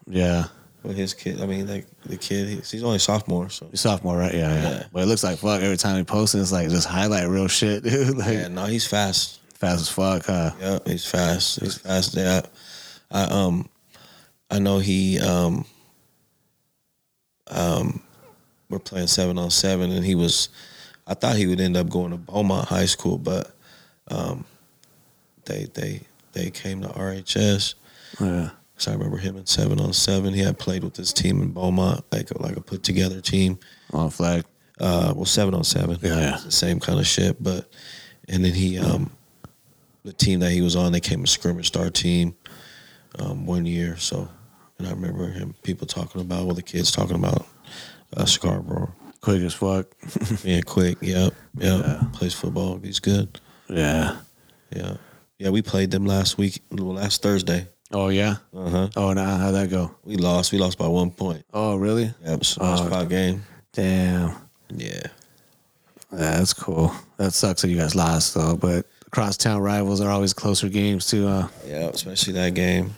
yeah. 0.07 0.45
with 0.83 0.97
his 0.97 1.13
kid. 1.15 1.41
I 1.41 1.45
mean, 1.47 1.67
like 1.67 1.85
the 2.05 2.17
kid. 2.17 2.47
He's, 2.47 2.69
he's 2.71 2.83
only 2.83 2.99
sophomore, 2.99 3.49
so. 3.49 3.67
He's 3.71 3.81
sophomore, 3.81 4.17
right? 4.17 4.33
Yeah, 4.33 4.53
yeah, 4.53 4.69
Yeah. 4.69 4.83
But 4.93 5.01
it 5.03 5.05
looks 5.07 5.23
like 5.23 5.39
fuck 5.39 5.61
every 5.61 5.77
time 5.77 5.97
he 5.97 6.03
posts. 6.03 6.35
it, 6.35 6.41
It's 6.41 6.51
like 6.51 6.69
just 6.69 6.87
highlight 6.87 7.27
real 7.27 7.47
shit, 7.47 7.83
dude. 7.89 8.17
Like 8.17 8.33
Yeah, 8.33 8.47
no, 8.49 8.65
he's 8.65 8.85
fast. 8.87 9.39
Fast 9.55 9.81
as 9.81 9.89
fuck, 9.89 10.25
huh? 10.25 10.51
Yeah, 10.59 10.79
he's 10.85 11.05
fast. 11.05 11.59
He's 11.61 11.77
fast. 11.77 12.15
Yeah, 12.15 12.41
I 13.11 13.23
um, 13.23 13.69
I 14.49 14.59
know 14.59 14.79
he 14.79 15.19
um, 15.19 15.65
um, 17.47 18.01
we're 18.69 18.79
playing 18.79 19.07
seven 19.07 19.37
on 19.37 19.51
seven, 19.51 19.91
and 19.91 20.05
he 20.05 20.15
was. 20.15 20.49
I 21.07 21.13
thought 21.13 21.35
he 21.35 21.45
would 21.45 21.61
end 21.61 21.77
up 21.77 21.89
going 21.89 22.11
to 22.11 22.17
Beaumont 22.17 22.67
High 22.67 22.85
School, 22.87 23.17
but 23.17 23.51
um, 24.09 24.43
they 25.45 25.65
they 25.73 26.01
they 26.33 26.49
came 26.49 26.81
to 26.81 26.87
RHS. 26.89 27.75
Yeah, 28.19 28.49
So 28.77 28.91
I 28.91 28.95
remember 28.95 29.17
him 29.17 29.37
in 29.37 29.45
seven 29.45 29.79
on 29.79 29.93
seven. 29.93 30.33
He 30.33 30.41
had 30.41 30.57
played 30.57 30.83
with 30.83 30.95
his 30.95 31.11
team 31.13 31.41
in 31.41 31.51
Beaumont, 31.51 32.03
like 32.11 32.31
a, 32.31 32.41
like 32.41 32.55
a 32.55 32.61
put 32.61 32.81
together 32.81 33.19
team. 33.21 33.59
on 33.93 34.09
flag. 34.09 34.45
Uh, 34.79 35.13
well, 35.15 35.25
seven 35.25 35.53
on 35.53 35.63
seven. 35.63 35.97
Yeah, 36.01 36.19
yeah. 36.19 36.37
The 36.43 36.51
same 36.51 36.79
kind 36.79 36.99
of 36.99 37.05
shit. 37.05 37.41
But 37.41 37.69
and 38.27 38.43
then 38.43 38.53
he, 38.53 38.77
um, 38.79 39.11
the 40.05 40.13
team 40.13 40.39
that 40.39 40.51
he 40.51 40.61
was 40.61 40.75
on, 40.75 40.91
they 40.91 40.99
came 40.99 41.23
a 41.23 41.27
scrimmage 41.27 41.67
star 41.67 41.89
team, 41.89 42.35
um, 43.19 43.45
one 43.45 43.65
year. 43.65 43.97
So, 43.97 44.29
and 44.77 44.87
I 44.87 44.91
remember 44.91 45.27
him, 45.29 45.55
people 45.63 45.87
talking 45.87 46.21
about, 46.21 46.45
well, 46.45 46.55
the 46.55 46.61
kids 46.61 46.91
talking 46.91 47.15
about 47.15 47.45
uh, 48.15 48.25
Scarborough 48.25 48.93
Quick 49.21 49.41
as 49.41 49.55
fuck. 49.55 49.87
being 50.43 50.61
quick. 50.61 50.99
Yep, 51.01 51.33
yep. 51.57 51.83
Yeah. 51.83 52.03
Plays 52.13 52.35
football. 52.35 52.77
He's 52.77 52.99
good. 52.99 53.39
yeah. 53.67 54.17
Yeah, 54.71 54.97
yeah. 55.39 55.49
We 55.49 55.63
played 55.63 55.89
them 55.89 56.05
last 56.05 56.37
week, 56.37 56.61
well, 56.69 56.93
last 56.93 57.23
Thursday. 57.23 57.67
Oh 57.91 58.09
yeah. 58.09 58.35
Uh 58.55 58.69
huh. 58.69 58.89
Oh, 58.95 59.13
nah. 59.13 59.37
How'd 59.37 59.55
that 59.55 59.71
go? 59.71 59.95
We 60.03 60.17
lost. 60.17 60.51
We 60.51 60.59
lost 60.59 60.77
by 60.77 60.87
one 60.87 61.09
point. 61.09 61.43
Oh 61.53 61.75
really? 61.75 62.13
Yep. 62.23 62.45
So 62.45 62.61
Oh, 62.61 62.75
spot 62.85 63.09
game. 63.09 63.43
Damn. 63.73 64.35
Yeah. 64.69 65.07
Yeah, 66.11 66.37
that's 66.37 66.53
cool. 66.53 66.93
That 67.17 67.33
sucks 67.33 67.63
that 67.63 67.69
you 67.69 67.77
guys 67.77 67.95
lost 67.95 68.35
though. 68.35 68.55
But 68.55 68.85
crosstown 69.15 69.61
rivals 69.61 70.01
are 70.01 70.09
always 70.11 70.33
closer 70.33 70.67
games 70.67 71.07
too. 71.07 71.25
Uh, 71.27 71.47
Yeah, 71.65 71.87
especially 71.87 72.33
that 72.33 72.53
game. 72.53 72.93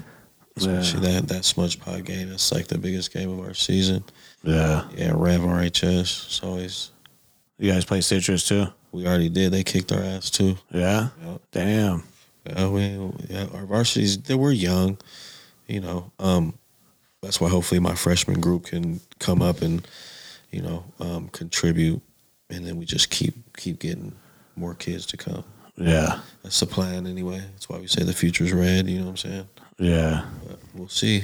Especially 0.56 1.02
that 1.02 1.28
that 1.28 1.46
smudge 1.46 1.80
pot 1.80 2.04
game. 2.04 2.30
That's 2.30 2.52
like 2.52 2.66
the 2.68 2.80
biggest 2.80 3.14
game 3.14 3.30
of 3.30 3.40
our 3.40 3.54
season. 3.54 4.04
yeah. 4.44 4.88
Yeah, 4.96 5.12
Rev 5.14 5.42
RHS. 5.42 6.00
It's 6.26 6.42
always 6.44 6.90
You 7.60 7.72
guys 7.72 7.86
play 7.86 8.02
Citrus 8.02 8.48
too? 8.48 8.66
we 8.92 9.06
already 9.06 9.30
did. 9.30 9.52
They 9.52 9.64
kicked 9.64 9.92
our 9.92 10.02
ass 10.02 10.32
too. 10.32 10.58
Yeah. 10.72 11.10
Yeah. 11.24 11.38
Damn. 11.52 12.04
Yeah, 12.48 12.68
we 12.70 12.82
yeah, 13.30 13.46
our 13.54 13.66
varsities 13.68 14.18
they 14.18 14.34
were 14.34 14.52
young, 14.52 14.98
you 15.68 15.82
know. 15.82 16.12
Um 16.18 16.58
that's 17.22 17.40
why 17.40 17.50
hopefully 17.50 17.80
my 17.80 17.94
freshman 17.94 18.40
group 18.42 18.66
can 18.66 19.02
come 19.20 19.42
up 19.44 19.62
and, 19.62 19.86
you 20.52 20.62
know, 20.62 20.84
um, 21.00 21.28
contribute 21.30 22.02
and 22.50 22.66
then 22.66 22.78
we 22.78 22.86
just 22.86 23.10
keep 23.12 23.36
keep 23.58 23.78
getting 23.80 24.14
more 24.56 24.74
kids 24.74 25.06
to 25.08 25.18
come. 25.18 25.44
Yeah. 25.78 26.20
That's 26.44 26.60
the 26.60 26.66
plan 26.66 27.06
anyway. 27.08 27.40
That's 27.54 27.70
why 27.70 27.78
we 27.78 27.88
say 27.88 28.04
the 28.04 28.14
future's 28.14 28.52
red, 28.54 28.88
you 28.90 28.98
know 29.00 29.06
what 29.06 29.10
I'm 29.12 29.18
saying? 29.18 29.48
Yeah. 29.78 30.26
But 30.48 30.60
we'll 30.74 30.88
see. 30.90 31.24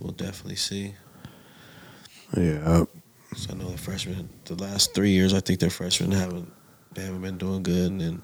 We'll 0.00 0.12
definitely 0.12 0.56
see. 0.56 0.94
Yeah. 2.36 2.84
So 3.36 3.52
I 3.52 3.56
know 3.56 3.70
the 3.70 3.78
freshmen, 3.78 4.28
the 4.44 4.54
last 4.56 4.94
three 4.94 5.10
years, 5.10 5.32
I 5.34 5.40
think 5.40 5.60
their 5.60 5.70
freshmen 5.70 6.10
haven't 6.12 6.52
they 6.92 7.02
haven't 7.02 7.22
been 7.22 7.38
doing 7.38 7.62
good, 7.62 7.90
and 7.92 8.00
then 8.00 8.22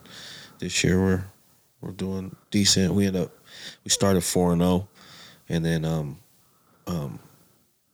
this 0.58 0.82
year 0.82 1.00
we're 1.00 1.24
we're 1.80 1.92
doing 1.92 2.34
decent. 2.50 2.92
We 2.94 3.06
end 3.06 3.16
up 3.16 3.30
we 3.84 3.90
started 3.90 4.22
four 4.24 4.52
and 4.52 4.60
zero, 4.60 4.88
and 5.48 5.64
then 5.64 5.84
um 5.84 6.18
um 6.88 7.18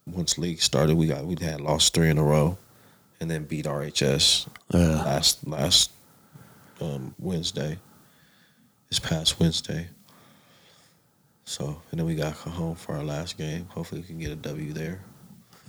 once 0.07 0.39
league 0.39 0.61
started, 0.63 0.97
we 0.97 1.07
got 1.07 1.25
we 1.27 1.37
had 1.41 1.61
lost 1.61 1.93
three 1.95 2.09
in 2.09 2.19
a 2.19 2.23
row, 2.25 2.57
and 3.21 3.31
then 3.31 3.45
beat 3.45 3.67
RHS 3.67 4.49
Yeah. 4.73 5.03
last 5.05 5.47
last 5.47 5.91
um, 6.83 7.15
Wednesday, 7.19 7.79
this 8.89 8.99
past 8.99 9.39
Wednesday. 9.41 9.89
So 11.45 11.81
and 11.91 11.99
then 12.01 12.07
we 12.07 12.15
got 12.15 12.33
home 12.35 12.75
for 12.77 12.95
our 12.95 13.05
last 13.05 13.37
game. 13.39 13.67
Hopefully, 13.71 14.01
we 14.01 14.07
can 14.07 14.19
get 14.19 14.31
a 14.33 14.37
W 14.37 14.73
there. 14.73 15.03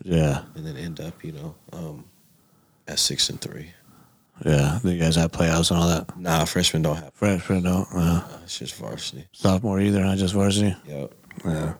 Yeah, 0.03 0.43
and 0.55 0.65
then 0.65 0.75
end 0.77 0.99
up, 0.99 1.23
you 1.23 1.31
know, 1.31 1.55
um, 1.71 2.05
at 2.87 2.99
six 2.99 3.29
and 3.29 3.39
three. 3.39 3.71
yeah. 4.45 4.79
You 4.83 4.97
guys 4.99 5.15
have 5.15 5.31
playoffs 5.31 5.71
and 5.71 5.79
all 5.79 5.87
that. 5.87 6.17
Nah, 6.17 6.45
freshmen 6.45 6.81
don't 6.81 6.97
have. 6.97 7.13
Freshman 7.13 7.63
don't. 7.63 7.87
Uh, 7.93 8.21
Uh, 8.25 8.39
it's 8.43 8.59
just 8.59 8.75
varsity. 8.75 9.25
sophomore 9.31 9.79
either, 9.79 10.01
not 10.03 10.17
just 10.17 10.33
varsity. 10.33 10.75
Yep. 10.87 11.13
Yeah. 11.45 11.73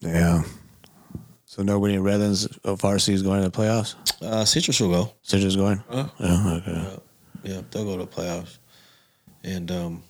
Yeah. 0.00 0.42
So 1.44 1.62
nobody 1.62 1.94
in 1.94 2.02
Redlands 2.02 2.46
of 2.64 2.80
varsity 2.80 3.14
is 3.14 3.22
going 3.22 3.42
to 3.42 3.48
the 3.48 3.56
playoffs. 3.56 3.94
Uh, 4.22 4.44
Citrus 4.44 4.80
will 4.80 4.90
go. 4.90 5.12
Citrus 5.22 5.56
going. 5.56 5.82
Uh, 5.88 6.08
Yeah. 6.18 6.52
Okay. 6.54 6.72
Yep. 6.72 7.02
Yep. 7.42 7.70
They'll 7.70 7.84
go 7.84 7.96
to 7.96 8.04
the 8.04 8.10
playoffs, 8.10 8.58
and 9.44 9.70
um, 9.70 10.02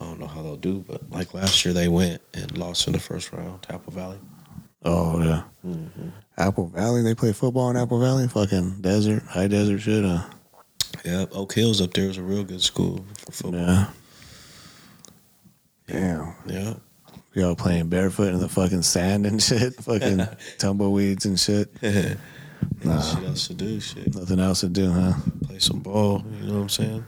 I 0.00 0.04
don't 0.04 0.18
know 0.18 0.26
how 0.26 0.42
they'll 0.42 0.56
do, 0.56 0.84
but 0.86 1.08
like 1.10 1.34
last 1.34 1.64
year 1.64 1.72
they 1.72 1.88
went 1.88 2.20
and 2.34 2.56
lost 2.58 2.86
in 2.86 2.92
the 2.92 2.98
first 2.98 3.32
round 3.32 3.62
to 3.62 3.74
Apple 3.74 3.92
Valley. 3.92 4.18
Oh 4.84 5.22
yeah. 5.22 5.42
Mm-hmm. 5.64 6.08
Apple 6.38 6.66
Valley. 6.66 7.02
They 7.02 7.14
play 7.14 7.32
football 7.32 7.70
in 7.70 7.76
Apple 7.76 8.00
Valley. 8.00 8.26
Fucking 8.26 8.80
desert, 8.80 9.22
high 9.24 9.46
desert 9.48 9.78
shit. 9.78 10.04
Huh? 10.04 10.24
Yeah, 11.04 11.26
Oak 11.32 11.54
Hills 11.54 11.80
up 11.80 11.92
there 11.94 12.08
is 12.08 12.18
a 12.18 12.22
real 12.22 12.44
good 12.44 12.62
school 12.62 13.04
for 13.18 13.32
football. 13.32 13.60
Yeah. 13.60 13.86
Damn. 15.86 16.34
Yeah. 16.46 16.74
Y'all 17.34 17.56
playing 17.56 17.88
barefoot 17.88 18.34
in 18.34 18.40
the 18.40 18.48
fucking 18.48 18.82
sand 18.82 19.24
and 19.26 19.42
shit. 19.42 19.74
Fucking 19.76 20.26
tumbleweeds 20.58 21.24
and 21.24 21.38
shit. 21.38 21.70
Nah. 22.84 23.00
Shit 23.00 23.24
else 23.24 23.48
to 23.48 23.54
do. 23.54 23.80
Shit. 23.80 24.14
Nothing 24.14 24.40
else 24.40 24.60
to 24.60 24.68
do, 24.68 24.90
huh? 24.90 25.12
Play 25.44 25.58
some 25.58 25.80
ball. 25.80 26.24
You 26.40 26.46
know 26.48 26.54
what 26.54 26.60
I'm 26.62 26.68
saying? 26.68 27.04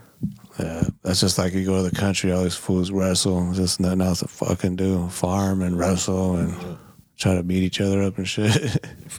Yeah, 0.59 0.83
that's 1.03 1.19
just 1.19 1.37
like 1.37 1.53
you 1.53 1.65
go 1.65 1.83
to 1.83 1.89
the 1.89 1.95
country, 1.95 2.31
all 2.31 2.43
these 2.43 2.55
fools 2.55 2.89
wrestle, 2.89 3.51
just 3.53 3.79
nothing 3.81 3.99
else 4.01 4.19
to 4.21 4.27
fucking 4.27 4.77
do. 4.77 5.09
Farm 5.09 5.61
and 5.61 5.77
wrestle 5.77 6.37
and 6.37 6.77
try 7.17 7.35
to 7.35 7.43
beat 7.43 7.63
each 7.63 7.81
other 7.81 8.01
up 8.03 8.17
and 8.17 8.27
shit. 8.27 8.55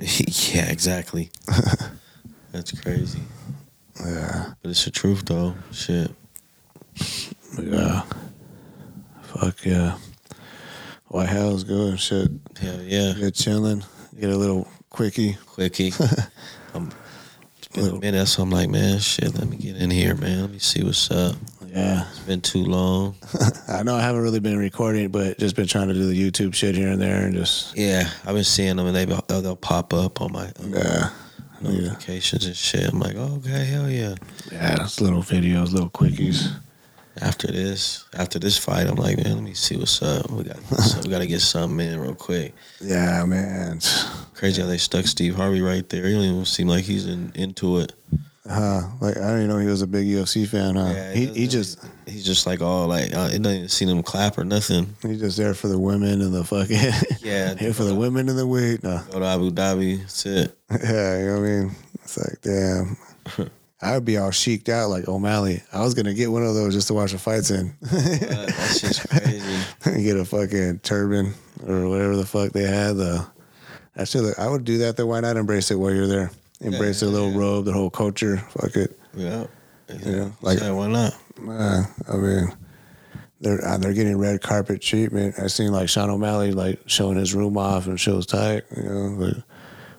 yeah. 0.54 0.70
Exactly. 0.70 1.30
That's 2.52 2.72
crazy. 2.80 3.20
yeah, 4.00 4.54
But 4.62 4.70
it's 4.70 4.84
the 4.86 4.90
truth 4.90 5.24
though. 5.26 5.54
Shit. 5.72 6.10
yeah. 7.62 8.02
Fuck 9.22 9.64
yeah. 9.66 9.98
White 11.08 11.28
House 11.28 11.64
good 11.64 12.00
shit. 12.00 12.30
Hell 12.58 12.80
yeah. 12.82 13.12
Get 13.12 13.34
chilling. 13.34 13.84
Get 14.18 14.30
a 14.30 14.36
little 14.36 14.66
quickie. 14.96 15.36
quickie. 15.46 15.92
I'm, 16.74 16.90
it's 17.58 17.68
been 17.68 17.88
a 17.88 18.00
minute, 18.00 18.26
so 18.26 18.42
I'm 18.42 18.50
like, 18.50 18.70
man, 18.70 18.98
shit, 18.98 19.34
let 19.34 19.48
me 19.48 19.58
get 19.58 19.76
in 19.76 19.90
here, 19.90 20.14
man. 20.14 20.40
Let 20.40 20.50
me 20.50 20.58
see 20.58 20.82
what's 20.82 21.10
up. 21.10 21.36
Yeah. 21.66 22.08
It's 22.08 22.20
been 22.20 22.40
too 22.40 22.64
long. 22.64 23.16
I 23.68 23.82
know 23.82 23.94
I 23.94 24.00
haven't 24.00 24.22
really 24.22 24.40
been 24.40 24.56
recording, 24.56 25.10
but 25.10 25.38
just 25.38 25.54
been 25.54 25.66
trying 25.66 25.88
to 25.88 25.94
do 25.94 26.06
the 26.06 26.18
YouTube 26.18 26.54
shit 26.54 26.74
here 26.74 26.88
and 26.88 27.00
there 27.00 27.26
and 27.26 27.34
just 27.34 27.76
Yeah, 27.76 28.08
I've 28.24 28.34
been 28.34 28.44
seeing 28.44 28.76
them, 28.76 28.86
and 28.86 28.96
they 28.96 29.04
they'll, 29.04 29.42
they'll 29.42 29.56
pop 29.56 29.92
up 29.92 30.22
on 30.22 30.32
my 30.32 30.46
um, 30.58 30.72
yeah. 30.72 31.10
Yeah. 31.60 31.70
notifications 31.70 32.46
and 32.46 32.56
shit. 32.56 32.90
I'm 32.90 32.98
like, 32.98 33.16
oh, 33.16 33.40
okay, 33.44 33.66
hell 33.66 33.90
yeah. 33.90 34.14
Yeah, 34.50 34.82
it's 34.84 35.02
little 35.02 35.22
videos, 35.22 35.72
little 35.72 35.90
quickies. 35.90 36.50
After 37.20 37.46
this, 37.46 38.04
after 38.14 38.38
this 38.38 38.58
fight, 38.58 38.86
I'm 38.86 38.96
like, 38.96 39.16
man, 39.16 39.34
let 39.34 39.42
me 39.42 39.54
see 39.54 39.76
what's 39.76 40.02
up. 40.02 40.30
We 40.30 40.44
got 40.44 40.58
so 40.78 41.00
we 41.02 41.08
got 41.08 41.20
to 41.20 41.26
get 41.26 41.40
something 41.40 41.86
in 41.86 41.98
real 41.98 42.14
quick. 42.14 42.54
Yeah, 42.80 43.24
man. 43.24 43.80
Crazy 44.34 44.60
how 44.60 44.68
they 44.68 44.78
stuck 44.78 45.06
Steve 45.06 45.34
Harvey 45.34 45.62
right 45.62 45.88
there. 45.88 46.06
He 46.06 46.12
don't 46.12 46.22
even 46.22 46.44
seem 46.44 46.68
like 46.68 46.84
he's 46.84 47.06
in, 47.06 47.32
into 47.34 47.78
it. 47.78 47.92
Huh. 48.48 48.82
Like 49.00 49.16
I 49.16 49.20
didn't 49.20 49.36
even 49.36 49.48
know 49.48 49.58
he 49.58 49.66
was 49.66 49.82
a 49.82 49.86
big 49.86 50.06
UFC 50.06 50.46
fan, 50.46 50.76
huh? 50.76 50.92
Yeah, 50.94 51.12
he 51.12 51.26
he 51.26 51.48
just 51.48 51.84
he's 52.06 52.24
just 52.24 52.46
like 52.46 52.60
all 52.60 52.86
like 52.86 53.14
uh, 53.14 53.28
it 53.32 53.42
doesn't 53.42 53.56
even 53.56 53.68
see 53.68 53.86
him 53.86 54.02
clap 54.02 54.38
or 54.38 54.44
nothing. 54.44 54.94
He's 55.02 55.20
just 55.20 55.36
there 55.36 55.54
for 55.54 55.68
the 55.68 55.78
women 55.78 56.20
and 56.22 56.32
the 56.32 56.44
fucking 56.44 56.76
Yeah, 57.22 57.54
here 57.58 57.72
for 57.72 57.84
the 57.84 57.94
women 57.94 58.28
and 58.28 58.38
the 58.38 58.46
weight. 58.46 58.82
No. 58.82 59.00
Go 59.10 59.18
to 59.20 59.26
Abu 59.26 59.50
Dhabi. 59.50 60.00
That's 60.00 60.26
it. 60.26 60.56
Yeah, 60.70 61.18
you 61.18 61.26
know 61.26 61.40
what 61.40 61.46
I 61.46 61.48
mean? 61.48 61.76
It's 62.04 62.18
like, 62.18 62.40
damn. 62.42 62.96
I'd 63.82 64.04
be 64.04 64.16
all 64.16 64.30
cheeked 64.32 64.68
out 64.70 64.88
like 64.88 65.06
O'Malley. 65.06 65.62
I 65.72 65.82
was 65.82 65.92
gonna 65.94 66.14
get 66.14 66.32
one 66.32 66.42
of 66.42 66.54
those 66.54 66.74
just 66.74 66.88
to 66.88 66.94
watch 66.94 67.12
the 67.12 67.18
fights 67.18 67.50
in. 67.50 67.74
Uh, 67.84 68.46
that's 68.46 68.80
just 68.80 69.08
crazy. 69.08 69.42
get 70.02 70.16
a 70.16 70.24
fucking 70.24 70.78
turban 70.80 71.34
or 71.66 71.88
whatever 71.88 72.16
the 72.16 72.24
fuck 72.26 72.52
they 72.52 72.62
had. 72.64 72.96
The 72.96 73.26
I 73.96 74.04
should 74.04 74.34
I 74.38 74.48
would 74.48 74.64
do 74.64 74.78
that 74.78 74.96
though. 74.96 75.06
Why 75.06 75.20
not 75.20 75.36
embrace 75.36 75.70
it 75.70 75.76
while 75.76 75.92
you're 75.94 76.06
there? 76.06 76.30
Embrace 76.60 77.00
the 77.00 77.06
little 77.06 77.32
robe, 77.32 77.66
the 77.66 77.72
whole 77.72 77.90
culture. 77.90 78.38
Fuck 78.38 78.76
it. 78.76 78.98
Yeah. 79.14 79.46
Yeah, 80.04 80.30
like- 80.42 80.58
Yeah, 80.60 80.70
why 80.72 80.88
not? 80.88 81.12
Uh, 81.46 81.84
I 82.08 82.16
mean, 82.16 82.52
they're 83.42 83.62
uh, 83.64 83.76
they're 83.76 83.92
getting 83.92 84.16
red 84.18 84.40
carpet 84.42 84.80
treatment. 84.80 85.38
I 85.38 85.48
seen 85.48 85.70
like 85.70 85.88
Sean 85.90 86.08
O'Malley 86.10 86.52
like 86.52 86.80
showing 86.86 87.18
his 87.18 87.34
room 87.34 87.56
off 87.58 87.86
and 87.86 88.00
shows 88.00 88.24
tight. 88.26 88.64
You 88.74 88.82
know, 88.82 89.06
like, 89.26 89.34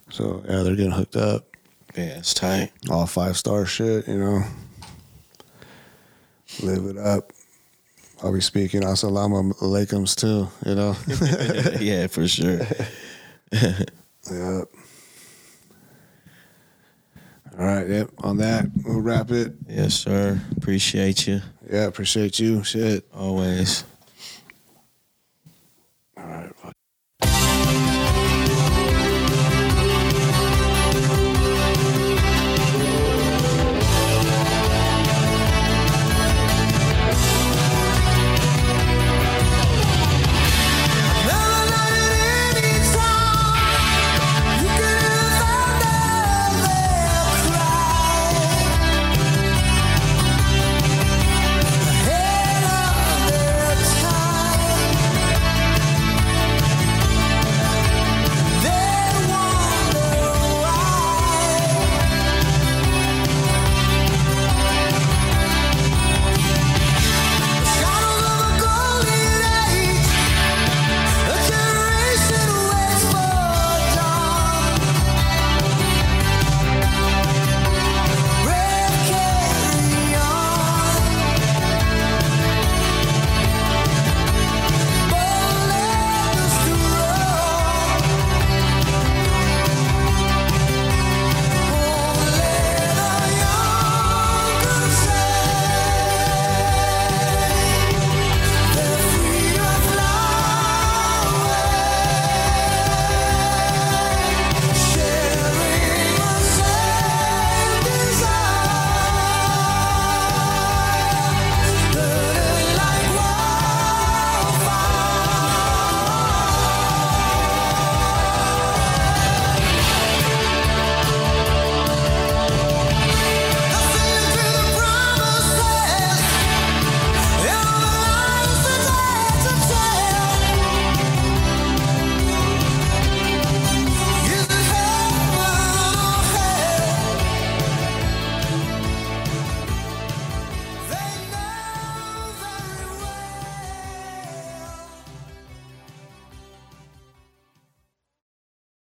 so 0.09 0.43
yeah, 0.49 0.63
they're 0.63 0.75
getting 0.75 0.91
hooked 0.91 1.15
up. 1.15 1.46
Yeah, 1.97 2.19
it's 2.19 2.35
tight. 2.35 2.71
All 2.91 3.07
five 3.07 3.37
star 3.37 3.65
shit, 3.65 4.07
you 4.07 4.19
know. 4.19 4.43
Live 6.61 6.85
it 6.85 6.97
up. 6.97 7.33
I'll 8.21 8.31
be 8.33 8.41
speaking 8.41 8.81
assalamu 8.81 9.59
Lakem's 9.61 10.15
too, 10.15 10.47
you 10.63 10.75
know. 10.75 10.95
yeah, 11.79 12.05
for 12.05 12.27
sure. 12.27 12.59
yep. 13.51 14.69
All 17.57 17.65
right, 17.65 17.87
yep. 17.89 18.11
On 18.19 18.37
that, 18.37 18.67
we'll 18.85 19.01
wrap 19.01 19.31
it. 19.31 19.53
Yes, 19.67 19.95
sir. 19.95 20.39
Appreciate 20.55 21.25
you. 21.27 21.41
Yeah, 21.67 21.85
appreciate 21.85 22.37
you. 22.37 22.63
Shit. 22.63 23.05
Always. 23.11 23.83
All 26.15 26.25
right. 26.25 26.51